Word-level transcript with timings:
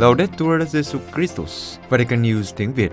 Laudetur 0.00 0.62
Jesu 0.72 0.98
Christus, 1.14 1.78
Vatican 1.88 2.22
News 2.22 2.52
tiếng 2.56 2.72
Việt. 2.72 2.92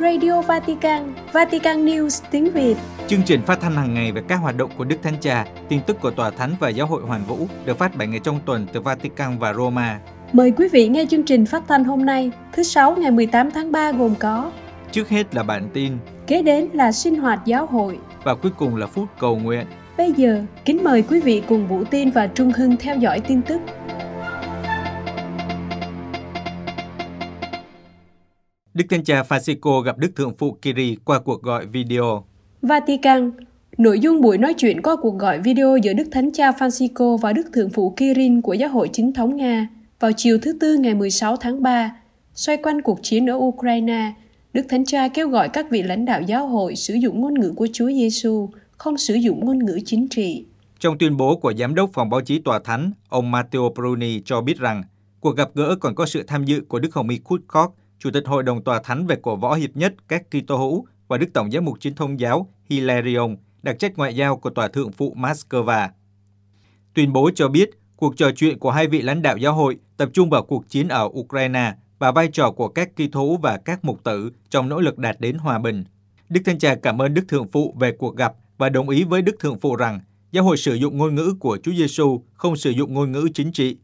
Radio 0.00 0.42
Vatican, 0.42 1.14
Vatican 1.32 1.86
News 1.86 2.22
tiếng 2.30 2.50
Việt. 2.50 2.76
Chương 3.08 3.22
trình 3.22 3.42
phát 3.42 3.60
thanh 3.60 3.76
hàng 3.76 3.94
ngày 3.94 4.12
về 4.12 4.22
các 4.28 4.36
hoạt 4.36 4.56
động 4.56 4.70
của 4.78 4.84
Đức 4.84 4.96
Thánh 5.02 5.14
Cha, 5.20 5.46
tin 5.68 5.80
tức 5.86 6.00
của 6.00 6.10
Tòa 6.10 6.30
Thánh 6.30 6.54
và 6.60 6.68
Giáo 6.68 6.86
hội 6.86 7.02
Hoàn 7.02 7.24
Vũ 7.24 7.48
được 7.64 7.78
phát 7.78 7.96
7 7.96 8.08
ngày 8.08 8.20
trong 8.24 8.40
tuần 8.46 8.66
từ 8.72 8.80
Vatican 8.80 9.38
và 9.38 9.54
Roma. 9.54 9.98
Mời 10.32 10.50
quý 10.50 10.68
vị 10.72 10.88
nghe 10.88 11.06
chương 11.10 11.22
trình 11.22 11.46
phát 11.46 11.62
thanh 11.68 11.84
hôm 11.84 12.06
nay, 12.06 12.30
thứ 12.52 12.62
Sáu 12.62 12.96
ngày 12.96 13.10
18 13.10 13.50
tháng 13.50 13.72
3 13.72 13.92
gồm 13.92 14.14
có 14.14 14.50
Trước 14.92 15.08
hết 15.08 15.34
là 15.34 15.42
bản 15.42 15.68
tin, 15.72 15.92
Kế 16.26 16.42
đến 16.42 16.68
là 16.72 16.92
sinh 16.92 17.16
hoạt 17.16 17.40
giáo 17.44 17.66
hội. 17.66 17.98
và 18.24 18.34
cuối 18.34 18.52
cùng 18.58 18.76
là 18.76 18.86
phút 18.86 19.08
cầu 19.18 19.36
nguyện. 19.36 19.66
Bây 19.98 20.12
giờ, 20.12 20.42
kính 20.64 20.84
mời 20.84 21.02
quý 21.02 21.20
vị 21.20 21.42
cùng 21.48 21.66
Vũ 21.68 21.84
Tin 21.84 22.10
và 22.10 22.26
Trung 22.26 22.52
Hưng 22.52 22.76
theo 22.76 22.96
dõi 22.96 23.20
tin 23.20 23.42
tức. 23.42 23.60
Đức 28.74 28.84
Thánh 28.90 29.04
Cha 29.04 29.22
Francisco 29.22 29.80
gặp 29.80 29.98
Đức 29.98 30.16
Thượng 30.16 30.34
phụ 30.38 30.58
Kiri 30.62 30.96
qua 31.04 31.18
cuộc 31.18 31.42
gọi 31.42 31.66
video. 31.66 32.24
Vatican 32.62 33.30
Nội 33.78 34.00
dung 34.00 34.20
buổi 34.20 34.38
nói 34.38 34.54
chuyện 34.54 34.82
qua 34.82 34.96
cuộc 35.02 35.18
gọi 35.18 35.38
video 35.38 35.76
giữa 35.76 35.92
Đức 35.92 36.04
Thánh 36.12 36.32
Cha 36.32 36.50
Francisco 36.50 37.16
và 37.16 37.32
Đức 37.32 37.46
Thượng 37.52 37.70
phụ 37.70 37.94
Kirin 37.96 38.40
của 38.40 38.52
Giáo 38.52 38.68
hội 38.68 38.88
Chính 38.92 39.12
thống 39.12 39.36
Nga 39.36 39.68
vào 40.00 40.10
chiều 40.16 40.38
thứ 40.42 40.52
Tư 40.60 40.76
ngày 40.76 40.94
16 40.94 41.36
tháng 41.36 41.62
3, 41.62 41.96
xoay 42.34 42.58
quanh 42.62 42.82
cuộc 42.82 42.98
chiến 43.02 43.30
ở 43.30 43.34
Ukraine, 43.36 44.12
Đức 44.52 44.62
Thánh 44.68 44.84
Cha 44.84 45.08
kêu 45.08 45.28
gọi 45.28 45.48
các 45.48 45.66
vị 45.70 45.82
lãnh 45.82 46.04
đạo 46.04 46.22
giáo 46.22 46.46
hội 46.46 46.76
sử 46.76 46.94
dụng 46.94 47.20
ngôn 47.20 47.34
ngữ 47.34 47.52
của 47.56 47.68
Chúa 47.72 47.88
Giêsu, 47.88 48.48
không 48.78 48.96
sử 48.96 49.14
dụng 49.14 49.44
ngôn 49.44 49.58
ngữ 49.58 49.78
chính 49.84 50.08
trị. 50.08 50.44
Trong 50.78 50.98
tuyên 50.98 51.16
bố 51.16 51.36
của 51.36 51.52
Giám 51.58 51.74
đốc 51.74 51.90
Phòng 51.92 52.10
Báo 52.10 52.20
chí 52.20 52.38
Tòa 52.38 52.58
Thánh, 52.64 52.90
ông 53.08 53.30
Matteo 53.30 53.72
Bruni 53.74 54.20
cho 54.24 54.40
biết 54.40 54.58
rằng 54.58 54.82
cuộc 55.20 55.36
gặp 55.36 55.50
gỡ 55.54 55.76
còn 55.80 55.94
có 55.94 56.06
sự 56.06 56.22
tham 56.26 56.44
dự 56.44 56.60
của 56.68 56.78
Đức 56.78 56.94
Hồng 56.94 57.08
Y 57.08 57.18
Kutkok, 57.18 57.74
Chủ 57.98 58.10
tịch 58.10 58.26
Hội 58.26 58.42
đồng 58.42 58.64
Tòa 58.64 58.80
Thánh 58.84 59.06
về 59.06 59.16
cổ 59.22 59.36
võ 59.36 59.54
hiệp 59.54 59.76
nhất 59.76 59.94
các 60.08 60.22
Kitô 60.30 60.56
hữu 60.56 60.86
và 61.08 61.18
Đức 61.18 61.26
Tổng 61.34 61.50
giám 61.50 61.64
mục 61.64 61.76
chính 61.80 61.94
thông 61.94 62.20
giáo 62.20 62.48
Hilarion, 62.64 63.36
đặc 63.62 63.76
trách 63.78 63.98
ngoại 63.98 64.16
giao 64.16 64.36
của 64.36 64.50
Tòa 64.50 64.68
Thượng 64.68 64.92
phụ 64.92 65.14
Moscow. 65.16 65.88
Tuyên 66.94 67.12
bố 67.12 67.30
cho 67.34 67.48
biết 67.48 67.70
cuộc 67.96 68.16
trò 68.16 68.30
chuyện 68.36 68.58
của 68.58 68.70
hai 68.70 68.86
vị 68.86 69.02
lãnh 69.02 69.22
đạo 69.22 69.36
giáo 69.36 69.54
hội 69.54 69.78
tập 69.96 70.10
trung 70.12 70.30
vào 70.30 70.42
cuộc 70.42 70.68
chiến 70.68 70.88
ở 70.88 71.04
Ukraine 71.04 71.74
và 71.98 72.12
vai 72.12 72.28
trò 72.28 72.50
của 72.50 72.68
các 72.68 72.90
Kitô 72.96 73.20
hữu 73.20 73.36
và 73.36 73.58
các 73.64 73.84
mục 73.84 74.04
tử 74.04 74.30
trong 74.50 74.68
nỗ 74.68 74.80
lực 74.80 74.98
đạt 74.98 75.20
đến 75.20 75.38
hòa 75.38 75.58
bình. 75.58 75.84
Đức 76.28 76.40
Thanh 76.44 76.58
Cha 76.58 76.74
cảm 76.74 77.02
ơn 77.02 77.14
Đức 77.14 77.24
Thượng 77.28 77.48
phụ 77.48 77.74
về 77.78 77.92
cuộc 77.92 78.16
gặp 78.16 78.32
và 78.58 78.68
đồng 78.68 78.88
ý 78.88 79.04
với 79.04 79.22
Đức 79.22 79.36
Thượng 79.40 79.60
phụ 79.60 79.76
rằng 79.76 80.00
giáo 80.32 80.44
hội 80.44 80.56
sử 80.56 80.74
dụng 80.74 80.98
ngôn 80.98 81.14
ngữ 81.14 81.34
của 81.40 81.58
Chúa 81.62 81.72
Giêsu, 81.72 82.24
không 82.34 82.56
sử 82.56 82.70
dụng 82.70 82.94
ngôn 82.94 83.12
ngữ 83.12 83.28
chính 83.34 83.52
trị. 83.52 83.76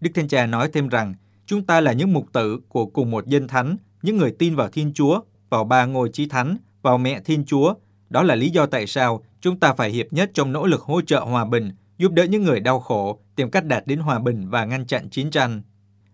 Đức 0.00 0.10
Thanh 0.14 0.28
Cha 0.28 0.46
nói 0.46 0.70
thêm 0.72 0.88
rằng 0.88 1.14
chúng 1.46 1.66
ta 1.66 1.80
là 1.80 1.92
những 1.92 2.12
mục 2.12 2.32
tử 2.32 2.60
của 2.68 2.86
cùng 2.86 3.10
một 3.10 3.26
dân 3.26 3.48
thánh, 3.48 3.76
những 4.02 4.16
người 4.16 4.34
tin 4.38 4.54
vào 4.54 4.68
Thiên 4.68 4.92
Chúa, 4.94 5.20
vào 5.50 5.64
ba 5.64 5.84
ngôi 5.84 6.10
chí 6.12 6.26
thánh, 6.26 6.56
vào 6.82 6.98
mẹ 6.98 7.20
Thiên 7.24 7.44
Chúa. 7.44 7.74
Đó 8.10 8.22
là 8.22 8.34
lý 8.34 8.50
do 8.50 8.66
tại 8.66 8.86
sao 8.86 9.24
chúng 9.40 9.60
ta 9.60 9.72
phải 9.74 9.90
hiệp 9.90 10.12
nhất 10.12 10.30
trong 10.34 10.52
nỗ 10.52 10.66
lực 10.66 10.82
hỗ 10.82 11.00
trợ 11.00 11.20
hòa 11.20 11.44
bình, 11.44 11.70
giúp 11.98 12.12
đỡ 12.12 12.24
những 12.24 12.42
người 12.42 12.60
đau 12.60 12.80
khổ, 12.80 13.18
tìm 13.36 13.50
cách 13.50 13.64
đạt 13.64 13.86
đến 13.86 13.98
hòa 13.98 14.18
bình 14.18 14.48
và 14.48 14.64
ngăn 14.64 14.86
chặn 14.86 15.08
chiến 15.08 15.30
tranh. 15.30 15.62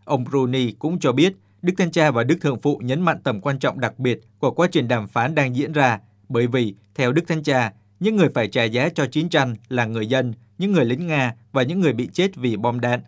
Ông 0.05 0.25
Bruni 0.25 0.72
cũng 0.72 0.98
cho 0.98 1.12
biết 1.12 1.37
Đức 1.62 1.72
Thanh 1.78 1.91
Cha 1.91 2.11
và 2.11 2.25
Đức 2.25 2.39
Thượng 2.41 2.61
Phụ 2.61 2.81
nhấn 2.84 3.00
mạnh 3.00 3.19
tầm 3.25 3.41
quan 3.41 3.59
trọng 3.59 3.81
đặc 3.81 3.98
biệt 3.98 4.20
của 4.39 4.50
quá 4.50 4.69
trình 4.72 4.89
đàm 4.89 5.09
phán 5.09 5.34
đang 5.34 5.56
diễn 5.56 5.72
ra, 5.72 6.00
bởi 6.28 6.47
vì, 6.47 6.75
theo 6.94 7.12
Đức 7.12 7.22
Thanh 7.28 7.42
Cha, 7.42 7.72
những 8.00 8.17
người 8.17 8.28
phải 8.34 8.48
trả 8.48 8.65
giá 8.65 8.89
cho 8.89 9.06
chiến 9.06 9.28
tranh 9.28 9.56
là 9.69 9.84
người 9.84 10.06
dân, 10.06 10.33
những 10.59 10.72
người 10.72 10.84
lính 10.84 11.06
Nga 11.06 11.34
và 11.53 11.62
những 11.62 11.81
người 11.81 11.92
bị 11.92 12.09
chết 12.12 12.37
vì 12.37 12.56
bom 12.56 12.81
đạn. 12.81 13.00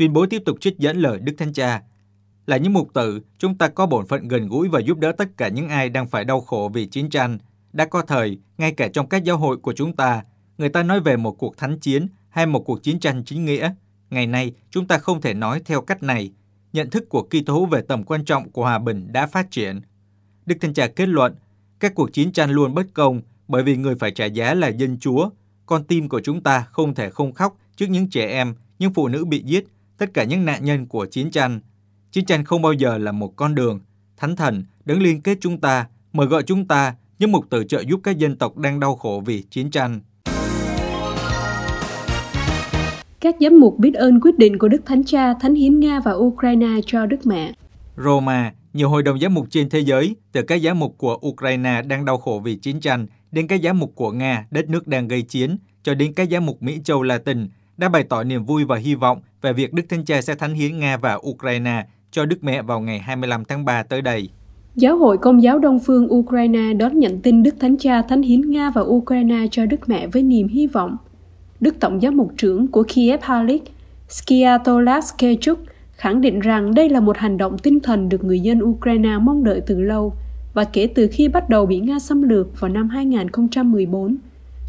Tuyên 0.00 0.12
bố 0.12 0.26
tiếp 0.26 0.42
tục 0.44 0.60
trích 0.60 0.78
dẫn 0.78 0.96
lời 0.96 1.18
Đức 1.18 1.32
Thánh 1.38 1.52
Cha. 1.52 1.82
Là 2.46 2.56
những 2.56 2.72
mục 2.72 2.94
tử, 2.94 3.20
chúng 3.38 3.58
ta 3.58 3.68
có 3.68 3.86
bổn 3.86 4.06
phận 4.06 4.28
gần 4.28 4.48
gũi 4.48 4.68
và 4.68 4.80
giúp 4.80 4.98
đỡ 4.98 5.12
tất 5.12 5.28
cả 5.36 5.48
những 5.48 5.68
ai 5.68 5.88
đang 5.88 6.06
phải 6.06 6.24
đau 6.24 6.40
khổ 6.40 6.70
vì 6.74 6.86
chiến 6.86 7.10
tranh. 7.10 7.38
Đã 7.72 7.84
có 7.84 8.02
thời, 8.02 8.38
ngay 8.58 8.72
cả 8.72 8.88
trong 8.88 9.08
các 9.08 9.24
giáo 9.24 9.36
hội 9.36 9.56
của 9.56 9.72
chúng 9.72 9.96
ta, 9.96 10.22
người 10.58 10.68
ta 10.68 10.82
nói 10.82 11.00
về 11.00 11.16
một 11.16 11.32
cuộc 11.38 11.56
thánh 11.56 11.78
chiến 11.78 12.06
hay 12.28 12.46
một 12.46 12.60
cuộc 12.60 12.82
chiến 12.82 13.00
tranh 13.00 13.22
chính 13.24 13.44
nghĩa. 13.44 13.74
Ngày 14.10 14.26
nay, 14.26 14.52
chúng 14.70 14.86
ta 14.86 14.98
không 14.98 15.20
thể 15.20 15.34
nói 15.34 15.62
theo 15.64 15.80
cách 15.80 16.02
này. 16.02 16.32
Nhận 16.72 16.90
thức 16.90 17.08
của 17.08 17.22
Kitô 17.22 17.54
hữu 17.54 17.66
về 17.66 17.82
tầm 17.82 18.04
quan 18.04 18.24
trọng 18.24 18.50
của 18.50 18.62
hòa 18.62 18.78
bình 18.78 19.12
đã 19.12 19.26
phát 19.26 19.50
triển. 19.50 19.80
Đức 20.46 20.56
Thanh 20.60 20.74
Cha 20.74 20.86
kết 20.86 21.08
luận, 21.08 21.34
các 21.80 21.94
cuộc 21.94 22.12
chiến 22.12 22.32
tranh 22.32 22.50
luôn 22.50 22.74
bất 22.74 22.86
công 22.94 23.20
bởi 23.48 23.62
vì 23.62 23.76
người 23.76 23.94
phải 23.94 24.10
trả 24.10 24.24
giá 24.24 24.54
là 24.54 24.68
dân 24.68 24.98
Chúa. 25.00 25.30
Con 25.66 25.84
tim 25.84 26.08
của 26.08 26.20
chúng 26.20 26.42
ta 26.42 26.60
không 26.60 26.94
thể 26.94 27.10
không 27.10 27.32
khóc 27.32 27.56
trước 27.76 27.86
những 27.86 28.10
trẻ 28.10 28.26
em, 28.26 28.54
những 28.78 28.94
phụ 28.94 29.08
nữ 29.08 29.24
bị 29.24 29.42
giết, 29.42 29.66
tất 30.00 30.14
cả 30.14 30.24
những 30.24 30.44
nạn 30.44 30.64
nhân 30.64 30.86
của 30.86 31.06
chiến 31.06 31.30
tranh. 31.30 31.60
Chiến 32.12 32.24
tranh 32.24 32.44
không 32.44 32.62
bao 32.62 32.72
giờ 32.72 32.98
là 32.98 33.12
một 33.12 33.36
con 33.36 33.54
đường. 33.54 33.80
Thánh 34.16 34.36
thần 34.36 34.64
đứng 34.84 35.02
liên 35.02 35.20
kết 35.20 35.38
chúng 35.40 35.60
ta, 35.60 35.86
mời 36.12 36.26
gọi 36.26 36.42
chúng 36.42 36.66
ta, 36.66 36.94
những 37.18 37.32
mục 37.32 37.50
tử 37.50 37.64
trợ 37.64 37.82
giúp 37.88 38.00
các 38.02 38.18
dân 38.18 38.36
tộc 38.36 38.56
đang 38.56 38.80
đau 38.80 38.96
khổ 38.96 39.22
vì 39.26 39.42
chiến 39.50 39.70
tranh. 39.70 40.00
Các 43.20 43.34
giám 43.40 43.60
mục 43.60 43.78
biết 43.78 43.94
ơn 43.94 44.20
quyết 44.20 44.38
định 44.38 44.58
của 44.58 44.68
Đức 44.68 44.86
Thánh 44.86 45.04
Cha 45.04 45.34
Thánh 45.34 45.54
Hiến 45.54 45.80
Nga 45.80 46.00
và 46.00 46.12
Ukraine 46.12 46.80
cho 46.86 47.06
Đức 47.06 47.26
Mẹ. 47.26 47.52
Roma, 47.96 48.52
nhiều 48.72 48.88
hội 48.88 49.02
đồng 49.02 49.20
giám 49.20 49.34
mục 49.34 49.46
trên 49.50 49.68
thế 49.68 49.80
giới, 49.80 50.16
từ 50.32 50.42
các 50.42 50.62
giám 50.62 50.78
mục 50.78 50.94
của 50.98 51.18
Ukraine 51.26 51.82
đang 51.82 52.04
đau 52.04 52.18
khổ 52.18 52.40
vì 52.44 52.56
chiến 52.56 52.80
tranh, 52.80 53.06
đến 53.32 53.46
các 53.46 53.60
giám 53.62 53.78
mục 53.78 53.92
của 53.94 54.12
Nga, 54.12 54.46
đất 54.50 54.68
nước 54.68 54.86
đang 54.86 55.08
gây 55.08 55.22
chiến, 55.22 55.56
cho 55.82 55.94
đến 55.94 56.14
các 56.14 56.28
giám 56.30 56.46
mục 56.46 56.62
Mỹ 56.62 56.78
Châu 56.84 57.02
Latin, 57.02 57.48
đã 57.80 57.88
bày 57.88 58.04
tỏ 58.04 58.24
niềm 58.24 58.44
vui 58.44 58.64
và 58.64 58.76
hy 58.76 58.94
vọng 58.94 59.20
về 59.42 59.52
việc 59.52 59.72
Đức 59.72 59.82
Thánh 59.88 60.04
Cha 60.04 60.22
sẽ 60.22 60.34
thánh 60.34 60.54
hiến 60.54 60.78
Nga 60.78 60.96
và 60.96 61.18
Ukraine 61.28 61.86
cho 62.10 62.26
Đức 62.26 62.44
Mẹ 62.44 62.62
vào 62.62 62.80
ngày 62.80 62.98
25 62.98 63.44
tháng 63.44 63.64
3 63.64 63.82
tới 63.82 64.02
đây. 64.02 64.28
Giáo 64.76 64.96
hội 64.96 65.18
Công 65.18 65.42
giáo 65.42 65.58
Đông 65.58 65.78
phương 65.80 66.14
Ukraine 66.14 66.72
đón 66.72 66.98
nhận 66.98 67.20
tin 67.20 67.42
Đức 67.42 67.54
Thánh 67.60 67.76
Cha 67.76 68.02
Thánh 68.02 68.22
hiến 68.22 68.50
Nga 68.50 68.70
và 68.70 68.82
Ukraine 68.82 69.46
cho 69.50 69.66
Đức 69.66 69.88
Mẹ 69.88 70.06
với 70.06 70.22
niềm 70.22 70.48
hy 70.48 70.66
vọng. 70.66 70.96
Đức 71.60 71.80
Tổng 71.80 72.00
giám 72.00 72.16
mục 72.16 72.32
trưởng 72.36 72.68
của 72.68 72.84
Kiev 72.94 73.20
Halik, 73.22 73.62
Skiatolas 74.08 75.14
Kechuk, 75.18 75.58
khẳng 75.92 76.20
định 76.20 76.40
rằng 76.40 76.74
đây 76.74 76.88
là 76.88 77.00
một 77.00 77.18
hành 77.18 77.36
động 77.36 77.58
tinh 77.58 77.80
thần 77.80 78.08
được 78.08 78.24
người 78.24 78.40
dân 78.40 78.62
Ukraine 78.62 79.18
mong 79.18 79.44
đợi 79.44 79.60
từ 79.66 79.80
lâu 79.80 80.12
và 80.54 80.64
kể 80.64 80.86
từ 80.86 81.08
khi 81.12 81.28
bắt 81.28 81.48
đầu 81.48 81.66
bị 81.66 81.80
Nga 81.80 81.98
xâm 81.98 82.22
lược 82.22 82.60
vào 82.60 82.68
năm 82.68 82.88
2014, 82.88 84.16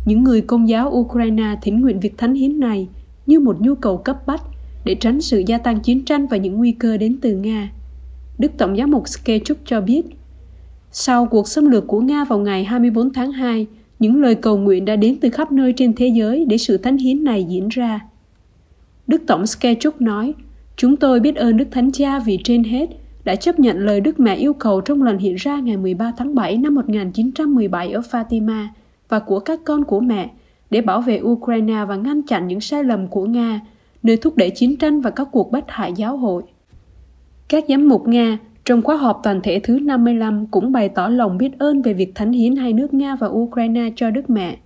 những 0.06 0.24
người 0.24 0.42
công 0.42 0.70
giáo 0.70 0.90
Ukraine 0.90 1.56
thỉnh 1.62 1.82
nguyện 1.82 2.00
việc 2.00 2.18
thánh 2.18 2.34
hiến 2.34 2.60
này 2.60 2.88
như 3.26 3.40
một 3.40 3.62
nhu 3.62 3.76
cầu 3.76 3.98
cấp 3.98 4.28
bách 4.28 4.42
để 4.86 4.96
tránh 4.96 5.22
sự 5.22 5.44
gia 5.48 5.58
tăng 5.58 5.80
chiến 5.80 6.06
tranh 6.06 6.28
và 6.28 6.38
những 6.38 6.58
nguy 6.58 6.72
cơ 6.72 6.98
đến 6.98 7.18
từ 7.22 7.36
Nga. 7.36 7.72
Đức 8.38 8.52
Tổng 8.58 8.78
giám 8.78 8.92
mục 8.92 9.08
Skechuk 9.08 9.58
cho 9.66 9.82
biết, 9.82 10.02
sau 10.92 11.26
cuộc 11.26 11.48
xâm 11.48 11.70
lược 11.70 11.88
của 11.88 12.02
Nga 12.02 12.26
vào 12.26 12.40
ngày 12.40 12.64
24 12.64 13.14
tháng 13.14 13.32
2, 13.32 13.68
những 14.00 14.22
lời 14.22 14.36
cầu 14.36 14.58
nguyện 14.58 14.86
đã 14.86 14.96
đến 14.96 15.18
từ 15.22 15.30
khắp 15.30 15.52
nơi 15.52 15.74
trên 15.78 15.94
thế 15.96 16.08
giới 16.08 16.46
để 16.46 16.58
sự 16.58 16.78
thánh 16.78 16.98
hiến 16.98 17.24
này 17.24 17.44
diễn 17.44 17.68
ra. 17.68 18.00
Đức 19.08 19.22
Tổng 19.28 19.48
Skechuk 19.48 20.02
nói, 20.02 20.34
Chúng 20.82 20.96
tôi 20.96 21.20
biết 21.20 21.36
ơn 21.36 21.58
Đức 21.58 21.68
Thánh 21.72 21.92
Cha 21.92 22.20
vì 22.20 22.40
trên 22.44 22.64
hết 22.64 22.90
đã 23.24 23.36
chấp 23.36 23.60
nhận 23.60 23.80
lời 23.80 24.02
Đức 24.02 24.20
Mẹ 24.20 24.36
yêu 24.36 24.54
cầu 24.54 24.82
trong 24.82 25.04
lần 25.04 25.18
hiện 25.18 25.36
ra 25.36 25.60
ngày 25.60 25.78
13 25.78 26.14
tháng 26.18 26.36
7 26.36 26.58
năm 26.58 26.76
1917 26.76 27.92
ở 27.92 28.02
Fatima 28.12 28.66
và 29.10 29.20
của 29.20 29.40
các 29.40 29.60
con 29.66 29.84
của 29.84 30.00
mẹ 30.00 30.30
để 30.72 30.82
bảo 30.82 31.02
vệ 31.02 31.22
Ukraine 31.22 31.86
và 31.86 31.96
ngăn 31.96 32.22
chặn 32.22 32.48
những 32.48 32.62
sai 32.62 32.84
lầm 32.84 33.08
của 33.08 33.26
Nga, 33.26 33.62
nơi 34.04 34.18
thúc 34.18 34.38
đẩy 34.38 34.50
chiến 34.50 34.78
tranh 34.78 35.02
và 35.02 35.10
các 35.10 35.28
cuộc 35.32 35.52
bắt 35.52 35.64
hại 35.68 35.94
giáo 35.96 36.18
hội. 36.18 36.44
Các 37.50 37.66
giám 37.70 37.90
mục 37.90 38.08
Nga 38.08 38.38
trong 38.66 38.82
khóa 38.82 38.96
họp 38.96 39.20
toàn 39.24 39.42
thể 39.44 39.60
thứ 39.64 39.80
55 39.80 40.46
cũng 40.46 40.72
bày 40.72 40.90
tỏ 40.90 41.08
lòng 41.08 41.38
biết 41.38 41.60
ơn 41.60 41.82
về 41.82 41.94
việc 41.94 42.16
thánh 42.16 42.32
hiến 42.32 42.56
hai 42.56 42.74
nước 42.74 42.94
Nga 42.94 43.16
và 43.16 43.28
Ukraine 43.28 43.92
cho 43.96 44.10
Đức 44.12 44.30
Mẹ. 44.30 44.58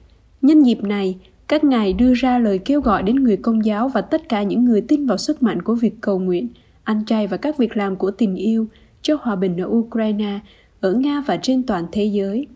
Nhân 0.42 0.64
dịp 0.64 0.84
này, 0.84 1.16
các 1.48 1.64
ngài 1.64 1.94
đưa 1.94 2.14
ra 2.14 2.40
lời 2.40 2.60
kêu 2.60 2.82
gọi 2.82 3.04
đến 3.04 3.16
người 3.16 3.38
công 3.38 3.66
giáo 3.66 3.88
và 3.90 4.02
tất 4.02 4.30
cả 4.30 4.44
những 4.44 4.66
người 4.66 4.82
tin 4.82 5.06
vào 5.06 5.18
sức 5.18 5.44
mạnh 5.44 5.62
của 5.62 5.76
việc 5.76 5.94
cầu 6.02 6.20
nguyện, 6.20 6.48
ăn 6.84 7.06
chay 7.06 7.28
và 7.28 7.38
các 7.38 7.58
việc 7.58 7.78
làm 7.78 7.96
của 7.96 8.12
tình 8.12 8.36
yêu 8.36 8.68
cho 9.02 9.18
hòa 9.22 9.36
bình 9.36 9.58
ở 9.62 9.68
Ukraine, 9.68 10.40
ở 10.80 10.94
Nga 10.94 11.24
và 11.26 11.38
trên 11.38 11.64
toàn 11.64 11.86
thế 11.92 12.06
giới. 12.06 12.48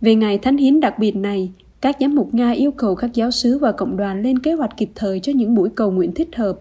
Về 0.00 0.14
ngày 0.14 0.38
thánh 0.38 0.56
hiến 0.56 0.80
đặc 0.80 0.98
biệt 0.98 1.16
này, 1.16 1.52
các 1.86 1.96
giám 2.00 2.14
mục 2.14 2.34
Nga 2.34 2.50
yêu 2.50 2.70
cầu 2.70 2.94
các 2.94 3.14
giáo 3.14 3.30
sứ 3.30 3.58
và 3.58 3.72
cộng 3.72 3.96
đoàn 3.96 4.22
lên 4.22 4.38
kế 4.38 4.52
hoạch 4.52 4.76
kịp 4.76 4.88
thời 4.94 5.20
cho 5.20 5.32
những 5.36 5.54
buổi 5.54 5.68
cầu 5.68 5.90
nguyện 5.90 6.12
thích 6.14 6.36
hợp 6.36 6.58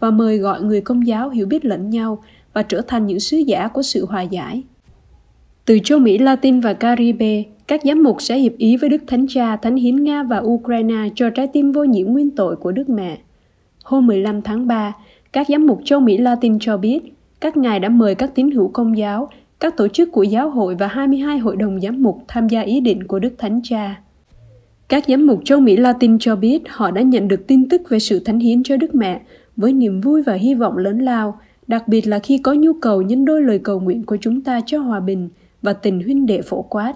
và 0.00 0.10
mời 0.10 0.38
gọi 0.38 0.62
người 0.62 0.80
công 0.80 1.06
giáo 1.06 1.30
hiểu 1.30 1.46
biết 1.46 1.64
lẫn 1.64 1.90
nhau 1.90 2.22
và 2.52 2.62
trở 2.62 2.80
thành 2.80 3.06
những 3.06 3.20
sứ 3.20 3.36
giả 3.36 3.68
của 3.68 3.82
sự 3.82 4.06
hòa 4.06 4.22
giải. 4.22 4.62
Từ 5.64 5.78
châu 5.84 5.98
Mỹ 5.98 6.18
Latin 6.18 6.60
và 6.60 6.72
Caribe, 6.72 7.42
các 7.66 7.80
giám 7.84 8.02
mục 8.02 8.16
sẽ 8.22 8.38
hiệp 8.38 8.52
ý 8.58 8.76
với 8.76 8.88
Đức 8.88 9.02
Thánh 9.06 9.26
Cha 9.28 9.56
Thánh 9.56 9.76
Hiến 9.76 10.04
Nga 10.04 10.22
và 10.22 10.38
Ukraine 10.38 11.08
cho 11.14 11.30
trái 11.30 11.46
tim 11.46 11.72
vô 11.72 11.84
nhiễm 11.84 12.06
nguyên 12.06 12.30
tội 12.30 12.56
của 12.56 12.72
Đức 12.72 12.88
Mẹ. 12.88 13.18
Hôm 13.84 14.06
15 14.06 14.42
tháng 14.42 14.66
3, 14.66 14.92
các 15.32 15.46
giám 15.48 15.66
mục 15.66 15.80
châu 15.84 16.00
Mỹ 16.00 16.18
Latin 16.18 16.58
cho 16.60 16.76
biết 16.76 17.00
các 17.40 17.56
ngài 17.56 17.80
đã 17.80 17.88
mời 17.88 18.14
các 18.14 18.34
tín 18.34 18.50
hữu 18.50 18.68
công 18.68 18.98
giáo, 18.98 19.28
các 19.60 19.76
tổ 19.76 19.88
chức 19.88 20.12
của 20.12 20.22
giáo 20.22 20.50
hội 20.50 20.74
và 20.74 20.86
22 20.86 21.38
hội 21.38 21.56
đồng 21.56 21.80
giám 21.80 22.02
mục 22.02 22.24
tham 22.28 22.48
gia 22.48 22.60
ý 22.60 22.80
định 22.80 23.06
của 23.06 23.18
Đức 23.18 23.34
Thánh 23.38 23.60
Cha. 23.64 24.05
Các 24.88 25.04
giám 25.08 25.26
mục 25.26 25.40
châu 25.44 25.60
Mỹ 25.60 25.76
Latin 25.76 26.18
cho 26.18 26.36
biết 26.36 26.62
họ 26.68 26.90
đã 26.90 27.02
nhận 27.02 27.28
được 27.28 27.46
tin 27.46 27.68
tức 27.68 27.82
về 27.88 27.98
sự 27.98 28.18
thánh 28.18 28.38
hiến 28.38 28.62
cho 28.62 28.76
Đức 28.76 28.94
Mẹ 28.94 29.20
với 29.56 29.72
niềm 29.72 30.00
vui 30.00 30.22
và 30.22 30.34
hy 30.34 30.54
vọng 30.54 30.76
lớn 30.76 30.98
lao, 30.98 31.40
đặc 31.66 31.88
biệt 31.88 32.06
là 32.06 32.18
khi 32.18 32.38
có 32.38 32.52
nhu 32.52 32.72
cầu 32.72 33.02
nhân 33.02 33.24
đôi 33.24 33.42
lời 33.42 33.58
cầu 33.58 33.80
nguyện 33.80 34.02
của 34.02 34.16
chúng 34.20 34.40
ta 34.40 34.60
cho 34.66 34.78
hòa 34.78 35.00
bình 35.00 35.28
và 35.62 35.72
tình 35.72 36.02
huynh 36.02 36.26
đệ 36.26 36.42
phổ 36.42 36.62
quát. 36.62 36.94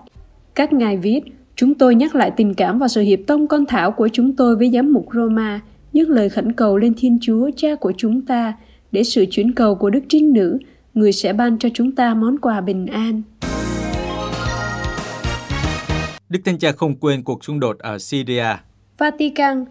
Các 0.55 0.73
ngài 0.73 0.97
viết, 0.97 1.21
chúng 1.57 1.75
tôi 1.75 1.95
nhắc 1.95 2.15
lại 2.15 2.31
tình 2.37 2.55
cảm 2.55 2.79
và 2.79 2.89
sự 2.89 3.01
hiệp 3.01 3.19
tông 3.27 3.47
con 3.47 3.67
thảo 3.67 3.91
của 3.91 4.09
chúng 4.13 4.37
tôi 4.37 4.57
với 4.57 4.71
giám 4.71 4.93
mục 4.93 5.07
Roma, 5.15 5.61
nhắc 5.93 6.09
lời 6.09 6.29
khẩn 6.29 6.53
cầu 6.53 6.77
lên 6.77 6.95
Thiên 6.97 7.19
Chúa, 7.23 7.51
cha 7.57 7.75
của 7.75 7.93
chúng 7.97 8.23
ta, 8.23 8.55
để 8.93 9.05
sự 9.05 9.25
chuyển 9.31 9.53
cầu 9.53 9.75
của 9.75 9.91
Đức 9.91 10.01
Trinh 10.09 10.33
Nữ, 10.33 10.59
người 10.95 11.13
sẽ 11.13 11.33
ban 11.33 11.59
cho 11.59 11.69
chúng 11.75 11.93
ta 11.93 12.15
món 12.15 12.39
quà 12.39 12.61
bình 12.61 12.87
an. 12.87 13.23
Đức 16.31 16.41
Thánh 16.45 16.59
Cha 16.59 16.73
không 16.73 16.95
quên 17.01 17.23
cuộc 17.23 17.45
xung 17.45 17.61
đột 17.61 17.79
ở 17.79 17.99
Syria. 17.99 18.45
Vatican 18.99 19.65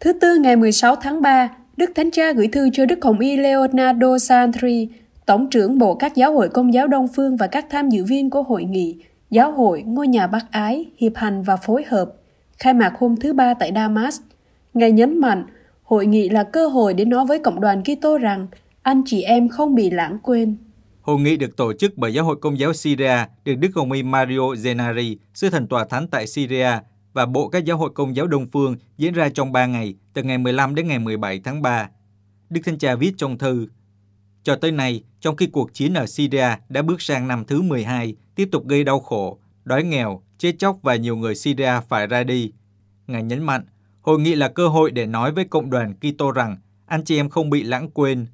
Thứ 0.00 0.12
Tư 0.12 0.38
ngày 0.40 0.56
16 0.56 0.96
tháng 0.96 1.22
3, 1.22 1.48
Đức 1.76 1.90
Thánh 1.94 2.10
Cha 2.10 2.32
gửi 2.32 2.48
thư 2.48 2.70
cho 2.72 2.86
Đức 2.86 2.98
Hồng 3.02 3.18
Y 3.18 3.36
Leonardo 3.36 4.18
Santri, 4.18 4.88
Tổng 5.26 5.50
trưởng 5.50 5.78
Bộ 5.78 5.94
các 5.94 6.14
giáo 6.14 6.32
hội 6.32 6.48
Công 6.48 6.74
giáo 6.74 6.86
Đông 6.88 7.08
Phương 7.16 7.36
và 7.36 7.46
các 7.46 7.66
tham 7.70 7.88
dự 7.88 8.04
viên 8.04 8.30
của 8.30 8.42
hội 8.42 8.64
nghị 8.64 8.96
Giáo 9.30 9.52
hội 9.52 9.82
Ngôi 9.86 10.08
nhà 10.08 10.26
Bác 10.26 10.50
Ái, 10.50 10.86
Hiệp 10.96 11.12
hành 11.16 11.42
và 11.42 11.56
Phối 11.56 11.84
hợp, 11.88 12.12
khai 12.58 12.74
mạc 12.74 12.92
hôm 12.98 13.16
thứ 13.16 13.32
Ba 13.32 13.54
tại 13.54 13.72
Damas. 13.74 14.20
Ngài 14.74 14.92
nhấn 14.92 15.18
mạnh, 15.18 15.44
hội 15.82 16.06
nghị 16.06 16.28
là 16.28 16.44
cơ 16.44 16.68
hội 16.68 16.94
để 16.94 17.04
nói 17.04 17.26
với 17.26 17.38
cộng 17.38 17.60
đoàn 17.60 17.82
Kitô 17.82 18.18
rằng 18.18 18.46
anh 18.82 19.02
chị 19.06 19.22
em 19.22 19.48
không 19.48 19.74
bị 19.74 19.90
lãng 19.90 20.18
quên. 20.22 20.56
Hội 21.02 21.20
nghị 21.20 21.36
được 21.36 21.56
tổ 21.56 21.72
chức 21.72 21.98
bởi 21.98 22.14
Giáo 22.14 22.24
hội 22.24 22.36
Công 22.36 22.58
giáo 22.58 22.72
Syria 22.72 23.16
được 23.44 23.54
Đức 23.54 23.68
Hồng 23.74 23.92
Y 23.92 24.02
Mario 24.02 24.38
Zenari, 24.40 25.16
sư 25.34 25.50
thần 25.50 25.66
tòa 25.66 25.84
thánh 25.84 26.08
tại 26.08 26.26
Syria 26.26 26.70
và 27.12 27.26
Bộ 27.26 27.48
các 27.48 27.64
giáo 27.64 27.76
hội 27.76 27.90
Công 27.94 28.16
giáo 28.16 28.26
Đông 28.26 28.46
Phương 28.52 28.76
diễn 28.98 29.12
ra 29.12 29.28
trong 29.28 29.52
3 29.52 29.66
ngày, 29.66 29.94
từ 30.12 30.22
ngày 30.22 30.38
15 30.38 30.74
đến 30.74 30.88
ngày 30.88 30.98
17 30.98 31.40
tháng 31.44 31.62
3. 31.62 31.88
Đức 32.50 32.60
Thánh 32.64 32.78
Cha 32.78 32.94
viết 32.94 33.12
trong 33.16 33.38
thư, 33.38 33.66
Cho 34.42 34.56
tới 34.56 34.72
nay, 34.72 35.02
trong 35.20 35.36
khi 35.36 35.46
cuộc 35.46 35.74
chiến 35.74 35.94
ở 35.94 36.06
Syria 36.06 36.48
đã 36.68 36.82
bước 36.82 37.02
sang 37.02 37.28
năm 37.28 37.44
thứ 37.44 37.62
12, 37.62 38.14
tiếp 38.34 38.48
tục 38.52 38.68
gây 38.68 38.84
đau 38.84 39.00
khổ, 39.00 39.38
đói 39.64 39.84
nghèo, 39.84 40.22
chết 40.38 40.58
chóc 40.58 40.78
và 40.82 40.96
nhiều 40.96 41.16
người 41.16 41.34
Syria 41.34 41.72
phải 41.88 42.06
ra 42.06 42.24
đi. 42.24 42.52
Ngài 43.06 43.22
nhấn 43.22 43.42
mạnh, 43.42 43.64
hội 44.00 44.20
nghị 44.20 44.34
là 44.34 44.48
cơ 44.48 44.68
hội 44.68 44.90
để 44.90 45.06
nói 45.06 45.32
với 45.32 45.44
cộng 45.44 45.70
đoàn 45.70 45.94
Kitô 45.94 46.30
rằng 46.32 46.56
anh 46.86 47.04
chị 47.04 47.16
em 47.16 47.28
không 47.28 47.50
bị 47.50 47.62
lãng 47.62 47.90
quên. 47.90 48.26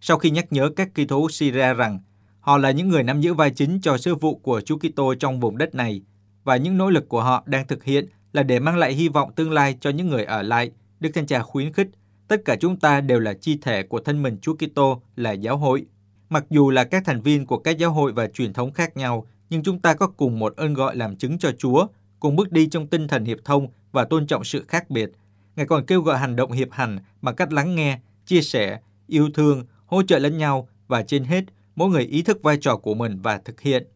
Sau 0.00 0.18
khi 0.18 0.30
nhắc 0.30 0.52
nhớ 0.52 0.70
các 0.76 0.88
Kitô 0.94 1.30
Syria 1.30 1.74
rằng 1.74 1.98
họ 2.46 2.58
là 2.58 2.70
những 2.70 2.88
người 2.88 3.02
nắm 3.02 3.20
giữ 3.20 3.34
vai 3.34 3.50
chính 3.50 3.80
cho 3.80 3.98
sứ 3.98 4.14
vụ 4.14 4.34
của 4.34 4.60
Chúa 4.60 4.78
Kitô 4.78 5.14
trong 5.14 5.40
vùng 5.40 5.58
đất 5.58 5.74
này 5.74 6.02
và 6.44 6.56
những 6.56 6.78
nỗ 6.78 6.90
lực 6.90 7.08
của 7.08 7.22
họ 7.22 7.42
đang 7.46 7.66
thực 7.66 7.84
hiện 7.84 8.06
là 8.32 8.42
để 8.42 8.58
mang 8.58 8.76
lại 8.76 8.92
hy 8.92 9.08
vọng 9.08 9.32
tương 9.32 9.50
lai 9.50 9.76
cho 9.80 9.90
những 9.90 10.08
người 10.08 10.24
ở 10.24 10.42
lại. 10.42 10.70
Đức 11.00 11.10
Thánh 11.14 11.26
Cha 11.26 11.42
khuyến 11.42 11.72
khích, 11.72 11.88
tất 12.28 12.44
cả 12.44 12.56
chúng 12.60 12.76
ta 12.76 13.00
đều 13.00 13.20
là 13.20 13.34
chi 13.34 13.58
thể 13.62 13.82
của 13.82 14.00
thân 14.00 14.22
mình 14.22 14.38
Chúa 14.42 14.54
Kitô 14.54 15.02
là 15.16 15.32
giáo 15.32 15.56
hội. 15.56 15.86
Mặc 16.28 16.44
dù 16.50 16.70
là 16.70 16.84
các 16.84 17.04
thành 17.04 17.20
viên 17.22 17.46
của 17.46 17.58
các 17.58 17.78
giáo 17.78 17.90
hội 17.90 18.12
và 18.12 18.26
truyền 18.26 18.52
thống 18.52 18.72
khác 18.72 18.96
nhau, 18.96 19.26
nhưng 19.50 19.62
chúng 19.62 19.78
ta 19.78 19.94
có 19.94 20.06
cùng 20.06 20.38
một 20.38 20.56
ơn 20.56 20.74
gọi 20.74 20.96
làm 20.96 21.16
chứng 21.16 21.38
cho 21.38 21.52
Chúa, 21.58 21.86
cùng 22.20 22.36
bước 22.36 22.52
đi 22.52 22.66
trong 22.66 22.86
tinh 22.86 23.08
thần 23.08 23.24
hiệp 23.24 23.38
thông 23.44 23.68
và 23.92 24.04
tôn 24.04 24.26
trọng 24.26 24.44
sự 24.44 24.64
khác 24.68 24.90
biệt. 24.90 25.10
Ngài 25.56 25.66
còn 25.66 25.86
kêu 25.86 26.00
gọi 26.00 26.18
hành 26.18 26.36
động 26.36 26.52
hiệp 26.52 26.68
hành 26.70 26.98
bằng 27.22 27.36
cách 27.36 27.52
lắng 27.52 27.74
nghe, 27.74 27.98
chia 28.26 28.42
sẻ, 28.42 28.80
yêu 29.06 29.28
thương, 29.34 29.64
hỗ 29.86 30.02
trợ 30.02 30.18
lẫn 30.18 30.38
nhau 30.38 30.68
và 30.88 31.02
trên 31.02 31.24
hết, 31.24 31.44
mỗi 31.76 31.88
người 31.88 32.02
ý 32.02 32.22
thức 32.22 32.42
vai 32.42 32.56
trò 32.60 32.76
của 32.76 32.94
mình 32.94 33.18
và 33.22 33.38
thực 33.38 33.60
hiện. 33.60 33.86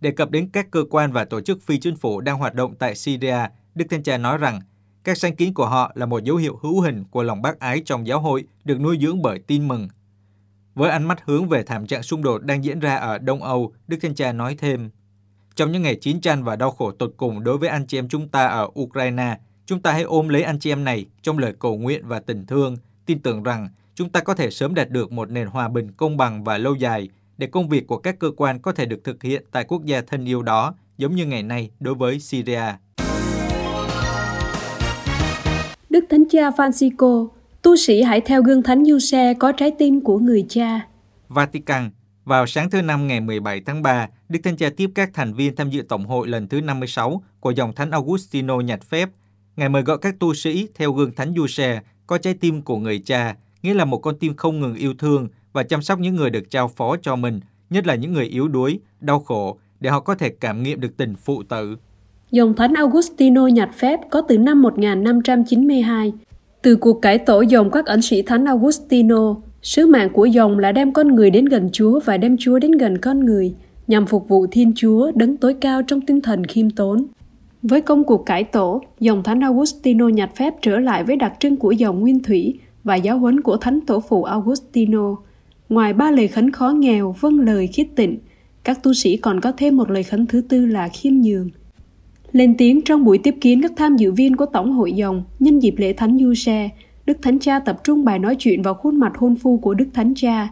Đề 0.00 0.10
cập 0.10 0.30
đến 0.30 0.48
các 0.52 0.70
cơ 0.70 0.84
quan 0.90 1.12
và 1.12 1.24
tổ 1.24 1.40
chức 1.40 1.62
phi 1.62 1.78
chính 1.78 1.96
phủ 1.96 2.20
đang 2.20 2.38
hoạt 2.38 2.54
động 2.54 2.74
tại 2.78 2.94
Syria, 2.94 3.36
Đức 3.74 3.84
Thánh 3.90 4.02
Cha 4.02 4.18
nói 4.18 4.38
rằng 4.38 4.60
các 5.04 5.18
sáng 5.18 5.36
kiến 5.36 5.54
của 5.54 5.66
họ 5.66 5.92
là 5.94 6.06
một 6.06 6.24
dấu 6.24 6.36
hiệu 6.36 6.58
hữu 6.62 6.80
hình 6.80 7.04
của 7.10 7.22
lòng 7.22 7.42
bác 7.42 7.60
ái 7.60 7.82
trong 7.84 8.06
giáo 8.06 8.20
hội 8.20 8.44
được 8.64 8.80
nuôi 8.80 8.98
dưỡng 9.00 9.22
bởi 9.22 9.38
tin 9.38 9.68
mừng. 9.68 9.88
Với 10.74 10.90
ánh 10.90 11.08
mắt 11.08 11.22
hướng 11.24 11.48
về 11.48 11.62
thảm 11.62 11.86
trạng 11.86 12.02
xung 12.02 12.22
đột 12.22 12.38
đang 12.38 12.64
diễn 12.64 12.78
ra 12.78 12.96
ở 12.96 13.18
Đông 13.18 13.42
Âu, 13.42 13.72
Đức 13.88 13.96
Thánh 14.02 14.14
Cha 14.14 14.32
nói 14.32 14.54
thêm, 14.58 14.90
trong 15.54 15.72
những 15.72 15.82
ngày 15.82 15.96
chiến 15.96 16.20
tranh 16.20 16.44
và 16.44 16.56
đau 16.56 16.70
khổ 16.70 16.90
tột 16.90 17.14
cùng 17.16 17.44
đối 17.44 17.58
với 17.58 17.68
anh 17.68 17.86
chị 17.86 17.98
em 17.98 18.08
chúng 18.08 18.28
ta 18.28 18.46
ở 18.46 18.68
Ukraine, 18.80 19.38
chúng 19.66 19.80
ta 19.80 19.92
hãy 19.92 20.02
ôm 20.02 20.28
lấy 20.28 20.42
anh 20.42 20.58
chị 20.58 20.72
em 20.72 20.84
này 20.84 21.06
trong 21.22 21.38
lời 21.38 21.54
cầu 21.58 21.78
nguyện 21.78 22.06
và 22.06 22.20
tình 22.20 22.46
thương, 22.46 22.76
tin 23.06 23.18
tưởng 23.18 23.42
rằng 23.42 23.68
chúng 23.94 24.08
ta 24.08 24.20
có 24.20 24.34
thể 24.34 24.50
sớm 24.50 24.74
đạt 24.74 24.90
được 24.90 25.12
một 25.12 25.30
nền 25.30 25.46
hòa 25.46 25.68
bình 25.68 25.92
công 25.92 26.16
bằng 26.16 26.44
và 26.44 26.58
lâu 26.58 26.74
dài 26.74 27.08
để 27.38 27.46
công 27.46 27.68
việc 27.68 27.86
của 27.86 27.98
các 27.98 28.18
cơ 28.18 28.30
quan 28.36 28.58
có 28.58 28.72
thể 28.72 28.86
được 28.86 29.04
thực 29.04 29.22
hiện 29.22 29.44
tại 29.52 29.64
quốc 29.64 29.84
gia 29.84 30.00
thân 30.00 30.24
yêu 30.24 30.42
đó, 30.42 30.74
giống 30.98 31.14
như 31.14 31.26
ngày 31.26 31.42
nay 31.42 31.70
đối 31.80 31.94
với 31.94 32.20
Syria. 32.20 32.62
Đức 35.90 36.04
Thánh 36.10 36.24
Cha 36.30 36.50
Francisco, 36.50 37.28
tu 37.62 37.76
sĩ 37.76 38.02
hãy 38.02 38.20
theo 38.20 38.42
gương 38.42 38.62
Thánh 38.62 38.84
Du 38.84 38.98
Xe 38.98 39.34
có 39.34 39.52
trái 39.52 39.70
tim 39.78 40.00
của 40.00 40.18
người 40.18 40.46
cha. 40.48 40.86
Vatican, 41.28 41.90
vào 42.24 42.46
sáng 42.46 42.70
thứ 42.70 42.82
Năm 42.82 43.06
ngày 43.06 43.20
17 43.20 43.60
tháng 43.66 43.82
3, 43.82 44.08
Đức 44.28 44.40
Thánh 44.42 44.56
Cha 44.56 44.70
tiếp 44.76 44.90
các 44.94 45.10
thành 45.14 45.34
viên 45.34 45.56
tham 45.56 45.70
dự 45.70 45.82
Tổng 45.82 46.06
hội 46.06 46.28
lần 46.28 46.48
thứ 46.48 46.60
56 46.60 47.22
của 47.40 47.50
dòng 47.50 47.72
Thánh 47.74 47.90
Augustino 47.90 48.60
nhặt 48.60 48.82
phép. 48.82 49.08
Ngài 49.56 49.68
mời 49.68 49.82
gọi 49.82 49.98
các 49.98 50.14
tu 50.18 50.34
sĩ 50.34 50.68
theo 50.74 50.92
gương 50.92 51.14
Thánh 51.14 51.34
Du 51.36 51.46
Xe 51.46 51.80
có 52.06 52.18
trái 52.18 52.34
tim 52.34 52.62
của 52.62 52.76
người 52.76 52.98
cha, 52.98 53.34
nghĩa 53.64 53.74
là 53.74 53.84
một 53.84 53.98
con 53.98 54.14
tim 54.18 54.34
không 54.36 54.60
ngừng 54.60 54.74
yêu 54.74 54.94
thương 54.98 55.28
và 55.52 55.62
chăm 55.62 55.82
sóc 55.82 56.00
những 56.00 56.16
người 56.16 56.30
được 56.30 56.50
trao 56.50 56.68
phó 56.68 56.96
cho 57.02 57.16
mình, 57.16 57.40
nhất 57.70 57.86
là 57.86 57.94
những 57.94 58.12
người 58.12 58.24
yếu 58.24 58.48
đuối, 58.48 58.80
đau 59.00 59.20
khổ, 59.20 59.58
để 59.80 59.90
họ 59.90 60.00
có 60.00 60.14
thể 60.14 60.28
cảm 60.28 60.62
nghiệm 60.62 60.80
được 60.80 60.96
tình 60.96 61.14
phụ 61.24 61.42
tử. 61.42 61.76
Dòng 62.30 62.54
Thánh 62.54 62.72
Augustino 62.74 63.46
nhặt 63.46 63.70
phép 63.76 64.00
có 64.10 64.22
từ 64.28 64.38
năm 64.38 64.62
1592. 64.62 66.12
Từ 66.62 66.76
cuộc 66.76 67.02
cải 67.02 67.18
tổ 67.18 67.40
dòng 67.40 67.70
các 67.70 67.86
ẩn 67.86 68.02
sĩ 68.02 68.22
Thánh 68.22 68.44
Augustino, 68.44 69.34
sứ 69.62 69.86
mạng 69.86 70.08
của 70.12 70.24
dòng 70.24 70.58
là 70.58 70.72
đem 70.72 70.92
con 70.92 71.14
người 71.14 71.30
đến 71.30 71.44
gần 71.44 71.68
Chúa 71.72 72.00
và 72.04 72.16
đem 72.16 72.36
Chúa 72.36 72.58
đến 72.58 72.72
gần 72.72 72.98
con 72.98 73.24
người, 73.24 73.54
nhằm 73.86 74.06
phục 74.06 74.28
vụ 74.28 74.46
Thiên 74.50 74.72
Chúa 74.76 75.10
đấng 75.14 75.36
tối 75.36 75.54
cao 75.60 75.82
trong 75.82 76.00
tinh 76.00 76.20
thần 76.20 76.46
khiêm 76.46 76.70
tốn. 76.70 77.06
Với 77.62 77.80
công 77.80 78.04
cuộc 78.04 78.26
cải 78.26 78.44
tổ, 78.44 78.82
dòng 79.00 79.22
Thánh 79.22 79.40
Augustino 79.40 80.08
nhặt 80.08 80.30
phép 80.36 80.54
trở 80.62 80.78
lại 80.78 81.04
với 81.04 81.16
đặc 81.16 81.32
trưng 81.40 81.56
của 81.56 81.70
dòng 81.70 82.00
nguyên 82.00 82.22
thủy 82.22 82.58
và 82.84 82.94
giáo 82.94 83.18
huấn 83.18 83.40
của 83.40 83.56
Thánh 83.56 83.80
Tổ 83.80 84.00
phụ 84.00 84.24
Augustino. 84.24 85.16
Ngoài 85.68 85.92
ba 85.92 86.10
lời 86.10 86.28
khấn 86.28 86.50
khó 86.50 86.70
nghèo, 86.70 87.14
vâng 87.20 87.40
lời 87.40 87.66
khiết 87.66 87.86
tịnh, 87.96 88.18
các 88.64 88.82
tu 88.82 88.94
sĩ 88.94 89.16
còn 89.16 89.40
có 89.40 89.52
thêm 89.52 89.76
một 89.76 89.90
lời 89.90 90.02
khấn 90.02 90.26
thứ 90.26 90.40
tư 90.40 90.66
là 90.66 90.88
khiêm 90.88 91.14
nhường– 91.14 91.50
lên 92.34 92.54
tiếng 92.58 92.82
trong 92.82 93.04
buổi 93.04 93.18
tiếp 93.18 93.34
kiến 93.40 93.62
các 93.62 93.72
tham 93.76 93.96
dự 93.96 94.12
viên 94.12 94.36
của 94.36 94.46
Tổng 94.46 94.72
hội 94.72 94.92
dòng 94.92 95.24
nhân 95.38 95.58
dịp 95.58 95.74
lễ 95.78 95.92
Thánh 95.92 96.18
Du 96.18 96.34
Xe, 96.34 96.70
Đức 97.06 97.18
Thánh 97.22 97.38
Cha 97.38 97.58
tập 97.58 97.80
trung 97.84 98.04
bài 98.04 98.18
nói 98.18 98.36
chuyện 98.38 98.62
vào 98.62 98.74
khuôn 98.74 98.96
mặt 98.96 99.12
hôn 99.16 99.36
phu 99.36 99.58
của 99.58 99.74
Đức 99.74 99.86
Thánh 99.94 100.14
Cha. 100.16 100.48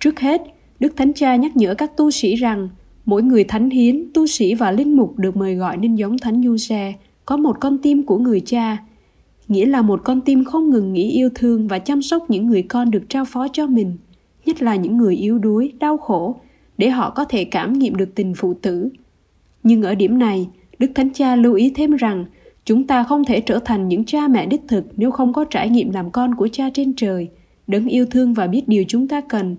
Trước 0.00 0.20
hết, 0.20 0.42
Đức 0.80 0.96
Thánh 0.96 1.12
Cha 1.12 1.36
nhắc 1.36 1.56
nhở 1.56 1.74
các 1.74 1.96
tu 1.96 2.10
sĩ 2.10 2.34
rằng 2.34 2.68
mỗi 3.04 3.22
người 3.22 3.44
thánh 3.44 3.70
hiến, 3.70 4.10
tu 4.14 4.26
sĩ 4.26 4.54
và 4.54 4.70
linh 4.70 4.96
mục 4.96 5.18
được 5.18 5.36
mời 5.36 5.54
gọi 5.54 5.76
nên 5.76 5.94
giống 5.94 6.18
Thánh 6.18 6.42
Du 6.42 6.56
Xe, 6.56 6.94
có 7.24 7.36
một 7.36 7.56
con 7.60 7.78
tim 7.78 8.02
của 8.02 8.18
người 8.18 8.40
cha, 8.40 8.78
nghĩa 9.50 9.66
là 9.66 9.82
một 9.82 10.00
con 10.04 10.20
tim 10.20 10.44
không 10.44 10.70
ngừng 10.70 10.92
nghĩ 10.92 11.10
yêu 11.10 11.28
thương 11.34 11.68
và 11.68 11.78
chăm 11.78 12.02
sóc 12.02 12.30
những 12.30 12.46
người 12.46 12.62
con 12.62 12.90
được 12.90 13.02
trao 13.08 13.24
phó 13.24 13.48
cho 13.52 13.66
mình, 13.66 13.96
nhất 14.46 14.62
là 14.62 14.76
những 14.76 14.96
người 14.96 15.16
yếu 15.16 15.38
đuối, 15.38 15.72
đau 15.80 15.96
khổ, 15.96 16.40
để 16.78 16.90
họ 16.90 17.10
có 17.10 17.24
thể 17.24 17.44
cảm 17.44 17.72
nghiệm 17.72 17.96
được 17.96 18.14
tình 18.14 18.34
phụ 18.36 18.54
tử. 18.54 18.88
Nhưng 19.62 19.82
ở 19.82 19.94
điểm 19.94 20.18
này, 20.18 20.48
Đức 20.78 20.90
Thánh 20.94 21.10
Cha 21.12 21.36
lưu 21.36 21.54
ý 21.54 21.72
thêm 21.74 21.96
rằng 21.96 22.24
chúng 22.64 22.86
ta 22.86 23.02
không 23.02 23.24
thể 23.24 23.40
trở 23.40 23.58
thành 23.58 23.88
những 23.88 24.04
cha 24.04 24.28
mẹ 24.28 24.46
đích 24.46 24.62
thực 24.68 24.84
nếu 24.96 25.10
không 25.10 25.32
có 25.32 25.44
trải 25.44 25.70
nghiệm 25.70 25.90
làm 25.90 26.10
con 26.10 26.34
của 26.34 26.48
cha 26.52 26.70
trên 26.74 26.92
trời, 26.96 27.28
đấng 27.66 27.86
yêu 27.86 28.06
thương 28.06 28.34
và 28.34 28.46
biết 28.46 28.68
điều 28.68 28.84
chúng 28.88 29.08
ta 29.08 29.20
cần. 29.20 29.56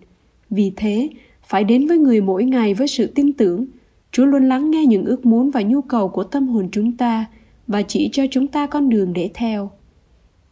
Vì 0.50 0.72
thế, 0.76 1.10
phải 1.44 1.64
đến 1.64 1.88
với 1.88 1.98
người 1.98 2.22
mỗi 2.22 2.44
ngày 2.44 2.74
với 2.74 2.88
sự 2.88 3.08
tin 3.08 3.34
tưởng. 3.34 3.66
Chúa 4.12 4.26
luôn 4.26 4.50
lắng 4.50 4.72
nghe 4.72 4.86
những 4.86 5.06
ước 5.06 5.26
muốn 5.26 5.52
và 5.52 5.62
nhu 5.62 5.82
cầu 5.82 6.10
của 6.10 6.24
tâm 6.24 6.48
hồn 6.48 6.70
chúng 6.72 6.98
ta 6.98 7.26
và 7.68 7.82
chỉ 7.82 8.10
cho 8.12 8.24
chúng 8.32 8.48
ta 8.48 8.68
con 8.68 8.90
đường 8.90 9.14
để 9.14 9.30
theo. 9.34 9.72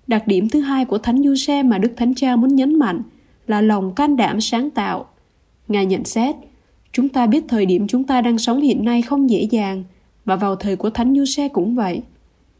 Đặc 0.09 0.27
điểm 0.27 0.49
thứ 0.49 0.59
hai 0.59 0.85
của 0.85 0.97
Thánh 0.97 1.23
Du 1.23 1.35
Xe 1.35 1.63
mà 1.63 1.77
Đức 1.77 1.91
Thánh 1.97 2.15
Cha 2.15 2.35
muốn 2.35 2.55
nhấn 2.55 2.79
mạnh 2.79 3.01
là 3.47 3.61
lòng 3.61 3.95
can 3.95 4.17
đảm 4.17 4.41
sáng 4.41 4.69
tạo. 4.69 5.05
Ngài 5.67 5.85
nhận 5.85 6.05
xét, 6.05 6.35
chúng 6.91 7.09
ta 7.09 7.27
biết 7.27 7.43
thời 7.47 7.65
điểm 7.65 7.87
chúng 7.87 8.03
ta 8.03 8.21
đang 8.21 8.37
sống 8.37 8.61
hiện 8.61 8.85
nay 8.85 9.01
không 9.01 9.29
dễ 9.29 9.47
dàng– 9.51 9.83
và 10.29 10.35
vào 10.35 10.55
thời 10.55 10.75
của 10.75 10.89
Thánh 10.89 11.15
Du 11.15 11.25
Xe 11.25 11.47
cũng 11.47 11.75
vậy. 11.75 12.01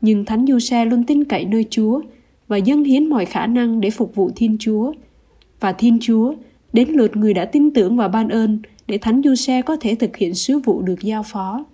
Nhưng 0.02 0.26
Thánh 0.26 0.46
Du 0.48 0.60
Xe 0.60 0.86
luôn 0.86 1.04
tin 1.04 1.24
cậy 1.24 1.46
nơi 1.46 1.66
Chúa 1.70 2.02
và 2.48 2.58
dâng 2.58 2.84
hiến 2.84 3.06
mọi 3.06 3.26
khả 3.26 3.48
năng 3.48 3.82
để 3.82 3.90
phục 3.90 4.16
vụ 4.16 4.32
Thiên 4.36 4.58
Chúa. 4.60 4.94
Và 5.60 5.72
Thiên 5.72 5.98
Chúa 6.02 6.34
đến 6.74 6.90
lượt 6.90 7.18
người 7.18 7.34
đã 7.34 7.46
tin 7.46 7.74
tưởng 7.74 7.98
và 7.98 8.08
ban 8.08 8.30
ơn 8.30 8.60
để 8.88 8.98
Thánh 8.98 9.22
Du 9.24 9.36
Xe 9.36 9.62
có 9.62 9.78
thể 9.82 9.96
thực 9.96 10.18
hiện 10.18 10.34
sứ 10.34 10.60
vụ 10.60 10.82
được 10.82 11.02
giao 11.02 11.24
phó. 11.24 11.66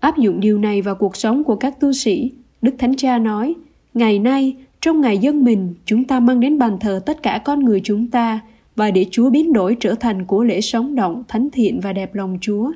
Áp 0.00 0.18
dụng 0.18 0.40
điều 0.40 0.58
này 0.58 0.82
vào 0.82 0.94
cuộc 0.94 1.16
sống 1.16 1.44
của 1.44 1.56
các 1.56 1.80
tu 1.80 1.92
sĩ, 1.92 2.32
Đức 2.62 2.74
Thánh 2.78 2.96
Cha 2.96 3.18
nói, 3.18 3.54
Ngày 3.94 4.18
nay, 4.18 4.56
trong 4.80 5.00
ngày 5.00 5.18
dân 5.18 5.44
mình, 5.44 5.74
chúng 5.84 6.04
ta 6.04 6.20
mang 6.20 6.40
đến 6.40 6.58
bàn 6.58 6.78
thờ 6.80 7.00
tất 7.06 7.22
cả 7.22 7.40
con 7.44 7.64
người 7.64 7.80
chúng 7.84 8.10
ta 8.10 8.40
và 8.76 8.90
để 8.90 9.06
Chúa 9.10 9.30
biến 9.30 9.52
đổi 9.52 9.76
trở 9.80 9.94
thành 9.94 10.24
của 10.24 10.44
lễ 10.44 10.60
sống 10.60 10.94
động, 10.94 11.22
thánh 11.28 11.48
thiện 11.50 11.80
và 11.80 11.92
đẹp 11.92 12.14
lòng 12.14 12.38
Chúa. 12.40 12.72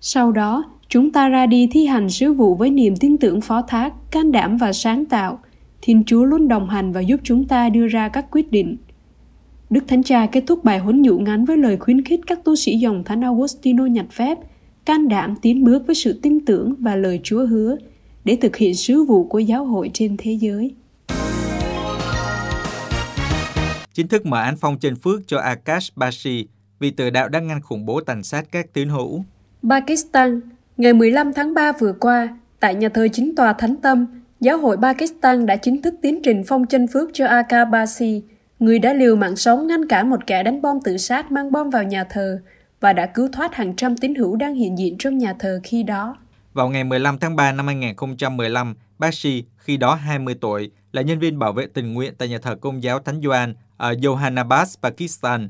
Sau 0.00 0.32
đó, 0.32 0.64
Chúng 0.88 1.10
ta 1.10 1.28
ra 1.28 1.46
đi 1.46 1.68
thi 1.70 1.86
hành 1.86 2.10
sứ 2.10 2.32
vụ 2.32 2.54
với 2.54 2.70
niềm 2.70 2.96
tin 2.96 3.16
tưởng 3.16 3.40
phó 3.40 3.62
thác, 3.62 3.92
can 4.10 4.32
đảm 4.32 4.56
và 4.56 4.72
sáng 4.72 5.04
tạo. 5.04 5.38
Thiên 5.82 6.04
Chúa 6.04 6.24
luôn 6.24 6.48
đồng 6.48 6.68
hành 6.68 6.92
và 6.92 7.00
giúp 7.00 7.20
chúng 7.24 7.44
ta 7.44 7.68
đưa 7.68 7.86
ra 7.86 8.08
các 8.08 8.26
quyết 8.30 8.52
định. 8.52 8.76
Đức 9.70 9.84
Thánh 9.88 10.02
Cha 10.02 10.26
kết 10.26 10.44
thúc 10.46 10.64
bài 10.64 10.78
huấn 10.78 11.02
dụ 11.02 11.18
ngắn 11.18 11.44
với 11.44 11.56
lời 11.56 11.76
khuyến 11.76 12.04
khích 12.04 12.20
các 12.26 12.44
tu 12.44 12.56
sĩ 12.56 12.78
dòng 12.78 13.04
Thánh 13.04 13.20
Augustino 13.20 13.86
nhặt 13.86 14.06
phép, 14.10 14.38
can 14.84 15.08
đảm 15.08 15.34
tiến 15.42 15.64
bước 15.64 15.86
với 15.86 15.94
sự 15.94 16.20
tin 16.22 16.44
tưởng 16.44 16.74
và 16.78 16.96
lời 16.96 17.20
Chúa 17.22 17.46
hứa 17.46 17.76
để 18.24 18.36
thực 18.36 18.56
hiện 18.56 18.74
sứ 18.74 19.04
vụ 19.04 19.24
của 19.24 19.38
giáo 19.38 19.64
hội 19.64 19.90
trên 19.94 20.16
thế 20.18 20.32
giới. 20.32 20.74
Chính 23.98 24.08
thức 24.08 24.26
mở 24.26 24.40
án 24.40 24.56
phong 24.56 24.78
chân 24.78 24.96
phước 24.96 25.20
cho 25.26 25.38
Akash 25.38 25.96
Bashi 25.96 26.46
vì 26.78 26.90
tự 26.90 27.10
đạo 27.10 27.28
đang 27.28 27.46
ngăn 27.46 27.60
khủng 27.60 27.86
bố 27.86 28.00
tàn 28.00 28.22
sát 28.22 28.44
các 28.52 28.72
tín 28.72 28.88
hữu. 28.88 29.24
Pakistan, 29.70 30.40
ngày 30.76 30.92
15 30.92 31.32
tháng 31.32 31.54
3 31.54 31.72
vừa 31.72 31.92
qua, 31.92 32.28
tại 32.60 32.74
nhà 32.74 32.88
thờ 32.88 33.08
chính 33.12 33.34
tòa 33.36 33.52
Thánh 33.52 33.76
Tâm, 33.76 34.06
Giáo 34.40 34.58
hội 34.58 34.76
Pakistan 34.82 35.46
đã 35.46 35.56
chính 35.56 35.82
thức 35.82 35.94
tiến 36.02 36.20
trình 36.22 36.42
phong 36.46 36.66
chân 36.66 36.86
phước 36.92 37.10
cho 37.12 37.26
Akash 37.26 37.70
Bashi, 37.70 38.22
người 38.58 38.78
đã 38.78 38.94
liều 38.94 39.16
mạng 39.16 39.36
sống 39.36 39.66
ngăn 39.66 39.88
cản 39.88 40.10
một 40.10 40.26
kẻ 40.26 40.42
đánh 40.42 40.62
bom 40.62 40.78
tự 40.84 40.96
sát 40.96 41.32
mang 41.32 41.52
bom 41.52 41.70
vào 41.70 41.82
nhà 41.82 42.04
thờ 42.04 42.40
và 42.80 42.92
đã 42.92 43.06
cứu 43.06 43.28
thoát 43.32 43.54
hàng 43.54 43.76
trăm 43.76 43.96
tín 43.96 44.14
hữu 44.14 44.36
đang 44.36 44.54
hiện 44.54 44.78
diện 44.78 44.96
trong 44.98 45.18
nhà 45.18 45.34
thờ 45.38 45.60
khi 45.64 45.82
đó. 45.82 46.16
Vào 46.52 46.68
ngày 46.68 46.84
15 46.84 47.18
tháng 47.18 47.36
3 47.36 47.52
năm 47.52 47.66
2015, 47.66 48.74
Bashi, 48.98 49.44
khi 49.56 49.76
đó 49.76 49.94
20 49.94 50.34
tuổi, 50.40 50.70
là 50.92 51.02
nhân 51.02 51.18
viên 51.18 51.38
bảo 51.38 51.52
vệ 51.52 51.66
tình 51.66 51.94
nguyện 51.94 52.14
tại 52.18 52.28
nhà 52.28 52.38
thờ 52.38 52.56
công 52.60 52.82
giáo 52.82 52.98
Thánh 52.98 53.20
Doan 53.24 53.54
ở 53.78 53.92
Johanabad, 53.92 54.66
Pakistan. 54.82 55.48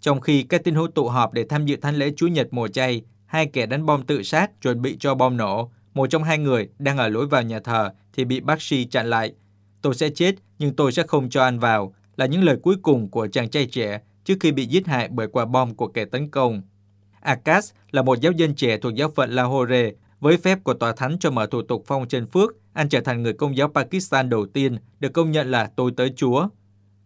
Trong 0.00 0.20
khi 0.20 0.42
các 0.42 0.64
tín 0.64 0.74
hữu 0.74 0.88
tụ 0.88 1.08
họp 1.08 1.32
để 1.32 1.44
tham 1.48 1.66
dự 1.66 1.76
thánh 1.76 1.96
lễ 1.96 2.12
Chúa 2.16 2.26
Nhật 2.26 2.48
mùa 2.50 2.68
chay, 2.68 3.02
hai 3.26 3.46
kẻ 3.46 3.66
đánh 3.66 3.86
bom 3.86 4.02
tự 4.02 4.22
sát 4.22 4.60
chuẩn 4.62 4.82
bị 4.82 4.96
cho 5.00 5.14
bom 5.14 5.36
nổ. 5.36 5.70
Một 5.94 6.06
trong 6.10 6.24
hai 6.24 6.38
người 6.38 6.68
đang 6.78 6.98
ở 6.98 7.08
lối 7.08 7.26
vào 7.26 7.42
nhà 7.42 7.60
thờ 7.60 7.90
thì 8.12 8.24
bị 8.24 8.40
bác 8.40 8.62
sĩ 8.62 8.84
chặn 8.84 9.10
lại. 9.10 9.32
Tôi 9.82 9.94
sẽ 9.94 10.10
chết, 10.10 10.34
nhưng 10.58 10.76
tôi 10.76 10.92
sẽ 10.92 11.02
không 11.02 11.30
cho 11.30 11.42
anh 11.42 11.58
vào, 11.58 11.94
là 12.16 12.26
những 12.26 12.44
lời 12.44 12.56
cuối 12.62 12.76
cùng 12.82 13.08
của 13.08 13.26
chàng 13.26 13.50
trai 13.50 13.66
trẻ 13.66 14.00
trước 14.24 14.34
khi 14.40 14.52
bị 14.52 14.66
giết 14.66 14.86
hại 14.86 15.08
bởi 15.08 15.26
quả 15.26 15.44
bom 15.44 15.74
của 15.74 15.86
kẻ 15.86 16.04
tấn 16.04 16.30
công. 16.30 16.62
Akash 17.20 17.74
là 17.90 18.02
một 18.02 18.20
giáo 18.20 18.32
dân 18.32 18.54
trẻ 18.54 18.78
thuộc 18.78 18.94
giáo 18.94 19.10
phận 19.16 19.30
Lahore 19.30 19.92
với 20.20 20.36
phép 20.36 20.58
của 20.64 20.74
tòa 20.74 20.92
thánh 20.92 21.18
cho 21.18 21.30
mở 21.30 21.46
thủ 21.46 21.62
tục 21.62 21.84
phong 21.86 22.08
chân 22.08 22.26
phước, 22.26 22.50
anh 22.72 22.88
trở 22.88 23.00
thành 23.00 23.22
người 23.22 23.32
công 23.32 23.56
giáo 23.56 23.68
Pakistan 23.68 24.28
đầu 24.28 24.46
tiên 24.46 24.76
được 25.00 25.12
công 25.12 25.30
nhận 25.30 25.50
là 25.50 25.70
tôi 25.76 25.92
tới 25.96 26.12
Chúa. 26.16 26.48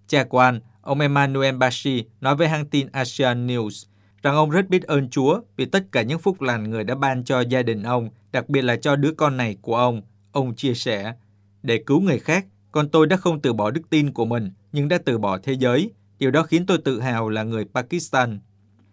Cha 0.07 0.25
của 0.25 0.39
anh, 0.39 0.61
ông 0.81 1.01
Emmanuel 1.01 1.57
Bashi, 1.57 2.05
nói 2.21 2.37
với 2.37 2.49
hãng 2.49 2.67
tin 2.67 2.89
Asian 2.93 3.47
News 3.47 3.85
rằng 4.25 4.35
ông 4.35 4.51
rất 4.51 4.69
biết 4.69 4.83
ơn 4.83 5.09
Chúa 5.11 5.41
vì 5.57 5.65
tất 5.65 5.87
cả 5.93 6.03
những 6.03 6.19
phúc 6.19 6.43
lành 6.43 6.71
người 6.71 6.85
đã 6.85 6.95
ban 6.95 7.25
cho 7.25 7.41
gia 7.41 7.63
đình 7.63 7.83
ông, 7.83 8.09
đặc 8.33 8.49
biệt 8.49 8.63
là 8.63 8.77
cho 8.77 8.97
đứa 8.97 9.13
con 9.13 9.37
này 9.37 9.57
của 9.63 9.77
ông. 9.77 10.03
Ông 10.33 10.55
chia 10.55 10.75
sẻ, 10.75 11.15
để 11.63 11.83
cứu 11.87 12.01
người 12.01 12.19
khác, 12.19 12.47
con 12.73 12.89
tôi 12.89 13.07
đã 13.07 13.17
không 13.17 13.41
từ 13.41 13.53
bỏ 13.53 13.71
đức 13.71 13.83
tin 13.91 14.13
của 14.13 14.25
mình, 14.25 14.51
nhưng 14.73 14.89
đã 14.89 14.99
từ 15.05 15.19
bỏ 15.19 15.39
thế 15.39 15.53
giới. 15.53 15.91
Điều 16.19 16.31
đó 16.31 16.43
khiến 16.43 16.67
tôi 16.67 16.79
tự 16.79 17.01
hào 17.01 17.29
là 17.29 17.43
người 17.43 17.65
Pakistan. 17.75 18.41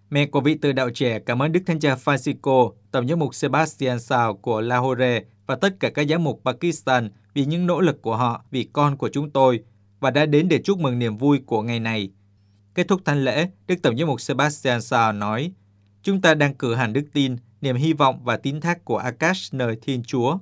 Mẹ 0.09 0.25
của 0.25 0.41
vị 0.41 0.57
từ 0.61 0.71
đạo 0.71 0.89
trẻ 0.89 1.19
cảm 1.19 1.41
ơn 1.41 1.51
Đức 1.51 1.61
Thánh 1.65 1.79
Cha 1.79 1.95
Francisco, 1.95 2.71
Tổng 2.91 3.07
giám 3.07 3.19
mục 3.19 3.35
Sebastian 3.35 3.99
Sao 3.99 4.33
của 4.33 4.61
Lahore 4.61 5.23
và 5.47 5.55
tất 5.55 5.79
cả 5.79 5.89
các 5.89 6.07
giám 6.09 6.23
mục 6.23 6.41
Pakistan 6.45 7.09
vì 7.33 7.45
những 7.45 7.67
nỗ 7.67 7.81
lực 7.81 8.01
của 8.01 8.15
họ 8.15 8.45
vì 8.51 8.63
con 8.73 8.97
của 8.97 9.09
chúng 9.09 9.29
tôi 9.29 9.63
và 10.01 10.11
đã 10.11 10.25
đến 10.25 10.49
để 10.49 10.61
chúc 10.63 10.79
mừng 10.79 10.99
niềm 10.99 11.17
vui 11.17 11.39
của 11.45 11.61
ngày 11.61 11.79
này. 11.79 12.09
Kết 12.75 12.87
thúc 12.87 13.01
thánh 13.05 13.23
lễ, 13.23 13.49
Đức 13.67 13.75
Tổng 13.83 13.97
giám 13.97 14.07
mục 14.07 14.21
Sebastian 14.21 14.81
Sao 14.81 15.13
nói, 15.13 15.51
Chúng 16.03 16.21
ta 16.21 16.33
đang 16.33 16.53
cử 16.53 16.75
hành 16.75 16.93
đức 16.93 17.03
tin, 17.13 17.35
niềm 17.61 17.75
hy 17.75 17.93
vọng 17.93 18.19
và 18.23 18.37
tín 18.37 18.61
thác 18.61 18.85
của 18.85 18.97
Akash 18.97 19.53
nơi 19.53 19.77
Thiên 19.81 20.03
Chúa. 20.03 20.37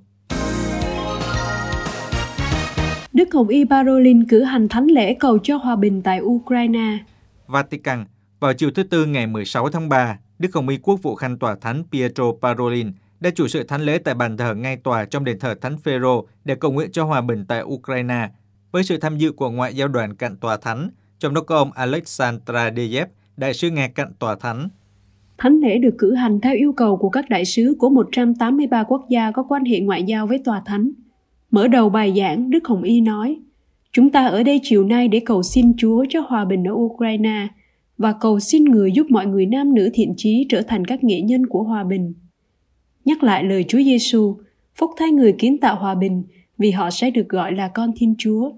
Đức 3.14 3.34
Hồng 3.34 3.48
Y 3.48 3.66
Parolin 3.66 4.28
cử 4.28 4.44
hành 4.44 4.70
thánh 4.70 4.86
lễ 4.86 5.14
cầu 5.20 5.40
cho 5.44 5.58
hòa 5.58 5.76
bình 5.76 6.02
tại 6.02 6.22
Ukraine. 6.22 6.98
Vatican, 7.48 8.06
vào 8.40 8.54
chiều 8.54 8.72
thứ 8.72 8.84
Tư 8.84 9.06
ngày 9.06 9.28
16 9.28 9.70
tháng 9.70 9.90
3, 9.90 10.20
Đức 10.40 10.54
Hồng 10.54 10.68
Y 10.70 10.78
Quốc 10.78 11.00
vụ 11.02 11.16
Khanh 11.16 11.40
Tòa 11.40 11.56
Thánh 11.62 11.84
Pietro 11.92 12.24
Parolin 12.42 12.92
đã 13.20 13.30
chủ 13.30 13.48
sự 13.48 13.64
thánh 13.64 13.82
lễ 13.82 13.98
tại 13.98 14.14
bàn 14.14 14.38
thờ 14.38 14.56
ngay 14.56 14.78
tòa 14.78 15.06
trong 15.06 15.24
đền 15.24 15.40
thờ 15.40 15.56
Thánh 15.62 15.78
Phêrô 15.78 16.28
để 16.46 16.56
cầu 16.56 16.72
nguyện 16.72 16.92
cho 16.92 17.04
hòa 17.04 17.22
bình 17.22 17.46
tại 17.48 17.64
Ukraine, 17.64 18.30
với 18.72 18.84
sự 18.84 18.98
tham 18.98 19.18
dự 19.18 19.32
của 19.32 19.50
ngoại 19.50 19.74
giao 19.74 19.88
đoàn 19.88 20.16
cạnh 20.16 20.38
tòa 20.38 20.58
thánh, 20.58 20.90
trong 21.20 21.34
đó 21.34 21.42
có 21.42 21.56
ông 21.56 21.72
Alexandra 21.72 22.72
Deyev, 22.78 23.08
đại 23.38 23.54
sứ 23.54 23.70
Nga 23.70 23.88
cạnh 23.88 24.12
tòa 24.20 24.36
thánh. 24.36 24.70
Thánh 25.38 25.60
lễ 25.60 25.78
được 25.78 25.96
cử 25.98 26.14
hành 26.14 26.42
theo 26.42 26.56
yêu 26.56 26.74
cầu 26.74 26.98
của 26.98 27.10
các 27.10 27.30
đại 27.30 27.46
sứ 27.46 27.76
của 27.80 27.90
183 27.90 28.84
quốc 28.84 29.06
gia 29.10 29.32
có 29.32 29.44
quan 29.44 29.66
hệ 29.66 29.80
ngoại 29.80 30.04
giao 30.04 30.28
với 30.28 30.42
tòa 30.46 30.62
thánh. 30.66 30.92
Mở 31.52 31.68
đầu 31.68 31.90
bài 31.90 32.14
giảng, 32.18 32.50
Đức 32.50 32.68
Hồng 32.68 32.84
Y 32.84 33.02
nói, 33.02 33.40
Chúng 33.92 34.10
ta 34.10 34.26
ở 34.26 34.44
đây 34.44 34.60
chiều 34.64 34.84
nay 34.84 35.08
để 35.08 35.22
cầu 35.26 35.44
xin 35.44 35.74
Chúa 35.78 36.06
cho 36.10 36.22
hòa 36.28 36.46
bình 36.46 36.64
ở 36.64 36.74
Ukraine 36.74 37.48
và 37.98 38.14
cầu 38.14 38.40
xin 38.40 38.64
người 38.64 38.92
giúp 38.92 39.08
mọi 39.10 39.26
người 39.26 39.46
nam 39.46 39.74
nữ 39.74 39.90
thiện 39.94 40.14
trí 40.18 40.46
trở 40.50 40.62
thành 40.62 40.86
các 40.86 41.04
nghệ 41.04 41.22
nhân 41.22 41.46
của 41.46 41.64
hòa 41.64 41.84
bình. 41.84 42.14
Nhắc 43.06 43.24
lại 43.24 43.44
lời 43.44 43.66
Chúa 43.68 43.78
Giêsu, 43.78 44.38
phúc 44.76 44.92
thay 44.98 45.12
người 45.12 45.36
kiến 45.40 45.58
tạo 45.58 45.76
hòa 45.76 45.96
bình 45.96 46.24
vì 46.60 46.72
họ 46.72 46.90
sẽ 46.90 47.12
được 47.12 47.30
gọi 47.30 47.52
là 47.52 47.68
con 47.68 47.92
Thiên 47.96 48.16
Chúa. 48.18 48.52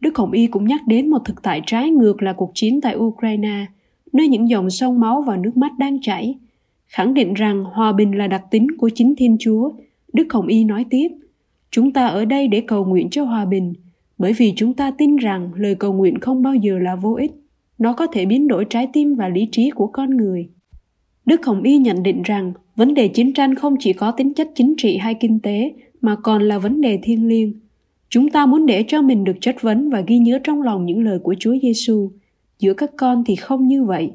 Đức 0.00 0.16
Hồng 0.16 0.32
Y 0.32 0.46
cũng 0.46 0.66
nhắc 0.66 0.80
đến 0.86 1.10
một 1.10 1.22
thực 1.24 1.42
tại 1.42 1.62
trái 1.66 1.90
ngược 1.90 2.22
là 2.22 2.32
cuộc 2.32 2.50
chiến 2.54 2.80
tại 2.80 2.96
Ukraine, 2.96 3.66
nơi 4.12 4.28
những 4.28 4.48
dòng 4.48 4.70
sông 4.70 5.00
máu 5.00 5.22
và 5.22 5.36
nước 5.36 5.56
mắt 5.56 5.72
đang 5.78 6.00
chảy. 6.00 6.38
Khẳng 6.86 7.14
định 7.14 7.34
rằng 7.34 7.64
hòa 7.64 7.92
bình 7.92 8.18
là 8.18 8.26
đặc 8.26 8.42
tính 8.50 8.66
của 8.78 8.90
chính 8.94 9.14
Thiên 9.16 9.36
Chúa, 9.40 9.72
Đức 10.12 10.32
Hồng 10.32 10.46
Y 10.46 10.64
nói 10.64 10.84
tiếp– 10.90 11.08
Chúng 11.76 11.92
ta 11.92 12.06
ở 12.06 12.24
đây 12.24 12.48
để 12.48 12.60
cầu 12.60 12.84
nguyện 12.84 13.10
cho 13.10 13.24
hòa 13.24 13.44
bình, 13.44 13.72
bởi 14.18 14.32
vì 14.32 14.52
chúng 14.56 14.74
ta 14.74 14.90
tin 14.90 15.16
rằng 15.16 15.50
lời 15.54 15.74
cầu 15.74 15.92
nguyện 15.92 16.20
không 16.20 16.42
bao 16.42 16.54
giờ 16.54 16.78
là 16.78 16.96
vô 16.96 17.14
ích. 17.14 17.32
Nó 17.78 17.92
có 17.92 18.06
thể 18.06 18.26
biến 18.26 18.48
đổi 18.48 18.64
trái 18.70 18.88
tim 18.92 19.14
và 19.14 19.28
lý 19.28 19.48
trí 19.52 19.70
của 19.70 19.86
con 19.86 20.16
người. 20.16 20.48
Đức 21.26 21.46
Hồng 21.46 21.62
Y 21.62 21.78
nhận 21.78 22.02
định 22.02 22.22
rằng 22.22 22.52
vấn 22.76 22.94
đề 22.94 23.08
chiến 23.08 23.32
tranh 23.32 23.54
không 23.54 23.76
chỉ 23.80 23.92
có 23.92 24.10
tính 24.10 24.34
chất 24.34 24.48
chính 24.54 24.74
trị 24.76 24.96
hay 24.96 25.14
kinh 25.14 25.40
tế 25.40 25.72
mà 26.00 26.16
còn 26.16 26.42
là 26.42 26.58
vấn 26.58 26.80
đề 26.80 26.98
thiêng 27.02 27.28
liêng. 27.28 27.52
Chúng 28.08 28.30
ta 28.30 28.46
muốn 28.46 28.66
để 28.66 28.84
cho 28.88 29.02
mình 29.02 29.24
được 29.24 29.36
chất 29.40 29.62
vấn 29.62 29.90
và 29.90 30.00
ghi 30.00 30.18
nhớ 30.18 30.38
trong 30.44 30.62
lòng 30.62 30.86
những 30.86 31.04
lời 31.04 31.18
của 31.18 31.34
Chúa 31.38 31.56
Giêsu. 31.62 32.10
Giữa 32.58 32.74
các 32.74 32.90
con 32.96 33.24
thì 33.26 33.36
không 33.36 33.68
như 33.68 33.84
vậy. 33.84 34.12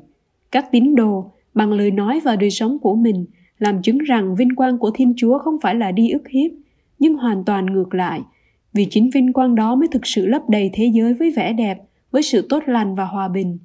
Các 0.52 0.72
tín 0.72 0.96
đồ 0.96 1.32
bằng 1.54 1.72
lời 1.74 1.92
nói 1.92 2.20
và 2.24 2.36
đời 2.36 2.50
sống 2.50 2.80
của 2.80 2.96
mình 2.96 3.26
làm 3.60 3.82
chứng 3.82 3.98
rằng 3.98 4.36
vinh 4.36 4.56
quang 4.56 4.78
của 4.78 4.92
Thiên 4.94 5.14
Chúa 5.18 5.38
không 5.38 5.58
phải 5.62 5.76
là 5.76 5.92
đi 5.92 6.10
ức 6.10 6.28
hiếp 6.30 6.52
nhưng 7.00 7.14
hoàn 7.14 7.44
toàn 7.44 7.66
ngược 7.66 7.94
lại, 7.94 8.22
vì 8.74 8.86
chính 8.90 9.10
vinh 9.10 9.34
quang 9.34 9.56
đó 9.56 9.76
mới 9.76 9.88
thực 9.88 10.08
sự 10.08 10.26
lấp 10.26 10.42
đầy 10.50 10.70
thế 10.74 10.92
giới 10.94 11.14
với 11.14 11.32
vẻ 11.32 11.54
đẹp, 11.54 11.78
với 12.12 12.22
sự 12.22 12.46
tốt 12.50 12.64
lành 12.66 12.96
và 12.96 13.06
hòa 13.06 13.28
bình. 13.28 13.58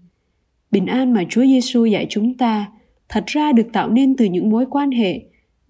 Bình 0.71 0.87
an 0.87 1.13
mà 1.13 1.25
Chúa 1.29 1.43
Giêsu 1.43 1.85
dạy 1.85 2.07
chúng 2.09 2.35
ta 2.35 2.67
thật 3.09 3.25
ra 3.27 3.53
được 3.53 3.67
tạo 3.73 3.91
nên 3.91 4.17
từ 4.17 4.25
những 4.25 4.51
mối 4.51 4.67
quan 4.71 4.91
hệ, 4.91 5.21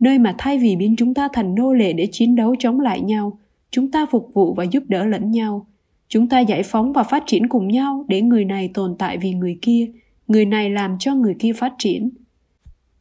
nơi 0.00 0.18
mà 0.18 0.34
thay 0.38 0.58
vì 0.58 0.76
biến 0.76 0.94
chúng 0.98 1.14
ta 1.14 1.28
thành 1.32 1.54
nô 1.54 1.72
lệ 1.72 1.92
để 1.92 2.08
chiến 2.12 2.36
đấu 2.36 2.54
chống 2.58 2.80
lại 2.80 3.00
nhau, 3.00 3.38
chúng 3.70 3.90
ta 3.90 4.06
phục 4.10 4.30
vụ 4.34 4.54
và 4.54 4.64
giúp 4.64 4.82
đỡ 4.88 5.04
lẫn 5.04 5.30
nhau. 5.30 5.66
Chúng 6.08 6.28
ta 6.28 6.40
giải 6.40 6.62
phóng 6.62 6.92
và 6.92 7.02
phát 7.02 7.22
triển 7.26 7.48
cùng 7.48 7.68
nhau 7.68 8.04
để 8.08 8.22
người 8.22 8.44
này 8.44 8.70
tồn 8.74 8.94
tại 8.98 9.18
vì 9.18 9.32
người 9.32 9.58
kia, 9.62 9.86
người 10.28 10.44
này 10.44 10.70
làm 10.70 10.96
cho 10.98 11.14
người 11.14 11.36
kia 11.38 11.52
phát 11.52 11.72
triển. 11.78 12.10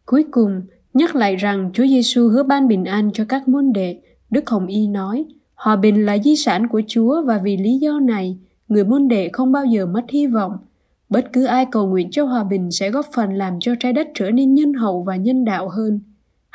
Cuối 0.05 0.23
cùng, 0.31 0.61
nhắc 0.93 1.15
lại 1.15 1.35
rằng 1.35 1.69
Chúa 1.73 1.85
Giêsu 1.87 2.29
hứa 2.29 2.43
ban 2.43 2.67
bình 2.67 2.85
an 2.85 3.11
cho 3.13 3.25
các 3.29 3.47
môn 3.47 3.73
đệ 3.73 3.99
Đức 4.29 4.49
Hồng 4.49 4.67
Y 4.67 4.87
nói, 4.87 5.25
hòa 5.55 5.75
bình 5.75 6.05
là 6.05 6.17
di 6.17 6.35
sản 6.35 6.67
của 6.67 6.81
Chúa 6.87 7.23
và 7.25 7.37
vì 7.43 7.57
lý 7.57 7.77
do 7.77 7.99
này, 7.99 8.37
người 8.67 8.83
môn 8.83 9.07
đệ 9.07 9.29
không 9.33 9.51
bao 9.51 9.65
giờ 9.65 9.85
mất 9.85 10.05
hy 10.09 10.27
vọng. 10.27 10.51
Bất 11.09 11.33
cứ 11.33 11.45
ai 11.45 11.65
cầu 11.71 11.87
nguyện 11.87 12.11
cho 12.11 12.25
hòa 12.25 12.43
bình 12.43 12.71
sẽ 12.71 12.89
góp 12.91 13.05
phần 13.15 13.33
làm 13.33 13.59
cho 13.59 13.75
trái 13.79 13.93
đất 13.93 14.07
trở 14.13 14.31
nên 14.31 14.53
nhân 14.53 14.73
hậu 14.73 15.03
và 15.03 15.15
nhân 15.15 15.45
đạo 15.45 15.69
hơn. 15.69 15.99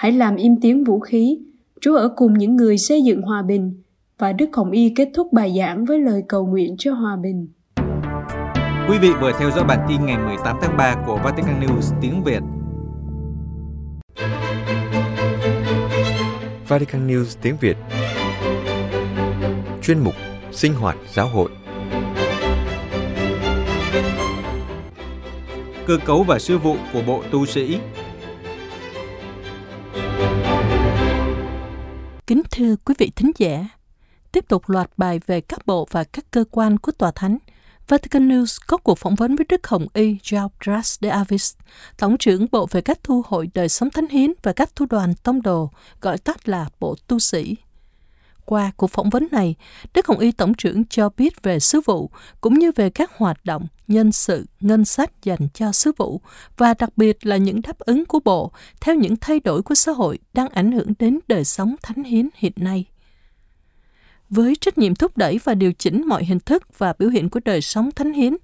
Hãy 0.00 0.12
làm 0.12 0.36
im 0.36 0.56
tiếng 0.60 0.84
vũ 0.84 1.00
khí, 1.00 1.38
Chúa 1.80 1.96
ở 1.96 2.12
cùng 2.16 2.38
những 2.38 2.56
người 2.56 2.78
xây 2.78 3.02
dựng 3.02 3.22
hòa 3.22 3.42
bình. 3.42 3.82
Và 4.18 4.32
Đức 4.32 4.46
Hồng 4.52 4.70
Y 4.70 4.92
kết 4.96 5.08
thúc 5.14 5.32
bài 5.32 5.54
giảng 5.58 5.84
với 5.84 5.98
lời 5.98 6.22
cầu 6.28 6.46
nguyện 6.46 6.74
cho 6.78 6.92
hòa 6.92 7.16
bình. 7.16 7.48
Quý 8.88 8.98
vị 8.98 9.08
vừa 9.20 9.32
theo 9.38 9.50
dõi 9.50 9.64
bản 9.64 9.86
tin 9.88 10.06
ngày 10.06 10.18
18 10.18 10.56
tháng 10.62 10.76
3 10.76 11.04
của 11.06 11.20
Vatican 11.24 11.60
News 11.60 12.00
tiếng 12.00 12.22
Việt. 12.24 12.40
Vatican 16.68 17.08
News 17.08 17.36
tiếng 17.42 17.56
Việt 17.60 17.76
Chuyên 19.82 19.98
mục 19.98 20.14
Sinh 20.52 20.74
hoạt 20.74 20.96
giáo 21.14 21.28
hội 21.28 21.50
Cơ 25.86 25.98
cấu 26.04 26.22
và 26.22 26.38
sư 26.38 26.58
vụ 26.58 26.76
của 26.92 27.02
Bộ 27.06 27.22
Tu 27.30 27.46
sĩ 27.46 27.78
Kính 32.30 32.42
thưa 32.50 32.76
quý 32.84 32.94
vị 32.98 33.10
thính 33.16 33.30
giả, 33.38 33.68
tiếp 34.32 34.44
tục 34.48 34.68
loạt 34.68 34.90
bài 34.96 35.20
về 35.26 35.40
các 35.40 35.66
bộ 35.66 35.88
và 35.90 36.04
các 36.04 36.24
cơ 36.30 36.44
quan 36.50 36.78
của 36.78 36.92
Tòa 36.92 37.10
Thánh– 37.14 37.38
Vatican 37.90 38.28
News 38.28 38.58
có 38.66 38.76
cuộc 38.76 38.98
phỏng 38.98 39.14
vấn 39.14 39.36
với 39.36 39.46
Đức 39.48 39.66
Hồng 39.66 39.86
Y 39.94 40.16
Georges 40.30 40.98
de 41.00 41.08
Avis, 41.08 41.54
Tổng 41.98 42.18
trưởng 42.18 42.46
Bộ 42.52 42.66
về 42.70 42.80
các 42.80 42.98
thu 43.02 43.22
hội 43.26 43.50
đời 43.54 43.68
sống 43.68 43.90
thánh 43.90 44.08
hiến 44.08 44.32
và 44.42 44.52
các 44.52 44.70
thu 44.76 44.86
đoàn 44.90 45.14
tông 45.22 45.42
đồ, 45.42 45.70
gọi 46.00 46.18
tắt 46.18 46.48
là 46.48 46.68
Bộ 46.80 46.96
Tu 47.06 47.18
sĩ. 47.18 47.56
Qua 48.44 48.70
cuộc 48.76 48.90
phỏng 48.90 49.10
vấn 49.10 49.26
này, 49.30 49.54
Đức 49.94 50.06
Hồng 50.06 50.18
Y 50.18 50.32
Tổng 50.32 50.54
trưởng 50.54 50.84
cho 50.84 51.10
biết 51.16 51.42
về 51.42 51.60
sứ 51.60 51.80
vụ, 51.86 52.10
cũng 52.40 52.58
như 52.58 52.72
về 52.76 52.90
các 52.90 53.10
hoạt 53.16 53.44
động, 53.44 53.66
nhân 53.88 54.12
sự, 54.12 54.46
ngân 54.60 54.84
sách 54.84 55.10
dành 55.22 55.48
cho 55.54 55.72
sứ 55.72 55.92
vụ, 55.96 56.20
và 56.56 56.74
đặc 56.74 56.90
biệt 56.96 57.26
là 57.26 57.36
những 57.36 57.62
đáp 57.62 57.78
ứng 57.78 58.04
của 58.04 58.20
Bộ 58.24 58.52
theo 58.80 58.94
những 58.94 59.16
thay 59.16 59.40
đổi 59.40 59.62
của 59.62 59.74
xã 59.74 59.92
hội 59.92 60.18
đang 60.34 60.48
ảnh 60.48 60.72
hưởng 60.72 60.92
đến 60.98 61.18
đời 61.28 61.44
sống 61.44 61.74
thánh 61.82 62.04
hiến 62.04 62.28
hiện 62.34 62.52
nay. 62.56 62.84
Với 64.30 64.56
trách 64.60 64.78
nhiệm 64.78 64.94
thúc 64.94 65.16
đẩy 65.16 65.40
và 65.44 65.54
điều 65.54 65.72
chỉnh 65.72 66.02
mọi 66.06 66.24
hình 66.24 66.40
thức 66.40 66.78
và 66.78 66.92
biểu 66.98 67.08
hiện 67.08 67.28
của 67.30 67.40
đời 67.44 67.60
sống 67.60 67.90
thánh 67.92 68.12
hiến, 68.12 68.36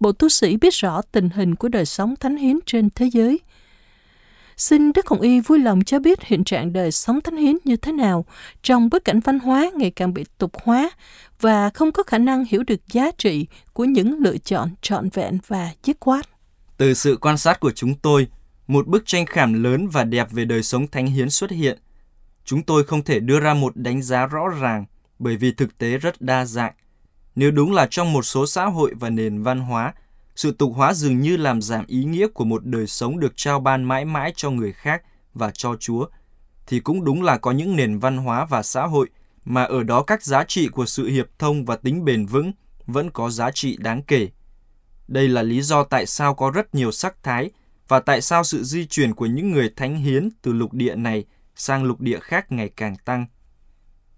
Bộ 0.00 0.12
tu 0.12 0.28
sĩ 0.28 0.56
biết 0.56 0.74
rõ 0.74 1.02
tình 1.02 1.30
hình 1.30 1.54
của 1.54 1.68
đời 1.68 1.86
sống 1.86 2.16
thánh 2.16 2.36
hiến 2.36 2.58
trên 2.66 2.88
thế 2.90 3.06
giới. 3.06 3.40
Xin 4.60 4.92
Đức 4.92 5.08
Hồng 5.08 5.20
Y 5.20 5.40
vui 5.40 5.58
lòng 5.58 5.84
cho 5.84 5.98
biết 5.98 6.22
hiện 6.22 6.44
trạng 6.44 6.72
đời 6.72 6.92
sống 6.92 7.20
thánh 7.20 7.36
hiến 7.36 7.56
như 7.64 7.76
thế 7.76 7.92
nào 7.92 8.24
trong 8.62 8.88
bối 8.90 9.00
cảnh 9.00 9.20
văn 9.20 9.38
hóa 9.38 9.70
ngày 9.74 9.90
càng 9.90 10.14
bị 10.14 10.24
tục 10.38 10.52
hóa 10.64 10.90
và 11.40 11.70
không 11.70 11.92
có 11.92 12.02
khả 12.02 12.18
năng 12.18 12.44
hiểu 12.44 12.62
được 12.66 12.80
giá 12.92 13.10
trị 13.18 13.46
của 13.72 13.84
những 13.84 14.18
lựa 14.18 14.38
chọn 14.38 14.70
trọn 14.80 15.08
vẹn 15.14 15.38
và 15.46 15.70
dứt 15.84 15.96
khoát. 16.00 16.26
Từ 16.76 16.94
sự 16.94 17.18
quan 17.20 17.38
sát 17.38 17.60
của 17.60 17.70
chúng 17.70 17.94
tôi, 17.94 18.26
một 18.66 18.86
bức 18.86 19.02
tranh 19.06 19.26
khảm 19.26 19.62
lớn 19.62 19.88
và 19.88 20.04
đẹp 20.04 20.30
về 20.30 20.44
đời 20.44 20.62
sống 20.62 20.86
thánh 20.86 21.06
hiến 21.06 21.30
xuất 21.30 21.50
hiện. 21.50 21.78
Chúng 22.44 22.62
tôi 22.62 22.84
không 22.84 23.02
thể 23.02 23.20
đưa 23.20 23.40
ra 23.40 23.54
một 23.54 23.76
đánh 23.76 24.02
giá 24.02 24.26
rõ 24.26 24.48
ràng 24.60 24.84
bởi 25.18 25.36
vì 25.36 25.52
thực 25.52 25.78
tế 25.78 25.98
rất 25.98 26.20
đa 26.20 26.44
dạng. 26.44 26.72
Nếu 27.34 27.50
đúng 27.50 27.72
là 27.72 27.86
trong 27.90 28.12
một 28.12 28.22
số 28.22 28.46
xã 28.46 28.64
hội 28.64 28.94
và 29.00 29.10
nền 29.10 29.42
văn 29.42 29.60
hóa, 29.60 29.94
sự 30.40 30.52
tục 30.52 30.72
hóa 30.76 30.94
dường 30.94 31.20
như 31.20 31.36
làm 31.36 31.62
giảm 31.62 31.86
ý 31.86 32.04
nghĩa 32.04 32.28
của 32.28 32.44
một 32.44 32.66
đời 32.66 32.86
sống 32.86 33.20
được 33.20 33.32
trao 33.36 33.60
ban 33.60 33.84
mãi 33.84 34.04
mãi 34.04 34.32
cho 34.36 34.50
người 34.50 34.72
khác 34.72 35.02
và 35.34 35.50
cho 35.50 35.76
Chúa, 35.76 36.06
thì 36.66 36.80
cũng 36.80 37.04
đúng 37.04 37.22
là 37.22 37.38
có 37.38 37.52
những 37.52 37.76
nền 37.76 37.98
văn 37.98 38.16
hóa 38.16 38.44
và 38.44 38.62
xã 38.62 38.86
hội 38.86 39.08
mà 39.44 39.62
ở 39.64 39.82
đó 39.82 40.02
các 40.02 40.22
giá 40.22 40.44
trị 40.44 40.68
của 40.68 40.86
sự 40.86 41.08
hiệp 41.08 41.26
thông 41.38 41.64
và 41.64 41.76
tính 41.76 42.04
bền 42.04 42.26
vững 42.26 42.52
vẫn 42.86 43.10
có 43.10 43.30
giá 43.30 43.50
trị 43.50 43.76
đáng 43.80 44.02
kể. 44.02 44.28
Đây 45.08 45.28
là 45.28 45.42
lý 45.42 45.62
do 45.62 45.84
tại 45.84 46.06
sao 46.06 46.34
có 46.34 46.50
rất 46.50 46.74
nhiều 46.74 46.92
sắc 46.92 47.22
thái 47.22 47.50
và 47.88 48.00
tại 48.00 48.20
sao 48.20 48.44
sự 48.44 48.64
di 48.64 48.86
chuyển 48.86 49.14
của 49.14 49.26
những 49.26 49.50
người 49.50 49.70
thánh 49.76 49.96
hiến 49.96 50.28
từ 50.42 50.52
lục 50.52 50.72
địa 50.72 50.94
này 50.94 51.24
sang 51.54 51.84
lục 51.84 52.00
địa 52.00 52.18
khác 52.20 52.52
ngày 52.52 52.70
càng 52.76 52.96
tăng. 53.04 53.26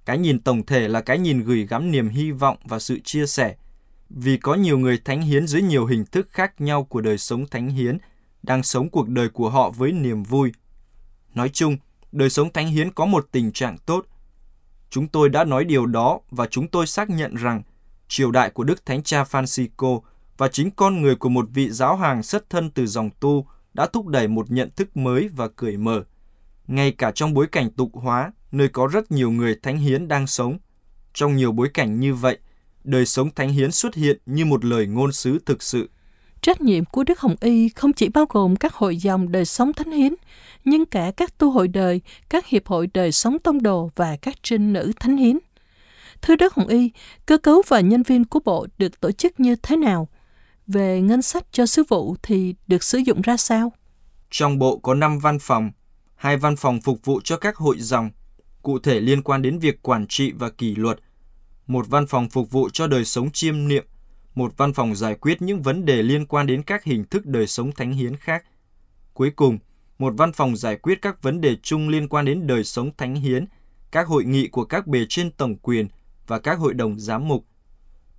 Cái 0.05 0.19
nhìn 0.19 0.43
tổng 0.43 0.67
thể 0.67 0.89
là 0.89 1.01
cái 1.01 1.19
nhìn 1.19 1.43
gửi 1.43 1.67
gắm 1.67 1.91
niềm 1.91 2.09
hy 2.09 2.31
vọng 2.31 2.57
và 2.65 2.79
sự 2.79 2.99
chia 3.05 3.27
sẻ, 3.27 3.55
vì 4.17 4.37
có 4.37 4.55
nhiều 4.55 4.79
người 4.79 4.99
thánh 5.05 5.23
hiến 5.23 5.47
dưới 5.47 5.63
nhiều 5.63 5.87
hình 5.87 6.05
thức 6.05 6.29
khác 6.31 6.61
nhau 6.61 6.85
của 6.85 7.01
đời 7.01 7.19
sống 7.19 7.47
thánh 7.47 7.71
hiến 7.71 7.99
đang 8.43 8.63
sống 8.63 8.91
cuộc 8.91 9.09
đời 9.09 9.29
của 9.29 9.51
họ 9.51 9.71
với 9.71 9.93
niềm 9.93 10.23
vui. 10.23 10.53
Nói 11.35 11.49
chung, 11.49 11.77
đời 12.13 12.31
sống 12.31 12.53
thánh 12.53 12.67
hiến 12.67 12.91
có 12.91 13.07
một 13.07 13.29
tình 13.33 13.53
trạng 13.53 13.79
tốt. 13.79 14.07
Chúng 14.91 15.09
tôi 15.09 15.29
đã 15.29 15.45
nói 15.45 15.65
điều 15.65 15.87
đó 15.87 16.21
và 16.31 16.47
chúng 16.47 16.69
tôi 16.69 16.87
xác 16.87 17.11
nhận 17.11 17.35
rằng 17.35 17.63
triều 18.09 18.31
đại 18.31 18.51
của 18.51 18.65
Đức 18.65 18.87
Thánh 18.87 19.03
Cha 19.03 19.23
Francisco 19.23 20.01
và 20.37 20.49
chính 20.49 20.71
con 20.71 21.03
người 21.03 21.17
của 21.17 21.29
một 21.29 21.47
vị 21.55 21.71
giáo 21.71 21.97
hoàng 21.97 22.23
xuất 22.23 22.51
thân 22.51 22.71
từ 22.71 22.87
dòng 22.87 23.11
tu 23.21 23.47
đã 23.75 23.87
thúc 23.87 24.07
đẩy 24.07 24.29
một 24.29 24.51
nhận 24.51 24.71
thức 24.77 24.97
mới 24.97 25.29
và 25.29 25.49
cởi 25.49 25.77
mở. 25.77 26.05
Ngay 26.67 26.93
cả 26.93 27.13
trong 27.15 27.35
bối 27.35 27.47
cảnh 27.47 27.71
tục 27.71 27.91
hóa, 27.95 28.33
nơi 28.53 28.69
có 28.69 28.87
rất 28.87 29.13
nhiều 29.13 29.31
người 29.31 29.57
thánh 29.63 29.79
hiến 29.79 30.09
đang 30.09 30.27
sống. 30.27 30.59
Trong 31.15 31.37
nhiều 31.37 31.53
bối 31.53 31.69
cảnh 31.75 32.01
như 32.01 32.15
vậy, 32.15 32.39
đời 32.85 33.07
sống 33.07 33.31
thánh 33.35 33.49
hiến 33.49 33.73
xuất 33.73 33.95
hiện 33.95 34.19
như 34.27 34.45
một 34.45 34.65
lời 34.65 34.87
ngôn 34.87 35.13
sứ 35.13 35.39
thực 35.47 35.63
sự. 35.63 35.91
Trách 36.41 36.61
nhiệm 36.61 36.85
của 36.85 37.05
Đức 37.05 37.21
Hồng 37.21 37.37
Y 37.41 37.69
không 37.69 37.93
chỉ 37.93 38.09
bao 38.09 38.27
gồm 38.29 38.57
các 38.57 38.75
hội 38.75 38.97
dòng 38.97 39.33
đời 39.33 39.45
sống 39.45 39.73
thánh 39.73 39.91
hiến, 39.91 40.15
nhưng 40.65 40.87
cả 40.87 41.13
các 41.17 41.39
tu 41.39 41.51
hội 41.51 41.69
đời, 41.69 42.01
các 42.31 42.47
hiệp 42.47 42.67
hội 42.67 42.89
đời 42.95 43.13
sống 43.13 43.39
tông 43.39 43.63
đồ 43.63 43.91
và 43.97 44.17
các 44.23 44.35
trinh 44.43 44.73
nữ 44.73 44.93
thánh 45.01 45.17
hiến. 45.17 45.39
Thưa 46.23 46.37
Đức 46.37 46.55
Hồng 46.55 46.69
Y, 46.69 46.91
cơ 47.27 47.39
cấu 47.39 47.63
và 47.69 47.81
nhân 47.81 48.03
viên 48.03 48.25
của 48.25 48.41
bộ 48.45 48.67
được 48.79 49.01
tổ 49.01 49.13
chức 49.13 49.41
như 49.41 49.57
thế 49.57 49.77
nào? 49.77 50.09
Về 50.67 51.01
ngân 51.01 51.23
sách 51.23 51.45
cho 51.53 51.67
sứ 51.67 51.83
vụ 51.89 52.17
thì 52.23 52.55
được 52.67 52.83
sử 52.83 52.99
dụng 52.99 53.21
ra 53.21 53.37
sao? 53.37 53.73
Trong 54.31 54.59
bộ 54.59 54.79
có 54.79 54.95
5 54.95 55.19
văn 55.19 55.39
phòng, 55.39 55.71
hai 56.15 56.37
văn 56.37 56.57
phòng 56.57 56.81
phục 56.81 57.05
vụ 57.05 57.21
cho 57.25 57.37
các 57.37 57.57
hội 57.57 57.77
dòng, 57.79 58.11
cụ 58.63 58.79
thể 58.79 59.01
liên 59.01 59.23
quan 59.23 59.43
đến 59.43 59.59
việc 59.59 59.83
quản 59.83 60.07
trị 60.07 60.33
và 60.33 60.51
kỷ 60.51 60.75
luật, 60.75 60.99
một 61.67 61.89
văn 61.89 62.07
phòng 62.07 62.29
phục 62.29 62.51
vụ 62.51 62.69
cho 62.73 62.87
đời 62.87 63.05
sống 63.05 63.31
chiêm 63.31 63.69
niệm, 63.69 63.87
một 64.35 64.57
văn 64.57 64.73
phòng 64.73 64.95
giải 64.95 65.15
quyết 65.15 65.43
những 65.43 65.63
vấn 65.63 65.85
đề 65.85 66.03
liên 66.03 66.27
quan 66.27 66.47
đến 66.47 66.63
các 66.63 66.85
hình 66.85 67.05
thức 67.05 67.27
đời 67.27 67.47
sống 67.47 67.73
thánh 67.73 67.93
hiến 67.93 68.17
khác. 68.17 68.45
Cuối 69.15 69.31
cùng, 69.31 69.59
một 69.99 70.15
văn 70.17 70.33
phòng 70.33 70.57
giải 70.57 70.77
quyết 70.77 71.03
các 71.03 71.23
vấn 71.23 71.41
đề 71.41 71.57
chung 71.63 71.89
liên 71.89 72.09
quan 72.09 72.25
đến 72.25 72.47
đời 72.47 72.65
sống 72.65 72.91
thánh 72.97 73.15
hiến, 73.15 73.47
các 73.91 74.07
hội 74.07 74.25
nghị 74.25 74.49
của 74.49 74.65
các 74.65 74.87
bề 74.87 75.07
trên 75.09 75.31
tổng 75.31 75.57
quyền 75.57 75.89
và 76.27 76.39
các 76.39 76.59
hội 76.59 76.75
đồng 76.75 77.01
giám 77.01 77.29
mục. 77.29 77.47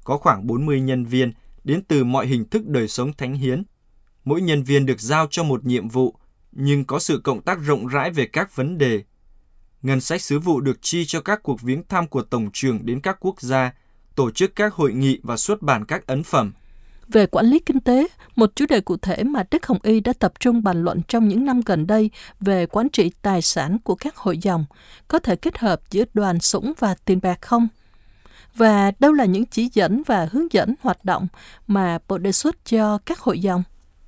Có 0.03 0.17
khoảng 0.17 0.47
40 0.47 0.81
nhân 0.81 1.05
viên 1.05 1.33
đến 1.63 1.81
từ 1.87 2.03
mọi 2.03 2.27
hình 2.27 2.45
thức 2.45 2.67
đời 2.67 2.87
sống 2.87 3.13
thánh 3.13 3.33
hiến. 3.33 3.63
Mỗi 4.23 4.41
nhân 4.41 4.63
viên 4.63 4.85
được 4.85 5.01
giao 5.01 5.27
cho 5.31 5.43
một 5.43 5.65
nhiệm 5.65 5.89
vụ, 5.89 6.15
nhưng 6.51 6.85
có 6.85 6.99
sự 6.99 7.21
cộng 7.23 7.41
tác 7.41 7.59
rộng 7.59 7.87
rãi 7.87 8.11
về 8.11 8.25
các 8.25 8.55
vấn 8.55 8.77
đề 8.77 9.03
Ngân 9.83 10.01
sách 10.01 10.21
sứ 10.21 10.39
vụ 10.39 10.61
được 10.61 10.81
chi 10.81 11.05
cho 11.05 11.21
các 11.21 11.43
cuộc 11.43 11.61
viếng 11.61 11.83
thăm 11.89 12.07
của 12.07 12.21
Tổng 12.21 12.49
trưởng 12.53 12.85
đến 12.85 12.99
các 12.99 13.17
quốc 13.19 13.41
gia, 13.41 13.71
tổ 14.15 14.31
chức 14.31 14.55
các 14.55 14.73
hội 14.73 14.93
nghị 14.93 15.19
và 15.23 15.37
xuất 15.37 15.61
bản 15.61 15.85
các 15.85 16.07
ấn 16.07 16.23
phẩm. 16.23 16.53
Về 17.07 17.25
quản 17.25 17.45
lý 17.45 17.59
kinh 17.59 17.79
tế, 17.79 18.07
một 18.35 18.51
chủ 18.55 18.65
đề 18.69 18.81
cụ 18.81 18.97
thể 18.97 19.23
mà 19.23 19.43
Đức 19.51 19.65
Hồng 19.65 19.77
Y 19.83 19.99
đã 19.99 20.13
tập 20.19 20.33
trung 20.39 20.63
bàn 20.63 20.83
luận 20.83 21.01
trong 21.07 21.27
những 21.27 21.45
năm 21.45 21.61
gần 21.65 21.87
đây 21.87 22.09
về 22.39 22.65
quản 22.65 22.89
trị 22.89 23.11
tài 23.21 23.41
sản 23.41 23.77
của 23.83 23.95
các 23.95 24.15
hội 24.15 24.37
dòng, 24.37 24.65
có 25.07 25.19
thể 25.19 25.35
kết 25.35 25.57
hợp 25.57 25.81
giữa 25.91 26.03
đoàn 26.13 26.39
sủng 26.39 26.73
và 26.79 26.95
tiền 27.05 27.19
bạc 27.21 27.41
không? 27.41 27.67
Và 28.55 28.91
đâu 28.99 29.13
là 29.13 29.25
những 29.25 29.45
chỉ 29.45 29.69
dẫn 29.73 30.03
và 30.05 30.27
hướng 30.31 30.53
dẫn 30.53 30.75
hoạt 30.81 31.05
động 31.05 31.27
mà 31.67 31.99
Bộ 32.07 32.17
đề 32.17 32.31
xuất 32.31 32.65
cho 32.65 32.97
các 33.05 33.19
hội 33.19 33.39
dòng? 33.39 33.63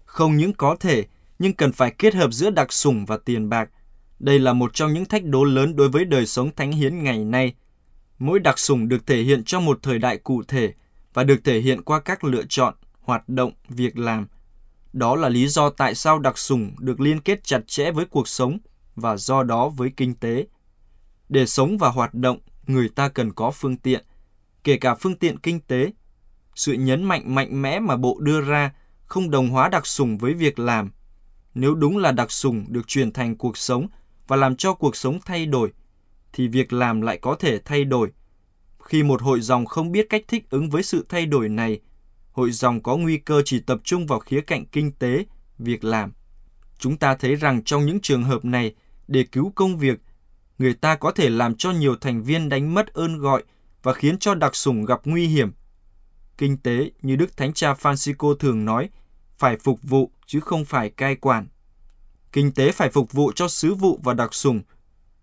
Không 0.05 0.37
những 0.37 0.53
có 0.53 0.75
thể, 0.79 1.05
nhưng 1.39 1.53
cần 1.53 1.71
phải 1.71 1.91
kết 1.97 2.15
hợp 2.15 2.33
giữa 2.33 2.49
đặc 2.49 2.73
sủng 2.73 3.05
và 3.05 3.17
tiền 3.25 3.49
bạc 3.49 3.69
đây 4.25 4.39
là 4.39 4.53
một 4.53 4.73
trong 4.73 4.93
những 4.93 5.05
thách 5.05 5.25
đố 5.25 5.43
lớn 5.43 5.75
đối 5.75 5.89
với 5.89 6.05
đời 6.05 6.25
sống 6.25 6.49
thánh 6.55 6.71
hiến 6.71 7.03
ngày 7.03 7.25
nay. 7.25 7.53
Mỗi 8.19 8.39
đặc 8.39 8.59
sủng 8.59 8.87
được 8.87 9.07
thể 9.07 9.21
hiện 9.21 9.43
trong 9.43 9.65
một 9.65 9.79
thời 9.83 9.99
đại 9.99 10.17
cụ 10.17 10.43
thể 10.47 10.73
và 11.13 11.23
được 11.23 11.43
thể 11.43 11.59
hiện 11.59 11.81
qua 11.81 11.99
các 11.99 12.23
lựa 12.23 12.43
chọn, 12.49 12.73
hoạt 13.01 13.29
động, 13.29 13.51
việc 13.69 13.97
làm. 13.97 14.27
Đó 14.93 15.15
là 15.15 15.29
lý 15.29 15.47
do 15.47 15.69
tại 15.69 15.95
sao 15.95 16.19
đặc 16.19 16.37
sủng 16.37 16.71
được 16.79 16.99
liên 16.99 17.21
kết 17.21 17.43
chặt 17.43 17.67
chẽ 17.67 17.91
với 17.91 18.05
cuộc 18.05 18.27
sống 18.27 18.57
và 18.95 19.17
do 19.17 19.43
đó 19.43 19.69
với 19.69 19.91
kinh 19.97 20.15
tế. 20.15 20.47
Để 21.29 21.45
sống 21.45 21.77
và 21.77 21.89
hoạt 21.89 22.13
động, 22.13 22.39
người 22.67 22.89
ta 22.89 23.09
cần 23.09 23.33
có 23.33 23.51
phương 23.51 23.77
tiện, 23.77 24.05
kể 24.63 24.77
cả 24.77 24.95
phương 24.95 25.15
tiện 25.15 25.39
kinh 25.39 25.59
tế. 25.59 25.91
Sự 26.55 26.73
nhấn 26.73 27.03
mạnh 27.03 27.35
mạnh 27.35 27.61
mẽ 27.61 27.79
mà 27.79 27.97
Bộ 27.97 28.17
đưa 28.19 28.41
ra 28.41 28.71
không 29.05 29.31
đồng 29.31 29.49
hóa 29.49 29.69
đặc 29.69 29.87
sủng 29.87 30.17
với 30.17 30.33
việc 30.33 30.59
làm. 30.59 30.91
Nếu 31.53 31.75
đúng 31.75 31.97
là 31.97 32.11
đặc 32.11 32.31
sủng 32.31 32.65
được 32.67 32.87
truyền 32.87 33.11
thành 33.11 33.35
cuộc 33.35 33.57
sống 33.57 33.87
và 34.27 34.35
làm 34.35 34.55
cho 34.55 34.73
cuộc 34.73 34.95
sống 34.95 35.19
thay 35.25 35.45
đổi, 35.45 35.71
thì 36.33 36.47
việc 36.47 36.73
làm 36.73 37.01
lại 37.01 37.17
có 37.17 37.35
thể 37.35 37.59
thay 37.59 37.85
đổi. 37.85 38.11
Khi 38.83 39.03
một 39.03 39.21
hội 39.21 39.41
dòng 39.41 39.65
không 39.65 39.91
biết 39.91 40.07
cách 40.09 40.23
thích 40.27 40.49
ứng 40.49 40.69
với 40.69 40.83
sự 40.83 41.05
thay 41.09 41.25
đổi 41.25 41.49
này, 41.49 41.79
hội 42.31 42.51
dòng 42.51 42.83
có 42.83 42.97
nguy 42.97 43.17
cơ 43.17 43.41
chỉ 43.45 43.59
tập 43.59 43.79
trung 43.83 44.07
vào 44.07 44.19
khía 44.19 44.41
cạnh 44.41 44.65
kinh 44.65 44.91
tế, 44.91 45.25
việc 45.57 45.83
làm. 45.83 46.11
Chúng 46.79 46.97
ta 46.97 47.15
thấy 47.15 47.35
rằng 47.35 47.63
trong 47.63 47.85
những 47.85 47.99
trường 47.99 48.23
hợp 48.23 48.45
này, 48.45 48.75
để 49.07 49.23
cứu 49.23 49.51
công 49.55 49.77
việc, 49.77 49.99
người 50.57 50.73
ta 50.73 50.95
có 50.95 51.11
thể 51.11 51.29
làm 51.29 51.55
cho 51.55 51.71
nhiều 51.71 51.95
thành 51.95 52.23
viên 52.23 52.49
đánh 52.49 52.73
mất 52.73 52.93
ơn 52.93 53.19
gọi 53.19 53.43
và 53.83 53.93
khiến 53.93 54.17
cho 54.19 54.35
đặc 54.35 54.55
sủng 54.55 54.85
gặp 54.85 55.01
nguy 55.05 55.27
hiểm. 55.27 55.51
Kinh 56.37 56.57
tế, 56.57 56.91
như 57.01 57.15
Đức 57.15 57.37
Thánh 57.37 57.53
Cha 57.53 57.73
Francisco 57.73 58.35
thường 58.35 58.65
nói, 58.65 58.89
phải 59.37 59.57
phục 59.57 59.79
vụ 59.83 60.11
chứ 60.25 60.39
không 60.39 60.65
phải 60.65 60.89
cai 60.89 61.15
quản. 61.15 61.47
Kinh 62.35 62.51
tế 62.51 62.71
phải 62.71 62.89
phục 62.89 63.11
vụ 63.11 63.31
cho 63.35 63.47
sứ 63.47 63.73
vụ 63.73 63.99
và 64.03 64.13
đặc 64.13 64.33
sủng. 64.33 64.61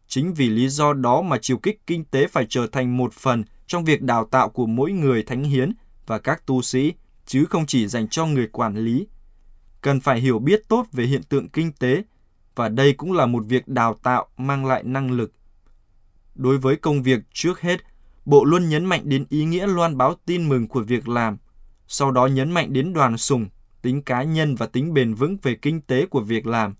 Chính 0.09 0.35
vì 0.35 0.49
lý 0.49 0.69
do 0.69 0.93
đó 0.93 1.23
mà 1.23 1.39
chiều 1.43 1.57
kích 1.57 1.81
kinh 1.87 2.05
tế 2.05 2.27
phải 2.27 2.47
trở 2.49 2.67
thành 2.67 2.97
một 2.97 3.13
phần 3.13 3.45
trong 3.67 3.85
việc 3.85 4.03
đào 4.03 4.25
tạo 4.25 4.49
của 4.49 4.67
mỗi 4.67 4.93
người 4.93 5.23
thánh 5.23 5.45
hiến 5.45 5.73
và 6.07 6.19
các 6.19 6.47
tu 6.47 6.63
sĩ, 6.63 6.93
chứ 7.27 7.45
không 7.45 7.67
chỉ 7.67 7.87
dành 7.87 8.09
cho 8.09 8.27
người 8.27 8.47
quản 8.47 8.77
lý. 8.77 9.07
Cần 9.81 10.01
phải 10.01 10.21
hiểu 10.21 10.39
biết 10.39 10.63
tốt 10.69 10.87
về 10.93 11.05
hiện 11.05 11.23
tượng 11.23 11.49
kinh 11.49 11.73
tế, 11.73 12.03
và 12.55 12.69
đây 12.69 12.93
cũng 12.93 13.13
là 13.13 13.27
một 13.27 13.45
việc 13.47 13.69
đào 13.69 13.95
tạo 14.03 14.27
mang 14.37 14.67
lại 14.67 14.83
năng 14.83 15.11
lực. 15.11 15.33
Đối 16.35 16.59
với 16.59 16.77
công 16.77 17.03
việc 17.03 17.21
trước 17.33 17.61
hết, 17.61 17.81
Bộ 18.25 18.45
luôn 18.45 18.69
nhấn 18.69 18.85
mạnh 18.85 19.03
đến 19.05 19.25
ý 19.29 19.45
nghĩa 19.45 19.67
loan 19.67 19.97
báo 19.97 20.15
tin 20.27 20.49
mừng 20.49 20.69
của 20.69 20.81
việc 20.81 21.09
làm, 21.09 21.39
sau 21.89 22.11
đó 22.11 22.27
nhấn 22.27 22.51
mạnh 22.51 22.73
đến 22.73 22.93
đoàn 22.93 23.19
sùng, 23.19 23.47
tính 23.83 24.03
cá 24.03 24.23
nhân 24.23 24.55
và 24.55 24.67
tính 24.67 24.95
bền 24.95 25.15
vững 25.15 25.37
về 25.43 25.55
kinh 25.55 25.81
tế 25.81 26.07
của 26.07 26.21
việc 26.21 26.47
làm. 26.47 26.75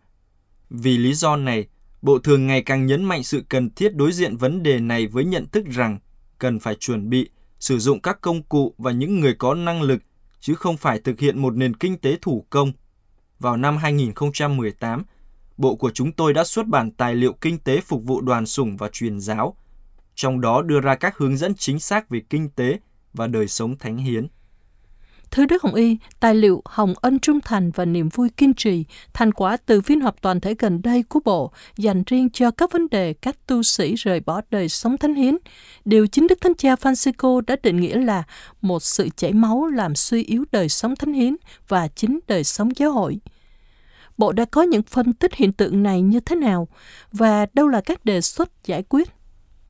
Vì 0.75 0.99
lý 0.99 1.15
do 1.15 1.37
này, 1.37 1.67
Bộ 2.03 2.19
thường 2.19 2.47
ngày 2.47 2.63
càng 2.63 2.87
nhấn 2.87 3.05
mạnh 3.05 3.23
sự 3.23 3.45
cần 3.49 3.71
thiết 3.71 3.95
đối 3.95 4.13
diện 4.13 4.37
vấn 4.37 4.63
đề 4.63 4.81
này 4.81 5.07
với 5.07 5.25
nhận 5.25 5.47
thức 5.49 5.65
rằng 5.67 5.99
cần 6.39 6.59
phải 6.59 6.75
chuẩn 6.75 7.11
bị, 7.11 7.31
sử 7.61 7.79
dụng 7.79 8.01
các 8.01 8.21
công 8.21 8.43
cụ 8.43 8.75
và 8.79 8.93
những 8.93 9.21
người 9.21 9.35
có 9.35 9.55
năng 9.55 9.83
lực, 9.83 10.03
chứ 10.41 10.55
không 10.55 10.77
phải 10.77 11.01
thực 11.01 11.21
hiện 11.21 11.39
một 11.39 11.55
nền 11.55 11.77
kinh 11.77 11.99
tế 11.99 12.19
thủ 12.23 12.47
công. 12.51 12.73
Vào 13.39 13.57
năm 13.57 13.77
2018, 13.77 15.05
Bộ 15.57 15.77
của 15.77 15.91
chúng 15.91 16.13
tôi 16.13 16.35
đã 16.35 16.45
xuất 16.45 16.67
bản 16.67 16.91
tài 16.91 17.15
liệu 17.15 17.33
kinh 17.33 17.59
tế 17.59 17.81
phục 17.81 18.05
vụ 18.05 18.21
đoàn 18.21 18.47
sủng 18.47 18.77
và 18.77 18.89
truyền 18.93 19.21
giáo. 19.21 19.57
trong 20.15 20.41
đó 20.41 20.63
đưa 20.63 20.81
ra 20.81 20.95
các 20.95 21.17
hướng 21.17 21.37
dẫn 21.37 21.55
chính 21.55 21.79
xác 21.79 22.09
về 22.09 22.21
kinh 22.31 22.51
tế 22.51 22.79
và 23.13 23.27
đời 23.27 23.49
sống 23.49 23.79
thánh 23.79 23.97
hiến. 23.97 24.29
Thưa 25.33 25.47
Đức 25.47 25.63
Hồng 25.63 25.75
Y, 25.75 25.97
tài 26.21 26.35
liệu 26.35 26.63
Hồng 26.65 26.95
Ân 27.01 27.19
Trung 27.19 27.41
Thành 27.41 27.71
và 27.71 27.85
Niềm 27.85 28.09
Vui 28.09 28.29
Kiên 28.31 28.55
Trì, 28.55 28.85
thành 29.13 29.33
quả 29.33 29.57
từ 29.57 29.81
phiên 29.81 30.01
họp 30.01 30.23
toàn 30.23 30.41
thể 30.41 30.55
gần 30.59 30.83
đây 30.83 31.03
của 31.03 31.21
Bộ 31.25 31.53
dành 31.77 32.03
riêng 32.07 32.31
cho 32.31 32.51
các 32.51 32.73
vấn 32.73 32.89
đề 32.91 33.13
các 33.13 33.47
tu 33.47 33.63
sĩ 33.63 33.95
rời 33.95 34.21
bỏ 34.21 34.41
đời 34.51 34.69
sống 34.69 34.99
thánh 34.99 35.15
hiến, 35.15 35.37
điều 35.85 36.07
chính 36.07 36.27
Đức 36.27 36.41
Thánh 36.41 36.55
Cha 36.55 36.75
Francisco 36.75 37.41
đã 37.41 37.57
định 37.63 37.81
nghĩa 37.81 37.99
là 37.99 38.23
một 38.61 38.83
sự 38.83 39.09
chảy 39.17 39.33
máu 39.33 39.67
làm 39.67 39.95
suy 39.95 40.25
yếu 40.25 40.45
đời 40.53 40.69
sống 40.69 40.97
thánh 40.97 41.13
hiến 41.13 41.37
và 41.69 41.89
chính 41.89 42.19
đời 42.29 42.45
sống 42.45 42.69
giáo 42.77 42.93
hội. 42.93 43.19
Bộ 44.19 44.33
đã 44.33 44.45
có 44.45 44.63
những 44.63 44.83
phân 44.83 45.13
tích 45.13 45.35
hiện 45.35 45.53
tượng 45.53 45.83
này 45.83 46.03
như 46.03 46.21
thế 46.21 46.37
nào 46.37 46.69
và 47.13 47.47
đâu 47.55 47.69
là 47.69 47.81
các 47.81 48.05
đề 48.05 48.21
xuất 48.21 48.65
giải 48.65 48.83
quyết? 48.83 49.09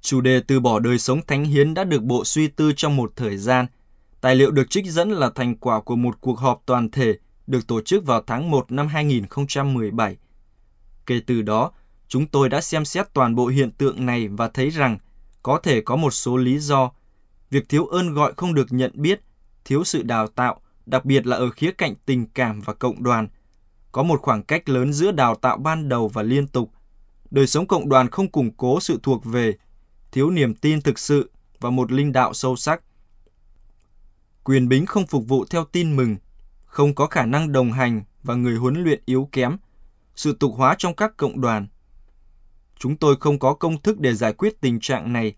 Chủ 0.01 0.21
đề 0.21 0.41
từ 0.47 0.61
bỏ 0.61 0.79
đời 0.79 0.99
sống 0.99 1.21
thánh 1.27 1.45
hiến 1.45 1.75
đã 1.75 1.85
được 1.85 2.03
Bộ 2.03 2.25
suy 2.25 2.49
tư 2.49 2.73
trong 2.77 2.97
một 2.97 3.13
thời 3.17 3.37
gian– 3.37 3.67
Tài 4.23 4.37
liệu 4.37 4.51
được 4.51 4.71
trích 4.71 4.87
dẫn 4.87 5.11
là 5.11 5.31
thành 5.35 5.57
quả 5.57 5.81
của 5.81 5.97
một 5.97 6.21
cuộc 6.21 6.39
họp 6.39 6.63
toàn 6.67 6.91
thể 6.91 7.19
được 7.47 7.67
tổ 7.67 7.81
chức 7.81 8.05
vào 8.05 8.23
tháng 8.27 8.51
1 8.51 8.73
năm 8.73 8.89
2017. 8.89 10.17
Kể 11.07 11.21
từ 11.27 11.43
đó, 11.43 11.71
chúng 12.09 12.27
tôi 12.27 12.49
đã 12.49 12.61
xem 12.61 12.85
xét 12.85 13.15
toàn 13.15 13.35
bộ 13.35 13.47
hiện 13.47 13.71
tượng 13.71 14.07
này 14.07 14.29
và 14.29 14.49
thấy 14.49 14.71
rằng 14.71 14.99
có 15.43 15.61
thể 15.63 15.81
có 15.81 15.97
một 15.97 16.11
số 16.11 16.37
lý 16.37 16.59
do. 16.59 16.91
Việc 17.51 17.69
thiếu 17.69 17.87
ơn 17.87 18.15
gọi 18.15 18.33
không 18.37 18.55
được 18.55 18.67
nhận 18.71 18.91
biết, 18.95 19.21
thiếu 19.65 19.85
sự 19.85 20.03
đào 20.03 20.27
tạo, 20.27 20.61
đặc 20.87 21.05
biệt 21.05 21.27
là 21.27 21.37
ở 21.37 21.51
khía 21.51 21.71
cạnh 21.71 21.95
tình 22.07 22.27
cảm 22.27 22.61
và 22.61 22.75
cộng 22.75 23.03
đoàn. 23.03 23.29
Có 23.93 24.03
một 24.03 24.23
khoảng 24.23 24.43
cách 24.43 24.69
lớn 24.69 24.93
giữa 24.93 25.13
đào 25.13 25.35
tạo 25.35 25.57
ban 25.57 25.89
đầu 25.89 26.09
và 26.09 26.23
liên 26.23 26.47
tục. 26.47 26.71
Đời 27.31 27.47
sống 27.47 27.67
cộng 27.67 27.89
đoàn 27.89 28.11
không 28.11 28.31
củng 28.31 28.51
cố 28.57 28.81
sự 28.81 28.99
thuộc 29.03 29.25
về, 29.25 29.55
thiếu 30.13 30.31
niềm 30.31 30.55
tin 30.55 30.81
thực 30.81 30.99
sự 30.99 31.31
và 31.61 31.71
một 31.71 31.93
linh 31.93 32.13
đạo 32.13 32.35
sâu 32.35 32.57
sắc 32.57 32.83
quyền 34.45 34.69
bính 34.69 34.87
không 34.87 35.07
phục 35.07 35.29
vụ 35.29 35.45
theo 35.51 35.65
tin 35.65 35.97
mừng, 35.97 36.17
không 36.65 36.95
có 36.95 37.07
khả 37.07 37.27
năng 37.27 37.53
đồng 37.53 37.73
hành 37.73 38.03
và 38.23 38.35
người 38.35 38.57
huấn 38.57 38.83
luyện 38.83 39.03
yếu 39.05 39.29
kém, 39.33 39.57
sự 40.17 40.37
tục 40.41 40.55
hóa 40.57 40.75
trong 40.79 40.95
các 40.95 41.17
cộng 41.17 41.41
đoàn. 41.41 41.67
Chúng 42.79 42.97
tôi 42.97 43.17
không 43.21 43.39
có 43.39 43.55
công 43.55 43.83
thức 43.83 44.01
để 44.01 44.15
giải 44.15 44.33
quyết 44.33 44.61
tình 44.61 44.81
trạng 44.81 45.13
này, 45.13 45.35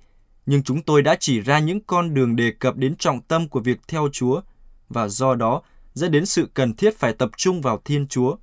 nhưng 0.46 0.62
chúng 0.62 0.82
tôi 0.82 1.02
đã 1.02 1.16
chỉ 1.20 1.40
ra 1.40 1.58
những 1.58 1.80
con 1.80 2.14
đường 2.14 2.36
đề 2.36 2.50
cập 2.50 2.76
đến 2.76 2.96
trọng 2.96 3.20
tâm 3.20 3.48
của 3.48 3.60
việc 3.60 3.80
theo 3.88 4.08
Chúa 4.12 4.40
và 4.88 5.08
do 5.08 5.34
đó 5.34 5.62
dẫn 5.94 6.12
đến 6.12 6.26
sự 6.26 6.48
cần 6.54 6.74
thiết 6.74 6.98
phải 6.98 7.12
tập 7.12 7.30
trung 7.36 7.60
vào 7.60 7.80
Thiên 7.84 8.06
Chúa. 8.08 8.36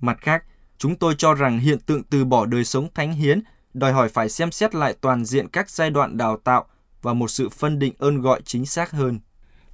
Mặt 0.00 0.18
khác, 0.20 0.44
chúng 0.78 0.96
tôi 0.96 1.14
cho 1.18 1.34
rằng 1.34 1.58
hiện 1.58 1.78
tượng 1.80 2.02
từ 2.02 2.24
bỏ 2.24 2.46
đời 2.46 2.64
sống 2.64 2.88
thánh 2.94 3.12
hiến 3.12 3.42
đòi 3.74 3.92
hỏi 3.92 4.08
phải 4.08 4.28
xem 4.28 4.50
xét 4.50 4.74
lại 4.74 4.94
toàn 5.00 5.24
diện 5.24 5.48
các 5.48 5.70
giai 5.70 5.90
đoạn 5.90 6.16
đào 6.16 6.36
tạo 6.36 6.66
và 7.02 7.12
một 7.12 7.28
sự 7.28 7.48
phân 7.48 7.78
định 7.78 7.94
ơn 7.98 8.20
gọi 8.20 8.40
chính 8.44 8.66
xác 8.66 8.90
hơn 8.90 9.20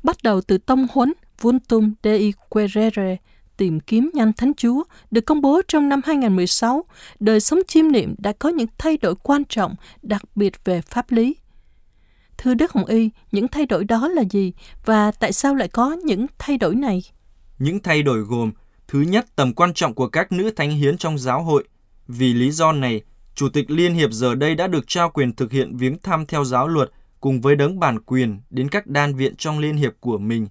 bắt 0.03 0.17
đầu 0.23 0.41
từ 0.41 0.59
tông 0.59 0.87
huấn 0.93 1.13
Vuntum 1.41 1.93
Dei 2.03 2.33
Querere, 2.49 3.17
tìm 3.57 3.81
kiếm 3.81 4.11
nhanh 4.15 4.33
Thánh 4.33 4.53
Chúa, 4.55 4.83
được 5.11 5.27
công 5.27 5.41
bố 5.41 5.61
trong 5.69 5.89
năm 5.89 6.01
2016, 6.05 6.85
đời 7.21 7.41
sống 7.41 7.59
chiêm 7.69 7.93
niệm 7.93 8.15
đã 8.19 8.33
có 8.39 8.49
những 8.49 8.69
thay 8.79 8.97
đổi 8.97 9.15
quan 9.23 9.45
trọng, 9.45 9.75
đặc 10.03 10.23
biệt 10.35 10.65
về 10.65 10.81
pháp 10.81 11.13
lý. 11.13 11.37
Thưa 12.39 12.55
Đức 12.55 12.73
Hồng 12.73 12.85
Y, 12.85 13.11
những 13.33 13.49
thay 13.49 13.67
đổi 13.67 13.85
đó 13.85 14.09
là 14.09 14.23
gì 14.31 14.53
và 14.85 15.11
tại 15.11 15.33
sao 15.33 15.55
lại 15.55 15.69
có 15.69 15.93
những 15.93 16.27
thay 16.39 16.59
đổi 16.59 16.75
này? 16.75 17.03
Những 17.59 17.83
thay 17.83 18.03
đổi 18.03 18.19
gồm, 18.19 18.53
thứ 18.89 19.01
nhất, 19.01 19.27
tầm 19.37 19.53
quan 19.53 19.75
trọng 19.75 19.95
của 19.95 20.09
các 20.09 20.33
nữ 20.33 20.51
thánh 20.51 20.71
hiến 20.71 20.99
trong 20.99 21.19
giáo 21.19 21.43
hội. 21.43 21.65
Vì 22.09 22.35
lý 22.35 22.51
do 22.51 22.73
này, 22.73 23.03
Chủ 23.35 23.49
tịch 23.49 23.71
Liên 23.71 23.95
hiệp 23.95 24.11
giờ 24.13 24.35
đây 24.35 24.55
đã 24.55 24.67
được 24.67 24.85
trao 24.87 25.11
quyền 25.11 25.33
thực 25.33 25.53
hiện 25.53 25.77
viếng 25.77 25.99
thăm 26.03 26.27
theo 26.27 26.45
giáo 26.45 26.69
luật 26.69 26.91
cùng 27.21 27.41
với 27.41 27.57
đấng 27.57 27.81
bản 27.81 28.01
quyền 28.01 28.41
đến 28.51 28.69
các 28.69 28.87
đan 28.87 29.15
viện 29.15 29.37
trong 29.37 29.59
liên 29.59 29.77
hiệp 29.77 29.93
của 30.01 30.19
mình. 30.19 30.49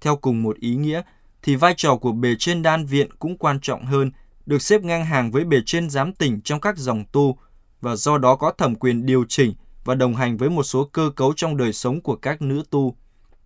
Theo 0.00 0.16
cùng 0.16 0.42
một 0.42 0.56
ý 0.56 0.74
nghĩa, 0.74 1.02
thì 1.42 1.56
vai 1.56 1.74
trò 1.76 1.96
của 1.96 2.12
bề 2.12 2.34
trên 2.38 2.62
đan 2.62 2.86
viện 2.86 3.08
cũng 3.18 3.38
quan 3.38 3.58
trọng 3.62 3.84
hơn, 3.84 4.10
được 4.46 4.62
xếp 4.62 4.82
ngang 4.82 5.04
hàng 5.04 5.30
với 5.30 5.44
bề 5.44 5.58
trên 5.66 5.90
giám 5.90 6.12
tỉnh 6.12 6.40
trong 6.40 6.60
các 6.60 6.78
dòng 6.78 7.04
tu 7.12 7.38
và 7.80 7.96
do 7.96 8.18
đó 8.18 8.36
có 8.36 8.52
thẩm 8.58 8.74
quyền 8.74 9.06
điều 9.06 9.24
chỉnh 9.28 9.54
và 9.84 9.94
đồng 9.94 10.14
hành 10.14 10.36
với 10.36 10.50
một 10.50 10.62
số 10.62 10.84
cơ 10.84 11.10
cấu 11.16 11.32
trong 11.36 11.56
đời 11.56 11.72
sống 11.72 12.00
của 12.00 12.16
các 12.16 12.42
nữ 12.42 12.62
tu. 12.70 12.96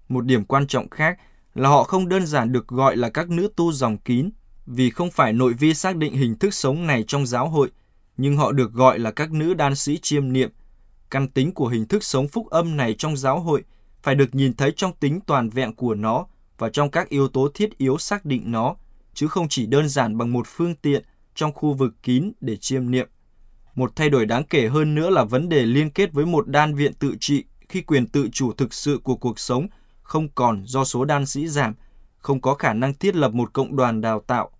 Một 0.08 0.24
điểm 0.24 0.44
quan 0.44 0.66
trọng 0.66 0.90
khác 0.90 1.18
là 1.54 1.68
họ 1.68 1.82
không 1.84 2.08
đơn 2.08 2.26
giản 2.26 2.52
được 2.52 2.68
gọi 2.68 2.96
là 2.96 3.10
các 3.10 3.30
nữ 3.30 3.48
tu 3.56 3.72
dòng 3.72 3.98
kín, 3.98 4.30
vì 4.66 4.90
không 4.90 5.10
phải 5.10 5.32
nội 5.32 5.52
vi 5.52 5.74
xác 5.74 5.96
định 5.96 6.12
hình 6.12 6.38
thức 6.38 6.54
sống 6.54 6.86
này 6.86 7.04
trong 7.06 7.26
giáo 7.26 7.48
hội, 7.48 7.70
nhưng 8.16 8.36
họ 8.36 8.52
được 8.52 8.72
gọi 8.72 8.98
là 8.98 9.10
các 9.10 9.32
nữ 9.32 9.54
đan 9.54 9.76
sĩ 9.76 9.98
chiêm 10.02 10.32
niệm, 10.32 10.50
Căn 11.12 11.28
tính 11.28 11.52
của 11.52 11.68
hình 11.68 11.86
thức 11.86 12.04
sống 12.04 12.28
phúc 12.28 12.46
âm 12.50 12.76
này 12.76 12.94
trong 12.98 13.16
giáo 13.16 13.40
hội 13.40 13.62
phải 14.02 14.14
được 14.14 14.34
nhìn 14.34 14.54
thấy 14.54 14.72
trong 14.76 14.92
tính 15.00 15.20
toàn 15.26 15.50
vẹn 15.50 15.74
của 15.74 15.94
nó 15.94 16.26
và 16.58 16.68
trong 16.68 16.90
các 16.90 17.08
yếu 17.08 17.28
tố 17.28 17.48
thiết 17.54 17.78
yếu 17.78 17.98
xác 17.98 18.24
định 18.24 18.42
nó, 18.46 18.76
chứ 19.14 19.28
không 19.28 19.48
chỉ 19.48 19.66
đơn 19.66 19.88
giản 19.88 20.18
bằng 20.18 20.32
một 20.32 20.46
phương 20.46 20.74
tiện 20.74 21.04
trong 21.34 21.52
khu 21.52 21.72
vực 21.72 21.94
kín 22.02 22.32
để 22.40 22.56
chiêm 22.56 22.90
niệm. 22.90 23.08
Một 23.74 23.96
thay 23.96 24.10
đổi 24.10 24.26
đáng 24.26 24.44
kể 24.44 24.68
hơn 24.68 24.94
nữa 24.94 25.10
là 25.10 25.24
vấn 25.24 25.48
đề 25.48 25.66
liên 25.66 25.90
kết 25.90 26.12
với 26.12 26.26
một 26.26 26.48
đan 26.48 26.74
viện 26.74 26.92
tự 26.94 27.14
trị 27.20 27.44
khi 27.68 27.80
quyền 27.80 28.06
tự 28.06 28.28
chủ 28.32 28.52
thực 28.52 28.74
sự 28.74 29.00
của 29.04 29.16
cuộc 29.16 29.38
sống 29.38 29.68
không 30.02 30.28
còn 30.28 30.62
do 30.66 30.84
số 30.84 31.04
đan 31.04 31.26
sĩ 31.26 31.48
giảm, 31.48 31.74
không 32.18 32.40
có 32.40 32.54
khả 32.54 32.72
năng 32.72 32.94
thiết 32.94 33.16
lập 33.16 33.32
một 33.32 33.52
cộng 33.52 33.76
đoàn 33.76 34.00
đào 34.00 34.20
tạo. 34.20 34.50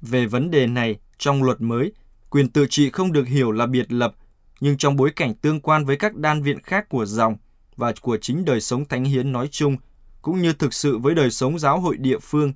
Về 0.00 0.26
vấn 0.26 0.50
đề 0.50 0.66
này, 0.66 0.98
trong 1.18 1.42
luật 1.42 1.60
mới, 1.60 1.92
quyền 2.30 2.48
tự 2.48 2.66
trị 2.70 2.90
không 2.90 3.12
được 3.12 3.28
hiểu 3.28 3.52
là 3.52 3.66
biệt 3.66 3.92
lập 3.92 4.14
nhưng 4.60 4.76
trong 4.76 4.96
bối 4.96 5.10
cảnh 5.10 5.34
tương 5.34 5.60
quan 5.60 5.84
với 5.84 5.96
các 5.96 6.16
đan 6.16 6.42
viện 6.42 6.62
khác 6.62 6.88
của 6.88 7.06
dòng 7.06 7.36
và 7.76 7.92
của 8.00 8.16
chính 8.16 8.44
đời 8.44 8.60
sống 8.60 8.84
thánh 8.84 9.04
hiến 9.04 9.32
nói 9.32 9.48
chung, 9.50 9.76
cũng 10.22 10.42
như 10.42 10.52
thực 10.52 10.74
sự 10.74 10.98
với 10.98 11.14
đời 11.14 11.30
sống 11.30 11.58
giáo 11.58 11.80
hội 11.80 11.96
địa 11.96 12.18
phương. 12.18 12.52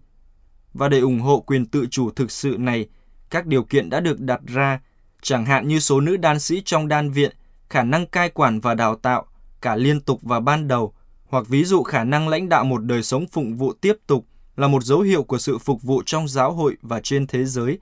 Và 0.75 0.89
để 0.89 1.01
ủng 1.01 1.21
hộ 1.21 1.41
quyền 1.41 1.67
tự 1.67 1.87
chủ 1.91 2.11
thực 2.11 2.31
sự 2.31 2.57
này, 2.59 2.89
các 3.31 3.47
điều 3.47 3.63
kiện 3.63 3.91
đã 3.91 4.01
được 4.01 4.21
đặt 4.21 4.41
ra, 4.47 4.81
chẳng 5.23 5.47
hạn 5.47 5.69
như 5.69 5.79
số 5.79 6.01
nữ 6.01 6.17
đan 6.17 6.41
sĩ 6.41 6.63
trong 6.65 6.89
đan 6.89 7.11
viện, 7.11 7.33
khả 7.71 7.83
năng 7.83 8.07
cai 8.07 8.29
quản 8.29 8.61
và 8.61 8.75
đào 8.75 8.97
tạo, 8.97 9.27
cả 9.61 9.77
liên 9.77 10.01
tục 10.01 10.21
và 10.23 10.41
ban 10.41 10.69
đầu, 10.69 10.95
hoặc 11.27 11.49
ví 11.49 11.65
dụ 11.65 11.83
khả 11.83 12.05
năng 12.05 12.29
lãnh 12.29 12.49
đạo 12.49 12.65
một 12.65 12.85
đời 12.85 13.03
sống 13.03 13.27
phụng 13.33 13.57
vụ 13.57 13.73
tiếp 13.73 13.95
tục 14.07 14.27
là 14.57 14.69
một 14.69 14.85
dấu 14.85 15.01
hiệu 15.01 15.23
của 15.23 15.39
sự 15.39 15.59
phục 15.59 15.83
vụ 15.83 16.03
trong 16.07 16.29
giáo 16.29 16.53
hội 16.53 16.77
và 16.83 17.01
trên 17.01 17.27
thế 17.27 17.45
giới, 17.45 17.79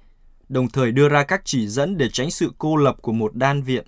đồng 0.48 0.68
thời 0.68 0.92
đưa 0.92 1.08
ra 1.08 1.22
các 1.22 1.42
chỉ 1.44 1.68
dẫn 1.68 1.98
để 1.98 2.08
tránh 2.12 2.30
sự 2.30 2.52
cô 2.58 2.76
lập 2.76 2.96
của 3.02 3.12
một 3.12 3.34
đan 3.34 3.62
viện 3.62 3.86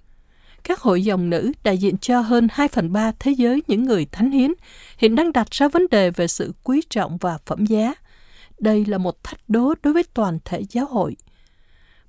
các 0.65 0.81
hội 0.81 1.05
dòng 1.05 1.31
nữ 1.31 1.53
đại 1.63 1.79
diện 1.79 1.99
cho 1.99 2.21
hơn 2.21 2.49
2 2.51 2.69
phần 2.69 2.93
3 2.93 3.13
thế 3.19 3.31
giới 3.31 3.63
những 3.69 3.85
người 3.85 4.07
thánh 4.13 4.31
hiến, 4.31 4.53
hiện 4.99 5.15
đang 5.15 5.33
đặt 5.33 5.51
ra 5.51 5.69
vấn 5.69 5.87
đề 5.91 6.11
về 6.11 6.27
sự 6.27 6.55
quý 6.63 6.81
trọng 6.91 7.19
và 7.19 7.39
phẩm 7.47 7.67
giá. 7.67 7.95
Đây 8.59 8.85
là 8.85 8.99
một 8.99 9.25
thách 9.25 9.41
đố 9.49 9.75
đối 9.83 9.95
với 9.95 10.03
toàn 10.15 10.39
thể 10.45 10.63
giáo 10.71 10.87
hội. 10.87 11.17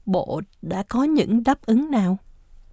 Bộ 0.05 0.41
đã 0.61 0.83
có 0.89 1.03
những 1.03 1.43
đáp 1.43 1.65
ứng 1.65 1.91
nào? 1.91 2.17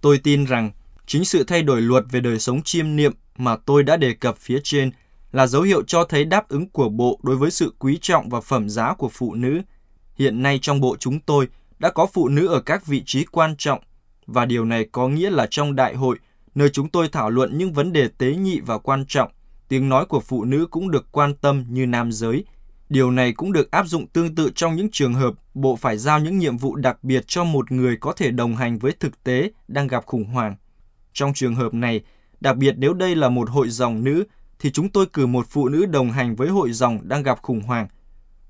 Tôi 0.01 0.17
tin 0.23 0.45
rằng 0.45 0.71
chính 1.05 1.25
sự 1.25 1.43
thay 1.43 1.63
đổi 1.63 1.81
luật 1.81 2.03
về 2.11 2.19
đời 2.19 2.39
sống 2.39 2.61
chiêm 2.63 2.95
niệm 2.95 3.13
mà 3.37 3.55
tôi 3.55 3.83
đã 3.83 3.97
đề 3.97 4.13
cập 4.13 4.37
phía 4.37 4.59
trên 4.63 4.91
là 5.31 5.47
dấu 5.47 5.61
hiệu 5.61 5.83
cho 5.87 6.03
thấy 6.03 6.25
đáp 6.25 6.49
ứng 6.49 6.69
của 6.69 6.89
Bộ 6.89 7.19
đối 7.23 7.35
với 7.35 7.51
sự 7.51 7.73
quý 7.79 7.97
trọng 8.01 8.29
và 8.29 8.41
phẩm 8.41 8.69
giá 8.69 8.93
của 8.93 9.09
phụ 9.09 9.33
nữ. 9.33 9.61
Hiện 10.15 10.43
nay 10.43 10.59
trong 10.61 10.81
Bộ 10.81 10.95
chúng 10.99 11.19
tôi 11.19 11.47
đã 11.79 11.89
có 11.89 12.05
phụ 12.13 12.27
nữ 12.27 12.47
ở 12.47 12.61
các 12.61 12.85
vị 12.85 13.03
trí 13.05 13.25
quan 13.25 13.55
trọng 13.57 13.79
và 14.27 14.45
điều 14.45 14.65
này 14.65 14.85
có 14.91 15.07
nghĩa 15.07 15.29
là 15.29 15.47
trong 15.49 15.75
đại 15.75 15.95
hội, 15.95 16.17
nơi 16.55 16.69
chúng 16.69 16.89
tôi 16.89 17.09
thảo 17.11 17.29
luận 17.29 17.57
những 17.57 17.73
vấn 17.73 17.93
đề 17.93 18.07
tế 18.17 18.35
nhị 18.35 18.59
và 18.59 18.77
quan 18.77 19.05
trọng, 19.07 19.31
tiếng 19.67 19.89
nói 19.89 20.05
của 20.05 20.19
phụ 20.19 20.43
nữ 20.43 20.67
cũng 20.71 20.91
được 20.91 21.11
quan 21.11 21.35
tâm 21.35 21.65
như 21.69 21.85
nam 21.85 22.11
giới. 22.11 22.45
Điều 22.89 23.11
này 23.11 23.33
cũng 23.33 23.53
được 23.53 23.71
áp 23.71 23.87
dụng 23.87 24.07
tương 24.07 24.35
tự 24.35 24.51
trong 24.55 24.75
những 24.75 24.91
trường 24.91 25.13
hợp 25.13 25.33
Bộ 25.53 25.75
phải 25.75 25.97
giao 25.97 26.19
những 26.19 26.37
nhiệm 26.37 26.57
vụ 26.57 26.75
đặc 26.75 27.03
biệt 27.03 27.23
cho 27.27 27.43
một 27.43 27.71
người 27.71 27.97
có 27.97 28.13
thể 28.13 28.31
đồng 28.31 28.55
hành 28.55 28.79
với 28.79 28.91
thực 28.91 29.23
tế 29.23 29.51
đang 29.67 29.87
gặp 29.87 30.05
khủng 30.05 30.25
hoảng. 30.25 30.55
Trong 31.13 31.33
trường 31.33 31.55
hợp 31.55 31.73
này, 31.73 32.01
đặc 32.41 32.57
biệt 32.57 32.75
nếu 32.77 32.93
đây 32.93 33.15
là 33.15 33.29
một 33.29 33.49
hội 33.49 33.69
dòng 33.69 34.03
nữ, 34.03 34.23
thì 34.59 34.71
chúng 34.71 34.89
tôi 34.89 35.05
cử 35.13 35.25
một 35.25 35.45
phụ 35.49 35.69
nữ 35.69 35.85
đồng 35.85 36.11
hành 36.11 36.35
với 36.35 36.49
hội 36.49 36.71
dòng 36.71 36.99
đang 37.03 37.23
gặp 37.23 37.41
khủng 37.41 37.61
hoảng. 37.61 37.87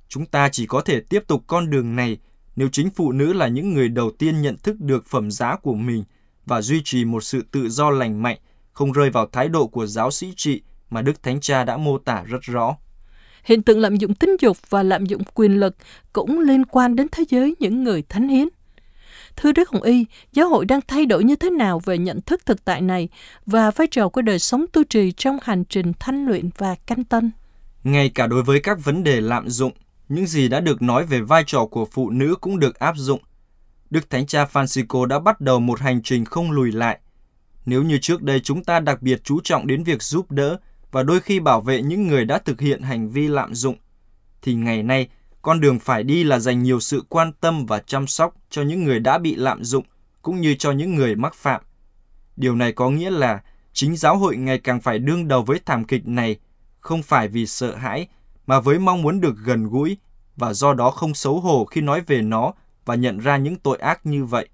Chúng 0.08 0.26
ta 0.26 0.50
chỉ 0.50 0.66
có 0.66 0.82
thể 0.82 1.00
tiếp 1.00 1.24
tục 1.28 1.44
con 1.48 1.70
đường 1.70 1.96
này 1.96 2.18
nếu 2.56 2.70
chính 2.72 2.89
phụ 2.89 3.12
nữ 3.12 3.34
là 3.34 3.48
những 3.48 3.74
người 3.74 3.89
đầu 3.89 4.12
tiên 4.12 4.42
nhận 4.42 4.58
thức 4.58 4.80
được 4.80 5.06
phẩm 5.06 5.32
giá 5.32 5.56
của 5.56 5.74
mình 5.74 6.04
và 6.46 6.62
duy 6.62 6.82
trì 6.86 7.06
một 7.06 7.24
sự 7.24 7.42
tự 7.52 7.70
do 7.70 7.89
lành 7.89 8.24
mạnh, 8.24 8.38
không 8.72 8.92
rơi 8.92 9.10
vào 9.10 9.28
thái 9.32 9.50
độ 9.50 9.68
của 9.68 9.86
giáo 9.86 10.12
sĩ 10.12 10.34
trị 10.36 10.62
mà 10.89 11.02
Đức 11.02 11.24
Thánh 11.24 11.42
Cha 11.42 11.63
đã 11.63 11.78
mô 11.78 11.98
tả 11.98 12.24
rất 12.24 12.42
rõ. 12.42 12.76
Hiện 13.44 13.62
tượng 13.62 13.80
lạm 13.80 13.96
dụng 13.96 14.16
tính 14.16 14.36
dục 14.39 14.58
và 14.70 14.84
lạm 14.84 15.06
dụng 15.06 15.22
quyền 15.34 15.60
lực 15.60 15.76
cũng 16.13 16.39
liên 16.39 16.66
quan 16.66 16.96
đến 16.96 17.08
thế 17.12 17.24
giới 17.30 17.56
những 17.60 17.84
người 17.84 18.04
thánh 18.10 18.28
hiến. 18.28 18.48
Thưa 19.36 19.52
Đức 19.52 19.70
Hồng 19.70 19.84
Y, 19.84 20.06
giáo 20.32 20.50
hội 20.50 20.66
đang 20.66 20.80
thay 20.88 21.06
đổi 21.06 21.24
như 21.24 21.36
thế 21.36 21.50
nào 21.50 21.80
về 21.86 21.98
nhận 21.98 22.22
thức 22.22 22.46
thực 22.46 22.66
tại 22.66 22.82
này 22.82 23.10
và 23.46 23.72
vai 23.72 23.88
trò 23.88 24.10
của 24.10 24.22
đời 24.22 24.39
sống 24.39 24.66
tu 24.74 24.84
trì 24.84 25.12
trong 25.12 25.38
hành 25.44 25.63
trình 25.66 25.94
thanh 26.00 26.26
luyện 26.26 26.50
và 26.58 26.76
canh 26.86 27.04
tân? 27.04 27.32
Ngay 27.84 28.10
cả 28.10 28.28
đối 28.28 28.44
với 28.44 28.60
các 28.60 28.78
vấn 28.84 29.04
đề 29.04 29.22
lạm 29.22 29.50
dụng, 29.50 29.72
những 30.13 30.28
gì 30.28 30.47
đã 30.47 30.60
được 30.60 30.82
nói 30.82 31.06
về 31.06 31.21
vai 31.21 31.43
trò 31.47 31.65
của 31.65 31.86
phụ 31.86 32.10
nữ 32.10 32.36
cũng 32.41 32.60
được 32.60 32.80
áp 32.80 32.93
dụng. 32.97 33.21
Đức 33.89 34.10
Thánh 34.10 34.26
Cha 34.26 34.45
Francisco 34.45 35.06
đã 35.06 35.19
bắt 35.19 35.41
đầu 35.41 35.60
một 35.60 35.80
hành 35.80 36.02
trình 36.04 36.26
không 36.26 36.52
lùi 36.52 36.71
lại. 36.71 36.99
Nếu 37.65 37.84
như 37.84 37.97
trước 38.02 38.21
đây 38.21 38.39
chúng 38.39 38.63
ta 38.63 38.80
đặc 38.80 39.02
biệt 39.02 39.23
chú 39.23 39.39
trọng 39.43 39.67
đến 39.67 39.84
việc 39.84 40.04
giúp 40.04 40.32
đỡ 40.32 40.58
và 40.91 41.04
đôi 41.04 41.19
khi 41.19 41.39
bảo 41.39 41.62
vệ 41.62 41.82
những 41.82 42.08
người 42.08 42.26
đã 42.26 42.38
thực 42.38 42.62
hiện 42.62 42.82
hành 42.82 43.10
vi 43.10 43.28
lạm 43.28 43.56
dụng, 43.56 43.76
thì 44.41 44.54
ngày 44.54 44.84
nay 44.84 45.08
con 45.41 45.62
đường 45.62 45.80
phải 45.80 46.04
đi 46.04 46.23
là 46.23 46.39
dành 46.39 46.63
nhiều 46.63 46.80
sự 46.80 47.04
quan 47.10 47.32
tâm 47.34 47.65
và 47.65 47.80
chăm 47.80 48.08
sóc 48.08 48.36
cho 48.49 48.62
những 48.62 48.84
người 48.84 48.99
đã 48.99 49.17
bị 49.17 49.36
lạm 49.36 49.63
dụng 49.63 49.86
cũng 50.21 50.41
như 50.41 50.56
cho 50.56 50.71
những 50.71 50.95
người 50.95 51.15
mắc 51.15 51.36
phạm. 51.36 51.62
Điều 52.36 52.56
này 52.56 52.71
có 52.71 52.89
nghĩa 52.89 53.10
là 53.10 53.41
chính 53.73 53.95
giáo 53.95 54.17
hội 54.17 54.38
ngày 54.38 54.58
càng 54.58 54.82
phải 54.82 54.99
đương 54.99 55.28
đầu 55.28 55.41
với 55.41 55.60
thảm 55.65 55.84
kịch 55.84 56.08
này, 56.08 56.36
không 56.80 57.04
phải 57.04 57.28
vì 57.28 57.45
sợ 57.45 57.76
hãi, 57.76 58.08
mà 58.48 58.60
với 58.60 58.80
mong 58.80 59.02
muốn 59.02 59.22
được 59.22 59.36
gần 59.46 59.70
gũi 59.70 59.98
và 60.36 60.54
do 60.54 60.74
đó 60.74 60.92
không 60.92 61.14
xấu 61.14 61.40
hổ 61.40 61.66
khi 61.66 61.82
nói 61.82 62.02
về 62.02 62.22
nó 62.22 62.54
và 62.86 62.96
nhận 62.96 63.20
ra 63.20 63.38
những 63.38 63.56
tội 63.56 63.78
ác 63.78 64.06
như 64.06 64.26
vậy. 64.26 64.50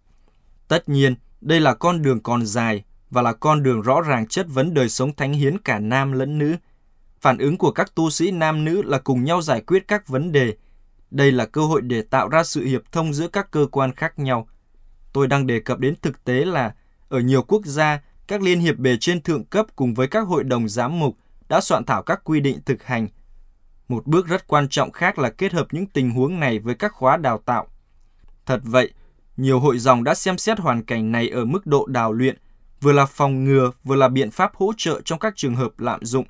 Tất 0.68 0.90
nhiên, 0.90 1.16
đây 1.42 1.60
là 1.60 1.74
con 1.74 2.02
đường 2.02 2.20
còn 2.24 2.46
dài 2.46 2.84
và 3.10 3.22
là 3.22 3.34
con 3.34 3.64
đường 3.64 3.82
rõ 3.82 4.02
ràng 4.02 4.28
chất 4.28 4.48
vấn 4.50 4.74
đời 4.74 4.90
sống 4.90 5.14
thánh 5.14 5.34
hiến 5.34 5.58
cả 5.58 5.80
nam 5.80 6.12
lẫn 6.12 6.38
nữ. 6.38 6.56
Phản 7.22 7.38
ứng 7.38 7.58
của 7.58 7.72
các 7.72 7.96
tu 7.96 8.10
sĩ 8.10 8.32
nam 8.32 8.66
nữ 8.66 8.82
là 8.82 9.00
cùng 9.00 9.24
nhau 9.24 9.42
giải 9.42 9.62
quyết 9.62 9.88
các 9.88 10.08
vấn 10.08 10.32
đề. 10.32 10.56
Đây 11.12 11.32
là 11.32 11.46
cơ 11.46 11.62
hội 11.62 11.82
để 11.82 12.02
tạo 12.02 12.30
ra 12.30 12.44
sự 12.44 12.66
hiệp 12.66 12.82
thông 12.92 13.14
giữa 13.14 13.28
các 13.28 13.52
cơ 13.52 13.68
quan 13.72 13.94
khác 13.94 14.20
nhau. 14.20 14.48
Tôi 15.14 15.28
đang 15.28 15.48
đề 15.48 15.60
cập 15.60 15.80
đến 15.80 15.96
thực 16.02 16.24
tế 16.24 16.46
là 16.46 16.74
ở 17.10 17.20
nhiều 17.20 17.44
quốc 17.44 17.66
gia, 17.66 18.02
các 18.28 18.42
liên 18.42 18.60
hiệp 18.60 18.78
bề 18.78 18.98
trên 19.00 19.22
thượng 19.22 19.46
cấp 19.46 19.66
cùng 19.76 19.94
với 19.94 20.08
các 20.08 20.28
hội 20.28 20.44
đồng 20.44 20.70
giám 20.70 21.00
mục 21.00 21.18
đã 21.50 21.62
soạn 21.62 21.86
thảo 21.86 22.04
các 22.04 22.22
quy 22.24 22.40
định 22.40 22.60
thực 22.66 22.84
hành. 22.84 23.08
Một 23.90 24.08
bước 24.08 24.28
rất 24.28 24.48
quan 24.48 24.70
trọng 24.70 24.92
khác 24.92 25.20
là 25.20 25.30
kết 25.30 25.54
hợp 25.54 25.68
những 25.72 25.86
tình 25.86 26.12
huống 26.12 26.40
này 26.40 26.60
với 26.60 26.76
các 26.76 26.94
khóa 26.94 27.18
đào 27.18 27.38
tạo. 27.46 27.68
Thật 28.46 28.62
vậy, 28.64 28.94
nhiều 29.38 29.60
hội 29.60 29.80
dòng 29.80 30.04
đã 30.04 30.16
xem 30.16 30.38
xét 30.38 30.60
hoàn 30.60 30.84
cảnh 30.84 31.12
này 31.12 31.30
ở 31.30 31.46
mức 31.46 31.68
độ 31.68 31.86
đào 31.86 32.14
luyện, 32.14 32.38
vừa 32.82 32.92
là 32.92 33.06
phòng 33.06 33.44
ngừa, 33.44 33.72
vừa 33.84 33.96
là 33.96 34.08
biện 34.08 34.32
pháp 34.32 34.56
hỗ 34.56 34.74
trợ 34.78 35.02
trong 35.06 35.20
các 35.20 35.34
trường 35.36 35.56
hợp 35.56 35.80
lạm 35.80 36.06
dụng, 36.06 36.26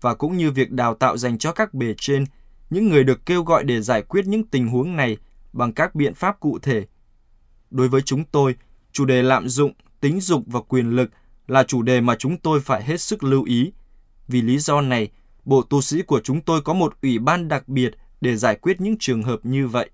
và 0.00 0.14
cũng 0.14 0.36
như 0.36 0.50
việc 0.50 0.70
đào 0.70 0.94
tạo 0.94 1.16
dành 1.16 1.38
cho 1.38 1.52
các 1.52 1.74
bề 1.74 1.94
trên, 1.96 2.24
những 2.70 2.88
người 2.88 3.04
được 3.04 3.26
kêu 3.26 3.42
gọi 3.42 3.64
để 3.64 3.80
giải 3.80 4.02
quyết 4.02 4.26
những 4.26 4.46
tình 4.46 4.68
huống 4.68 4.96
này 4.96 5.16
bằng 5.52 5.72
các 5.72 5.94
biện 5.94 6.14
pháp 6.14 6.40
cụ 6.40 6.58
thể. 6.62 6.86
Đối 7.70 7.88
với 7.88 8.02
chúng 8.02 8.24
tôi, 8.24 8.54
chủ 8.92 9.04
đề 9.04 9.22
lạm 9.22 9.48
dụng, 9.48 9.72
tính 10.00 10.20
dục 10.20 10.42
và 10.46 10.60
quyền 10.60 10.90
lực 10.90 11.10
là 11.46 11.62
chủ 11.62 11.82
đề 11.82 12.00
mà 12.00 12.16
chúng 12.18 12.36
tôi 12.36 12.60
phải 12.60 12.84
hết 12.84 13.00
sức 13.00 13.24
lưu 13.24 13.44
ý. 13.44 13.72
Vì 14.28 14.42
lý 14.42 14.58
do 14.58 14.80
này, 14.80 15.10
bộ 15.44 15.62
tu 15.62 15.80
sĩ 15.80 16.02
của 16.02 16.20
chúng 16.24 16.40
tôi 16.40 16.60
có 16.62 16.72
một 16.72 16.94
ủy 17.02 17.18
ban 17.18 17.48
đặc 17.48 17.68
biệt 17.68 17.90
để 18.20 18.36
giải 18.36 18.56
quyết 18.56 18.80
những 18.80 18.96
trường 18.98 19.22
hợp 19.22 19.40
như 19.42 19.68
vậy. 19.68 19.90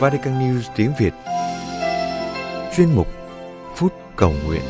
Vatican 0.00 0.34
News 0.34 0.62
tiếng 0.76 0.92
Việt. 0.98 1.14
Chuyên 2.76 2.88
mục 2.94 3.06
Phút 3.76 3.92
Cầu 4.16 4.34
Nguyện. 4.46 4.62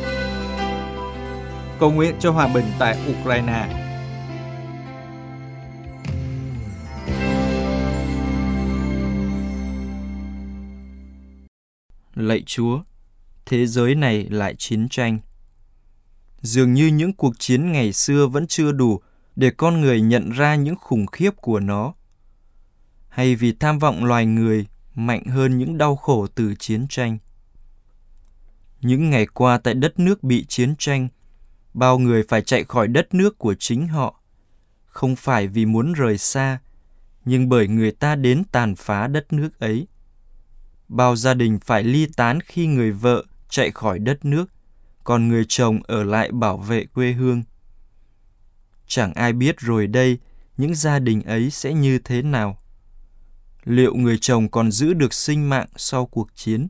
Cầu 1.80 1.90
nguyện 1.90 2.14
cho 2.20 2.30
hòa 2.30 2.48
bình 2.54 2.64
tại 2.78 2.96
Ukraine 3.10 3.87
Lạy 12.18 12.42
Chúa, 12.46 12.82
thế 13.46 13.66
giới 13.66 13.94
này 13.94 14.24
lại 14.30 14.54
chiến 14.58 14.88
tranh. 14.88 15.18
Dường 16.40 16.74
như 16.74 16.86
những 16.86 17.12
cuộc 17.12 17.38
chiến 17.38 17.72
ngày 17.72 17.92
xưa 17.92 18.26
vẫn 18.26 18.46
chưa 18.46 18.72
đủ 18.72 19.00
để 19.36 19.50
con 19.50 19.80
người 19.80 20.00
nhận 20.00 20.30
ra 20.30 20.54
những 20.54 20.76
khủng 20.76 21.06
khiếp 21.06 21.30
của 21.36 21.60
nó. 21.60 21.94
Hay 23.08 23.36
vì 23.36 23.52
tham 23.52 23.78
vọng 23.78 24.04
loài 24.04 24.26
người 24.26 24.66
mạnh 24.94 25.24
hơn 25.24 25.58
những 25.58 25.78
đau 25.78 25.96
khổ 25.96 26.26
từ 26.34 26.54
chiến 26.54 26.86
tranh. 26.88 27.18
Những 28.80 29.10
ngày 29.10 29.26
qua 29.26 29.58
tại 29.58 29.74
đất 29.74 29.98
nước 29.98 30.22
bị 30.22 30.44
chiến 30.44 30.74
tranh, 30.78 31.08
bao 31.74 31.98
người 31.98 32.22
phải 32.28 32.42
chạy 32.42 32.64
khỏi 32.64 32.88
đất 32.88 33.14
nước 33.14 33.38
của 33.38 33.54
chính 33.54 33.88
họ, 33.88 34.20
không 34.86 35.16
phải 35.16 35.46
vì 35.46 35.66
muốn 35.66 35.92
rời 35.92 36.18
xa, 36.18 36.58
nhưng 37.24 37.48
bởi 37.48 37.68
người 37.68 37.92
ta 37.92 38.16
đến 38.16 38.42
tàn 38.52 38.74
phá 38.74 39.06
đất 39.06 39.32
nước 39.32 39.60
ấy. 39.60 39.86
Bao 40.88 41.16
gia 41.16 41.34
đình 41.34 41.58
phải 41.64 41.82
ly 41.82 42.06
tán 42.16 42.40
khi 42.40 42.66
người 42.66 42.92
vợ 42.92 43.24
chạy 43.48 43.70
khỏi 43.70 43.98
đất 43.98 44.24
nước, 44.24 44.44
còn 45.04 45.28
người 45.28 45.44
chồng 45.48 45.80
ở 45.82 46.04
lại 46.04 46.32
bảo 46.32 46.56
vệ 46.56 46.84
quê 46.84 47.12
hương. 47.12 47.42
Chẳng 48.86 49.14
ai 49.14 49.32
biết 49.32 49.60
rồi 49.60 49.86
đây 49.86 50.18
những 50.56 50.74
gia 50.74 50.98
đình 50.98 51.22
ấy 51.22 51.50
sẽ 51.50 51.72
như 51.72 51.98
thế 51.98 52.22
nào 52.22 52.58
liệu 53.68 53.94
người 53.94 54.18
chồng 54.20 54.48
còn 54.48 54.70
giữ 54.70 54.94
được 54.94 55.14
sinh 55.14 55.48
mạng 55.48 55.66
sau 55.76 56.06
cuộc 56.06 56.28
chiến? 56.34 56.68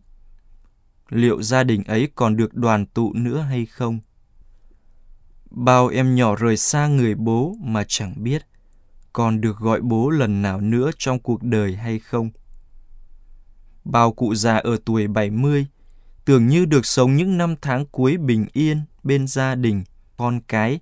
Liệu 1.08 1.42
gia 1.42 1.64
đình 1.64 1.84
ấy 1.84 2.08
còn 2.14 2.36
được 2.36 2.54
đoàn 2.54 2.86
tụ 2.86 3.12
nữa 3.12 3.40
hay 3.40 3.66
không? 3.66 4.00
Bao 5.50 5.88
em 5.88 6.14
nhỏ 6.14 6.36
rời 6.36 6.56
xa 6.56 6.86
người 6.86 7.14
bố 7.14 7.56
mà 7.60 7.84
chẳng 7.88 8.14
biết 8.16 8.46
còn 9.12 9.40
được 9.40 9.58
gọi 9.58 9.80
bố 9.80 10.10
lần 10.10 10.42
nào 10.42 10.60
nữa 10.60 10.90
trong 10.98 11.18
cuộc 11.18 11.42
đời 11.42 11.76
hay 11.76 11.98
không? 11.98 12.30
Bao 13.88 14.12
cụ 14.12 14.34
già 14.34 14.56
ở 14.56 14.76
tuổi 14.84 15.06
70 15.06 15.66
tưởng 16.24 16.46
như 16.46 16.64
được 16.64 16.86
sống 16.86 17.16
những 17.16 17.38
năm 17.38 17.54
tháng 17.62 17.86
cuối 17.86 18.16
bình 18.16 18.46
yên 18.52 18.82
bên 19.02 19.26
gia 19.26 19.54
đình, 19.54 19.84
con 20.16 20.40
cái. 20.48 20.80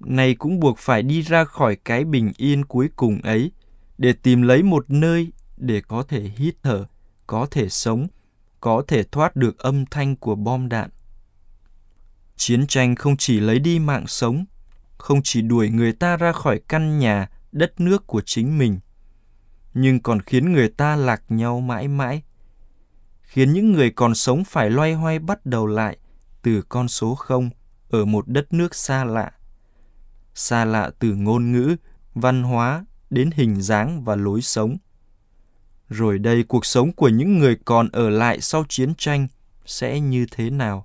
Này 0.00 0.34
cũng 0.34 0.60
buộc 0.60 0.78
phải 0.78 1.02
đi 1.02 1.22
ra 1.22 1.44
khỏi 1.44 1.76
cái 1.84 2.04
bình 2.04 2.32
yên 2.36 2.64
cuối 2.64 2.88
cùng 2.96 3.20
ấy 3.22 3.52
để 3.98 4.12
tìm 4.12 4.42
lấy 4.42 4.62
một 4.62 4.84
nơi 4.88 5.32
để 5.56 5.80
có 5.80 6.02
thể 6.02 6.30
hít 6.36 6.54
thở, 6.62 6.84
có 7.26 7.46
thể 7.50 7.68
sống, 7.68 8.06
có 8.60 8.82
thể 8.88 9.02
thoát 9.02 9.36
được 9.36 9.58
âm 9.58 9.86
thanh 9.86 10.16
của 10.16 10.34
bom 10.34 10.68
đạn. 10.68 10.90
Chiến 12.36 12.66
tranh 12.66 12.94
không 12.94 13.16
chỉ 13.16 13.40
lấy 13.40 13.58
đi 13.58 13.78
mạng 13.78 14.06
sống, 14.06 14.44
không 14.98 15.20
chỉ 15.24 15.42
đuổi 15.42 15.70
người 15.70 15.92
ta 15.92 16.16
ra 16.16 16.32
khỏi 16.32 16.60
căn 16.68 16.98
nhà, 16.98 17.28
đất 17.52 17.80
nước 17.80 18.06
của 18.06 18.22
chính 18.26 18.58
mình, 18.58 18.78
nhưng 19.78 20.00
còn 20.00 20.22
khiến 20.22 20.52
người 20.52 20.68
ta 20.68 20.96
lạc 20.96 21.22
nhau 21.28 21.60
mãi 21.60 21.88
mãi, 21.88 22.22
khiến 23.22 23.52
những 23.52 23.72
người 23.72 23.90
còn 23.90 24.14
sống 24.14 24.44
phải 24.44 24.70
loay 24.70 24.94
hoay 24.94 25.18
bắt 25.18 25.46
đầu 25.46 25.66
lại 25.66 25.98
từ 26.42 26.62
con 26.68 26.88
số 26.88 27.14
không 27.14 27.50
ở 27.90 28.04
một 28.04 28.28
đất 28.28 28.52
nước 28.52 28.74
xa 28.74 29.04
lạ. 29.04 29.32
Xa 30.34 30.64
lạ 30.64 30.90
từ 30.98 31.14
ngôn 31.14 31.52
ngữ, 31.52 31.76
văn 32.14 32.42
hóa, 32.42 32.84
đến 33.10 33.30
hình 33.34 33.62
dáng 33.62 34.04
và 34.04 34.16
lối 34.16 34.42
sống. 34.42 34.76
Rồi 35.88 36.18
đây 36.18 36.42
cuộc 36.42 36.66
sống 36.66 36.92
của 36.92 37.08
những 37.08 37.38
người 37.38 37.56
còn 37.64 37.88
ở 37.88 38.10
lại 38.10 38.40
sau 38.40 38.64
chiến 38.68 38.94
tranh 38.94 39.28
sẽ 39.66 40.00
như 40.00 40.26
thế 40.30 40.50
nào? 40.50 40.84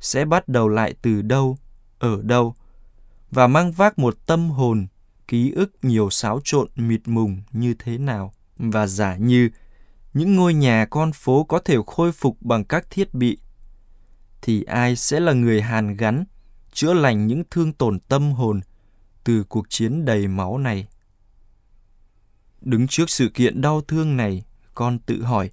Sẽ 0.00 0.24
bắt 0.24 0.48
đầu 0.48 0.68
lại 0.68 0.94
từ 1.02 1.22
đâu? 1.22 1.58
Ở 1.98 2.22
đâu? 2.22 2.54
Và 3.30 3.46
mang 3.46 3.72
vác 3.72 3.98
một 3.98 4.14
tâm 4.26 4.50
hồn, 4.50 4.86
ký 5.28 5.52
ức 5.52 5.70
nhiều 5.82 6.10
xáo 6.10 6.40
trộn 6.44 6.68
mịt 6.76 7.00
mùng 7.06 7.42
như 7.52 7.74
thế 7.78 7.98
nào? 7.98 8.32
Và 8.56 8.86
giả 8.86 9.16
như 9.16 9.50
những 10.14 10.36
ngôi 10.36 10.54
nhà 10.54 10.86
con 10.90 11.12
phố 11.12 11.44
có 11.44 11.58
thể 11.58 11.76
khôi 11.86 12.12
phục 12.12 12.36
bằng 12.40 12.64
các 12.64 12.90
thiết 12.90 13.14
bị, 13.14 13.38
thì 14.42 14.62
ai 14.62 14.96
sẽ 14.96 15.20
là 15.20 15.32
người 15.32 15.62
hàn 15.62 15.96
gắn, 15.96 16.24
chữa 16.72 16.94
lành 16.94 17.26
những 17.26 17.42
thương 17.50 17.72
tổn 17.72 18.00
tâm 18.00 18.32
hồn 18.32 18.60
từ 19.24 19.44
cuộc 19.44 19.66
chiến 19.70 20.04
đầy 20.04 20.28
máu 20.28 20.58
này? 20.58 20.86
Đứng 22.60 22.86
trước 22.88 23.10
sự 23.10 23.28
kiện 23.34 23.60
đau 23.60 23.80
thương 23.80 24.16
này, 24.16 24.44
con 24.74 24.98
tự 24.98 25.22
hỏi, 25.22 25.50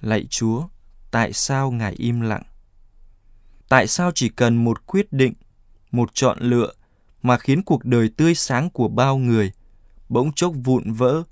Lạy 0.00 0.26
Chúa, 0.30 0.68
tại 1.10 1.32
sao 1.32 1.70
Ngài 1.70 1.92
im 1.92 2.20
lặng? 2.20 2.42
Tại 3.68 3.86
sao 3.86 4.10
chỉ 4.14 4.28
cần 4.28 4.64
một 4.64 4.86
quyết 4.86 5.12
định, 5.12 5.34
một 5.90 6.10
chọn 6.14 6.38
lựa 6.40 6.72
mà 7.22 7.38
khiến 7.38 7.62
cuộc 7.62 7.84
đời 7.84 8.10
tươi 8.16 8.34
sáng 8.34 8.70
của 8.70 8.88
bao 8.88 9.16
người 9.16 9.52
bỗng 10.08 10.32
chốc 10.32 10.52
vụn 10.64 10.92
vỡ, 10.92 11.22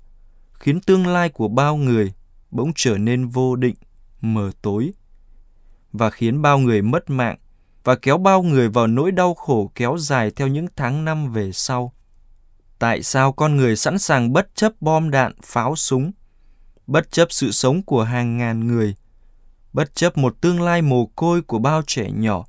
khiến 0.53 0.79
tương 0.81 1.07
lai 1.07 1.29
của 1.29 1.47
bao 1.47 1.75
người 1.75 2.13
bỗng 2.51 2.71
trở 2.75 2.97
nên 2.97 3.27
vô 3.27 3.55
định, 3.55 3.75
mờ 4.21 4.51
tối, 4.61 4.93
và 5.93 6.09
khiến 6.09 6.41
bao 6.41 6.59
người 6.59 6.81
mất 6.81 7.09
mạng 7.09 7.37
và 7.83 7.95
kéo 7.95 8.17
bao 8.17 8.43
người 8.43 8.69
vào 8.69 8.87
nỗi 8.87 9.11
đau 9.11 9.33
khổ 9.33 9.71
kéo 9.75 9.97
dài 9.97 10.31
theo 10.31 10.47
những 10.47 10.67
tháng 10.75 11.05
năm 11.05 11.33
về 11.33 11.51
sau. 11.51 11.93
Tại 12.79 13.03
sao 13.03 13.31
con 13.31 13.57
người 13.57 13.75
sẵn 13.75 13.99
sàng 13.99 14.33
bất 14.33 14.55
chấp 14.55 14.73
bom 14.81 15.11
đạn, 15.11 15.33
pháo 15.43 15.75
súng, 15.75 16.11
bất 16.87 17.11
chấp 17.11 17.27
sự 17.31 17.51
sống 17.51 17.83
của 17.83 18.03
hàng 18.03 18.37
ngàn 18.37 18.67
người, 18.67 18.95
bất 19.73 19.95
chấp 19.95 20.17
một 20.17 20.41
tương 20.41 20.61
lai 20.61 20.81
mồ 20.81 21.05
côi 21.05 21.41
của 21.41 21.59
bao 21.59 21.81
trẻ 21.87 22.11
nhỏ, 22.11 22.45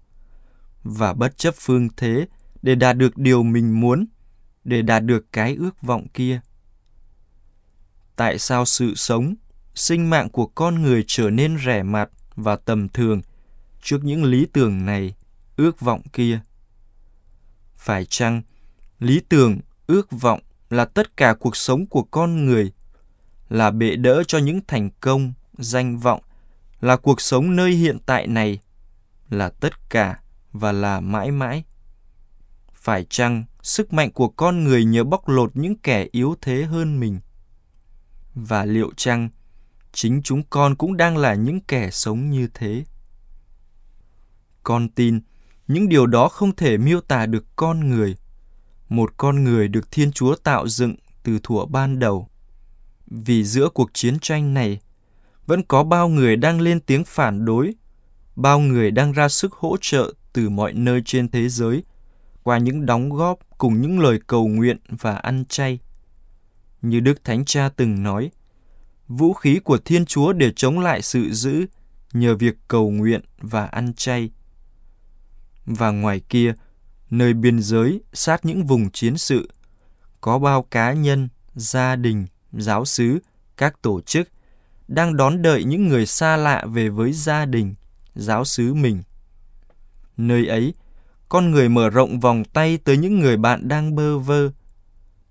và 0.83 1.13
bất 1.13 1.39
chấp 1.39 1.55
phương 1.59 1.89
thế 1.97 2.27
để 2.63 2.75
đạt 2.75 2.97
được 2.97 3.17
điều 3.17 3.43
mình 3.43 3.81
muốn, 3.81 4.07
để 4.65 4.83
đạt 4.83 5.05
được 5.05 5.33
cái 5.33 5.55
ước 5.55 5.83
vọng 5.83 6.07
kia. 6.15 6.41
Tại 8.17 8.39
sao 8.39 8.65
sự 8.65 8.95
sống, 8.95 9.35
sinh 9.75 10.11
mạng 10.11 10.29
của 10.31 10.47
con 10.47 10.83
người 10.83 11.05
trở 11.07 11.31
nên 11.31 11.59
rẻ 11.67 11.83
mạt 11.83 12.11
và 12.37 12.57
tầm 12.57 12.89
thường 12.89 13.23
trước 13.83 14.05
những 14.05 14.25
lý 14.25 14.47
tưởng 14.53 14.87
này, 14.87 15.15
ước 15.57 15.81
vọng 15.81 16.03
kia? 16.13 16.41
Phải 17.75 18.05
chăng 18.05 18.43
lý 18.99 19.21
tưởng 19.29 19.59
ước 19.87 20.11
vọng 20.11 20.41
là 20.71 20.85
tất 20.85 21.17
cả 21.17 21.35
cuộc 21.35 21.57
sống 21.57 21.87
của 21.87 22.03
con 22.03 22.47
người, 22.47 22.73
là 23.49 23.71
bệ 23.71 23.97
đỡ 23.97 24.23
cho 24.27 24.39
những 24.39 24.61
thành 24.67 24.91
công, 25.01 25.33
danh 25.59 25.99
vọng, 25.99 26.23
là 26.81 26.97
cuộc 26.97 27.21
sống 27.21 27.57
nơi 27.57 27.71
hiện 27.71 27.99
tại 28.07 28.27
này, 28.27 28.59
là 29.31 29.51
tất 29.51 29.91
cả 29.91 30.21
và 30.53 30.73
là 30.73 31.01
mãi 31.01 31.31
mãi. 31.31 31.65
Phải 32.83 33.07
chăng 33.11 33.45
sức 33.63 33.93
mạnh 33.93 34.13
của 34.13 34.29
con 34.29 34.65
người 34.65 34.85
nhớ 34.85 35.05
bóc 35.05 35.29
lột 35.29 35.57
những 35.57 35.79
kẻ 35.79 36.07
yếu 36.13 36.35
thế 36.41 36.65
hơn 36.65 37.01
mình? 37.01 37.21
Và 38.35 38.65
liệu 38.65 38.93
chăng 38.97 39.29
chính 39.93 40.23
chúng 40.23 40.43
con 40.51 40.77
cũng 40.77 40.97
đang 40.97 41.17
là 41.17 41.35
những 41.35 41.61
kẻ 41.61 41.91
sống 41.91 42.31
như 42.31 42.49
thế? 42.55 42.85
Con 44.63 44.89
tin 44.89 45.21
những 45.69 45.89
điều 45.89 46.07
đó 46.07 46.29
không 46.29 46.57
thể 46.57 46.77
miêu 46.77 47.01
tả 47.01 47.27
được 47.27 47.45
con 47.57 47.91
người. 47.91 48.17
Một 48.89 49.17
con 49.17 49.45
người 49.45 49.69
được 49.69 49.91
Thiên 49.91 50.13
Chúa 50.13 50.35
tạo 50.35 50.69
dựng 50.69 50.95
từ 51.23 51.39
thuở 51.43 51.65
ban 51.67 51.99
đầu. 51.99 52.29
Vì 53.07 53.45
giữa 53.45 53.69
cuộc 53.69 53.91
chiến 53.95 54.19
tranh 54.19 54.55
này, 54.55 54.81
vẫn 55.47 55.63
có 55.63 55.85
bao 55.85 56.09
người 56.09 56.37
đang 56.37 56.61
lên 56.61 56.81
tiếng 56.81 57.05
phản 57.05 57.45
đối, 57.45 57.75
bao 58.37 58.61
người 58.61 58.91
đang 58.91 59.13
ra 59.13 59.29
sức 59.29 59.53
hỗ 59.53 59.77
trợ 59.81 60.15
từ 60.33 60.49
mọi 60.49 60.73
nơi 60.73 61.03
trên 61.05 61.29
thế 61.29 61.49
giới 61.49 61.85
qua 62.49 62.59
những 62.59 62.87
đóng 62.87 63.11
góp 63.11 63.39
cùng 63.59 63.81
những 63.81 64.01
lời 64.01 64.21
cầu 64.27 64.49
nguyện 64.49 64.77
và 64.89 65.17
ăn 65.17 65.45
chay. 65.49 65.79
Như 66.83 67.01
Đức 67.01 67.25
Thánh 67.25 67.45
Cha 67.45 67.69
từng 67.77 68.03
nói, 68.03 68.31
vũ 69.09 69.35
khí 69.35 69.59
của 69.65 69.79
Thiên 69.79 70.07
Chúa 70.07 70.33
để 70.33 70.53
chống 70.57 70.81
lại 70.81 71.03
sự 71.03 71.31
dữ 71.33 71.67
nhờ 72.13 72.37
việc 72.37 72.55
cầu 72.69 72.91
nguyện 72.91 73.21
và 73.41 73.67
ăn 73.67 73.93
chay. 73.95 74.31
Và 75.67 75.91
ngoài 75.91 76.21
kia, 76.29 76.55
nơi 77.11 77.35
biên 77.35 77.63
giới 77.63 78.01
sát 78.13 78.45
những 78.45 78.67
vùng 78.67 78.91
chiến 78.91 79.19
sự, 79.19 79.51
có 80.21 80.39
bao 80.39 80.63
cá 80.63 80.93
nhân, 80.93 81.29
gia 81.55 81.97
đình, 81.97 82.27
giáo 82.53 82.85
xứ, 82.85 83.19
các 83.57 83.83
tổ 83.83 84.01
chức 84.01 84.29
đang 84.89 85.17
đón 85.17 85.43
đợi 85.43 85.65
những 85.65 85.89
người 85.89 86.07
xa 86.07 86.37
lạ 86.37 86.65
về 86.67 86.89
với 86.89 87.13
gia 87.13 87.45
đình, 87.45 87.75
giáo 88.15 88.45
xứ 88.45 88.75
mình. 88.75 89.03
Nơi 90.17 90.47
ấy, 90.47 90.75
con 91.29 91.51
người 91.51 91.69
mở 91.69 91.91
rộng 91.91 92.21
vòng 92.21 92.45
tay 92.45 92.79
tới 92.85 92.97
những 92.97 93.19
người 93.19 93.37
bạn 93.37 93.69
đang 93.69 93.95
bơ 93.95 94.19
vơ, 94.19 94.51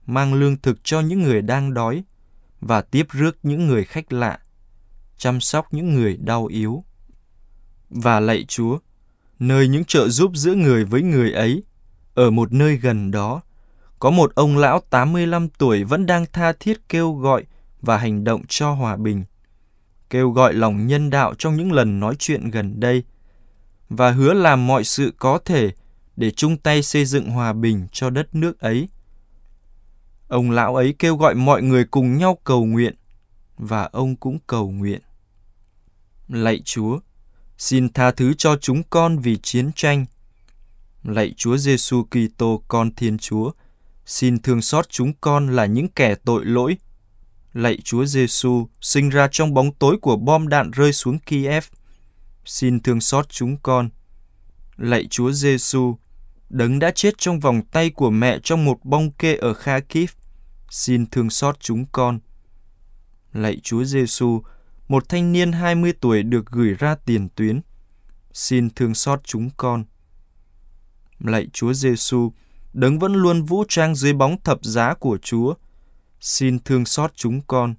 mang 0.05 0.33
lương 0.33 0.57
thực 0.57 0.83
cho 0.83 0.99
những 0.99 1.23
người 1.23 1.41
đang 1.41 1.73
đói 1.73 2.03
và 2.61 2.81
tiếp 2.81 3.07
rước 3.11 3.37
những 3.43 3.67
người 3.67 3.83
khách 3.83 4.13
lạ, 4.13 4.39
chăm 5.17 5.41
sóc 5.41 5.73
những 5.73 5.93
người 5.93 6.17
đau 6.17 6.45
yếu. 6.45 6.83
Và 7.89 8.19
lạy 8.19 8.45
Chúa, 8.47 8.77
nơi 9.39 9.67
những 9.67 9.85
trợ 9.85 10.09
giúp 10.09 10.31
giữa 10.35 10.53
người 10.53 10.85
với 10.85 11.01
người 11.01 11.31
ấy, 11.31 11.63
ở 12.13 12.31
một 12.31 12.53
nơi 12.53 12.77
gần 12.77 13.11
đó, 13.11 13.41
có 13.99 14.09
một 14.09 14.35
ông 14.35 14.57
lão 14.57 14.81
85 14.89 15.49
tuổi 15.49 15.83
vẫn 15.83 16.05
đang 16.05 16.25
tha 16.33 16.53
thiết 16.59 16.89
kêu 16.89 17.13
gọi 17.13 17.43
và 17.81 17.97
hành 17.97 18.23
động 18.23 18.41
cho 18.47 18.71
hòa 18.71 18.97
bình. 18.97 19.23
Kêu 20.09 20.31
gọi 20.31 20.53
lòng 20.53 20.87
nhân 20.87 21.09
đạo 21.09 21.33
trong 21.37 21.55
những 21.55 21.71
lần 21.71 21.99
nói 21.99 22.15
chuyện 22.19 22.51
gần 22.51 22.79
đây 22.79 23.03
và 23.89 24.11
hứa 24.11 24.33
làm 24.33 24.67
mọi 24.67 24.83
sự 24.83 25.13
có 25.17 25.39
thể 25.45 25.71
để 26.17 26.31
chung 26.31 26.57
tay 26.57 26.83
xây 26.83 27.05
dựng 27.05 27.29
hòa 27.29 27.53
bình 27.53 27.87
cho 27.91 28.09
đất 28.09 28.35
nước 28.35 28.59
ấy. 28.59 28.89
Ông 30.27 30.51
lão 30.51 30.75
ấy 30.75 30.95
kêu 30.99 31.17
gọi 31.17 31.35
mọi 31.35 31.61
người 31.61 31.85
cùng 31.85 32.17
nhau 32.17 32.37
cầu 32.43 32.65
nguyện 32.65 32.95
và 33.57 33.83
ông 33.83 34.15
cũng 34.15 34.39
cầu 34.47 34.71
nguyện. 34.71 35.01
Lạy 36.27 36.61
Chúa, 36.65 36.99
xin 37.57 37.93
tha 37.93 38.11
thứ 38.11 38.33
cho 38.33 38.57
chúng 38.61 38.83
con 38.89 39.19
vì 39.19 39.37
chiến 39.37 39.71
tranh. 39.75 40.05
Lạy 41.03 41.33
Chúa 41.37 41.57
Giêsu 41.57 42.03
Kitô 42.03 42.63
con 42.67 42.95
Thiên 42.95 43.17
Chúa, 43.17 43.51
xin 44.05 44.41
thương 44.41 44.61
xót 44.61 44.89
chúng 44.89 45.13
con 45.21 45.55
là 45.55 45.65
những 45.65 45.87
kẻ 45.87 46.15
tội 46.15 46.45
lỗi. 46.45 46.77
Lạy 47.53 47.77
Chúa 47.83 48.05
Giêsu, 48.05 48.67
sinh 48.81 49.09
ra 49.09 49.27
trong 49.31 49.53
bóng 49.53 49.73
tối 49.73 49.97
của 50.01 50.15
bom 50.15 50.47
đạn 50.47 50.71
rơi 50.71 50.93
xuống 50.93 51.19
Kiev, 51.19 51.63
xin 52.45 52.79
thương 52.79 53.01
xót 53.01 53.29
chúng 53.29 53.57
con. 53.57 53.89
Lạy 54.77 55.07
Chúa 55.09 55.31
Giêsu, 55.31 55.97
đấng 56.49 56.79
đã 56.79 56.91
chết 56.91 57.17
trong 57.17 57.39
vòng 57.39 57.61
tay 57.71 57.89
của 57.89 58.09
mẹ 58.09 58.39
trong 58.43 58.65
một 58.65 58.77
bong 58.83 59.11
kê 59.11 59.35
ở 59.35 59.53
Kharkiv, 59.53 60.09
xin 60.69 61.05
thương 61.05 61.29
xót 61.29 61.59
chúng 61.59 61.85
con. 61.91 62.19
Lạy 63.33 63.57
Chúa 63.63 63.83
Giêsu, 63.83 64.41
một 64.87 65.09
thanh 65.09 65.31
niên 65.31 65.51
20 65.51 65.93
tuổi 66.01 66.23
được 66.23 66.45
gửi 66.45 66.73
ra 66.73 66.95
tiền 67.05 67.29
tuyến, 67.35 67.61
xin 68.33 68.69
thương 68.69 68.93
xót 68.93 69.23
chúng 69.23 69.49
con. 69.57 69.83
Lạy 71.19 71.47
Chúa 71.53 71.73
Giêsu, 71.73 72.31
đấng 72.73 72.99
vẫn 72.99 73.13
luôn 73.13 73.43
vũ 73.43 73.63
trang 73.67 73.95
dưới 73.95 74.13
bóng 74.13 74.41
thập 74.43 74.65
giá 74.65 74.93
của 74.93 75.17
Chúa, 75.17 75.53
xin 76.19 76.59
thương 76.59 76.85
xót 76.85 77.11
chúng 77.15 77.41
con. 77.41 77.75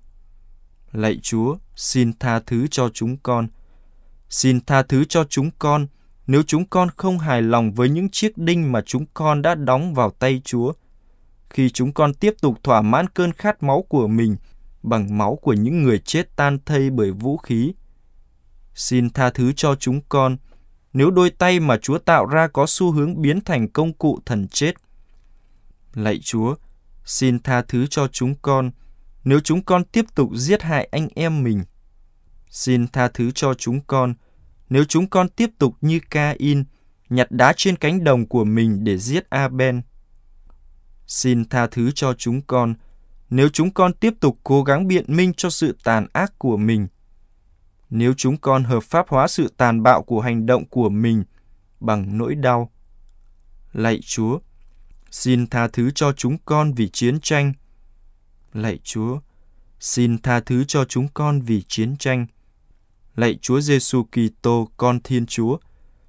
Lạy 0.93 1.19
Chúa, 1.23 1.57
xin 1.77 2.13
tha 2.19 2.41
thứ 2.41 2.67
cho 2.67 2.89
chúng 2.95 3.17
con. 3.17 3.49
Xin 4.29 4.61
tha 4.61 4.83
thứ 4.83 5.05
cho 5.05 5.25
chúng 5.25 5.51
con 5.59 5.87
nếu 6.29 6.43
chúng 6.43 6.65
con 6.65 6.89
không 6.97 7.19
hài 7.19 7.43
lòng 7.43 7.73
với 7.73 7.89
những 7.89 8.09
chiếc 8.09 8.39
đinh 8.39 8.73
mà 8.73 8.81
chúng 8.81 9.05
con 9.15 9.43
đã 9.43 9.55
đóng 9.55 9.95
vào 9.95 10.11
tay 10.11 10.41
Chúa. 10.45 10.73
Khi 11.51 11.71
chúng 11.71 11.93
con 11.93 12.15
tiếp 12.15 12.35
tục 12.41 12.59
thỏa 12.63 12.83
mãn 12.83 13.09
cơn 13.09 13.33
khát 13.33 13.63
máu 13.63 13.85
của 13.89 14.07
mình 14.07 14.37
bằng 14.83 15.19
máu 15.19 15.39
của 15.43 15.53
những 15.53 15.83
người 15.83 15.99
chết 15.99 16.37
tan 16.37 16.59
thây 16.67 16.91
bởi 16.91 17.11
vũ 17.11 17.37
khí. 17.37 17.73
Xin 18.75 19.11
tha 19.11 19.31
thứ 19.31 19.53
cho 19.53 19.75
chúng 19.75 20.01
con 20.09 20.37
nếu 20.93 21.11
đôi 21.11 21.31
tay 21.31 21.61
mà 21.61 21.79
Chúa 21.79 21.99
tạo 21.99 22.27
ra 22.27 22.49
có 22.49 22.67
xu 22.69 22.93
hướng 22.93 23.23
biến 23.23 23.41
thành 23.41 23.69
công 23.69 23.93
cụ 23.93 24.19
thần 24.27 24.49
chết. 24.49 24.73
Lạy 25.95 26.19
Chúa, 26.23 26.55
xin 27.05 27.39
tha 27.39 27.63
thứ 27.63 27.87
cho 27.87 28.09
chúng 28.09 28.35
con 28.43 28.71
nếu 29.25 29.41
chúng 29.41 29.63
con 29.63 29.85
tiếp 29.85 30.05
tục 30.15 30.31
giết 30.35 30.63
hại 30.63 30.89
anh 30.93 31.09
em 31.15 31.45
mình. 31.45 31.65
Xin 32.51 32.87
tha 32.89 33.09
thứ 33.09 33.31
cho 33.31 33.55
chúng 33.55 33.81
con 33.87 34.15
nếu 34.69 34.85
chúng 34.85 35.07
con 35.07 35.29
tiếp 35.29 35.51
tục 35.59 35.75
như 35.81 36.01
Cain, 36.11 36.65
nhặt 37.09 37.31
đá 37.31 37.53
trên 37.57 37.77
cánh 37.77 38.05
đồng 38.05 38.27
của 38.27 38.45
mình 38.45 38.85
để 38.85 38.99
giết 38.99 39.31
Abel. 39.31 39.77
Xin 41.07 41.49
tha 41.49 41.67
thứ 41.67 41.91
cho 41.91 42.15
chúng 42.15 42.43
con 42.43 42.75
nếu 43.31 43.49
chúng 43.49 43.71
con 43.71 43.93
tiếp 43.93 44.15
tục 44.21 44.39
cố 44.45 44.63
gắng 44.63 44.89
biện 44.89 45.05
minh 45.09 45.33
cho 45.37 45.51
sự 45.51 45.77
tàn 45.85 46.07
ác 46.13 46.39
của 46.39 46.57
mình. 46.57 46.87
Nếu 47.91 48.15
chúng 48.17 48.37
con 48.37 48.65
hợp 48.65 48.83
pháp 48.83 49.09
hóa 49.09 49.29
sự 49.29 49.53
tàn 49.57 49.83
bạo 49.83 50.03
của 50.03 50.21
hành 50.21 50.47
động 50.47 50.65
của 50.67 50.89
mình 50.89 51.25
bằng 51.81 52.19
nỗi 52.19 52.35
đau. 52.35 52.73
Lạy 53.73 54.01
Chúa, 54.03 54.39
xin 55.11 55.47
tha 55.47 55.69
thứ 55.69 55.91
cho 55.91 56.13
chúng 56.13 56.39
con 56.45 56.73
vì 56.73 56.89
chiến 56.89 57.21
tranh. 57.21 57.53
Lạy 58.53 58.79
Chúa, 58.83 59.21
xin 59.81 60.19
tha 60.19 60.41
thứ 60.41 60.65
cho 60.65 60.85
chúng 60.85 61.09
con 61.15 61.41
vì 61.41 61.63
chiến 61.63 61.97
tranh. 61.97 62.27
Lạy 63.19 63.39
Chúa 63.43 63.61
Giêsu 63.61 64.05
Kitô, 64.05 64.69
con 64.77 65.01
Thiên 65.01 65.27
Chúa, 65.27 65.59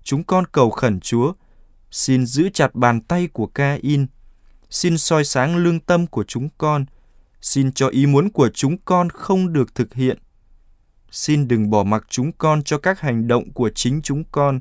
chúng 0.04 0.24
con 0.24 0.46
cầu 0.52 0.70
khẩn 0.70 1.00
Chúa, 1.00 1.34
xin 1.92 2.26
giữ 2.26 2.50
chặt 2.54 2.76
bàn 2.76 3.02
tay 3.02 3.28
của 3.28 3.48
Ca-in, 3.48 4.08
xin 4.70 4.98
soi 4.98 5.26
sáng 5.26 5.58
lương 5.58 5.80
tâm 5.80 6.08
của 6.08 6.24
chúng 6.24 6.50
con, 6.58 6.86
xin 7.42 7.72
cho 7.72 7.88
ý 7.88 8.06
muốn 8.06 8.30
của 8.30 8.50
chúng 8.54 8.78
con 8.86 9.10
không 9.10 9.54
được 9.54 9.76
thực 9.76 9.94
hiện. 9.94 10.18
Xin 11.12 11.48
đừng 11.48 11.70
bỏ 11.70 11.84
mặc 11.84 12.06
chúng 12.10 12.32
con 12.32 12.64
cho 12.64 12.78
các 12.78 13.00
hành 13.00 13.28
động 13.28 13.54
của 13.54 13.70
chính 13.76 14.02
chúng 14.02 14.24
con. 14.32 14.60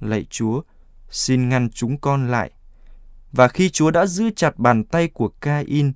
Lạy 0.00 0.26
Chúa, 0.30 0.62
xin 1.10 1.48
ngăn 1.48 1.70
chúng 1.70 2.00
con 2.00 2.30
lại. 2.30 2.50
Và 3.32 3.48
khi 3.48 3.70
Chúa 3.70 3.90
đã 3.90 4.06
giữ 4.06 4.30
chặt 4.36 4.58
bàn 4.58 4.84
tay 4.84 5.08
của 5.08 5.28
Ca-in, 5.28 5.92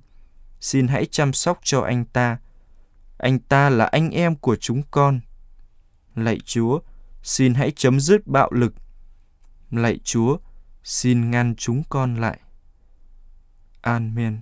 xin 0.59 0.87
hãy 0.87 1.05
chăm 1.05 1.33
sóc 1.33 1.59
cho 1.63 1.81
anh 1.81 2.05
ta. 2.05 2.37
Anh 3.17 3.39
ta 3.39 3.69
là 3.69 3.85
anh 3.85 4.09
em 4.09 4.35
của 4.35 4.55
chúng 4.55 4.81
con. 4.91 5.19
Lạy 6.15 6.39
Chúa, 6.45 6.79
xin 7.23 7.53
hãy 7.53 7.71
chấm 7.71 7.99
dứt 7.99 8.27
bạo 8.27 8.51
lực. 8.51 8.73
Lạy 9.71 9.99
Chúa, 10.03 10.37
xin 10.83 11.31
ngăn 11.31 11.55
chúng 11.55 11.83
con 11.89 12.15
lại. 12.15 12.39
Amen. 13.81 14.41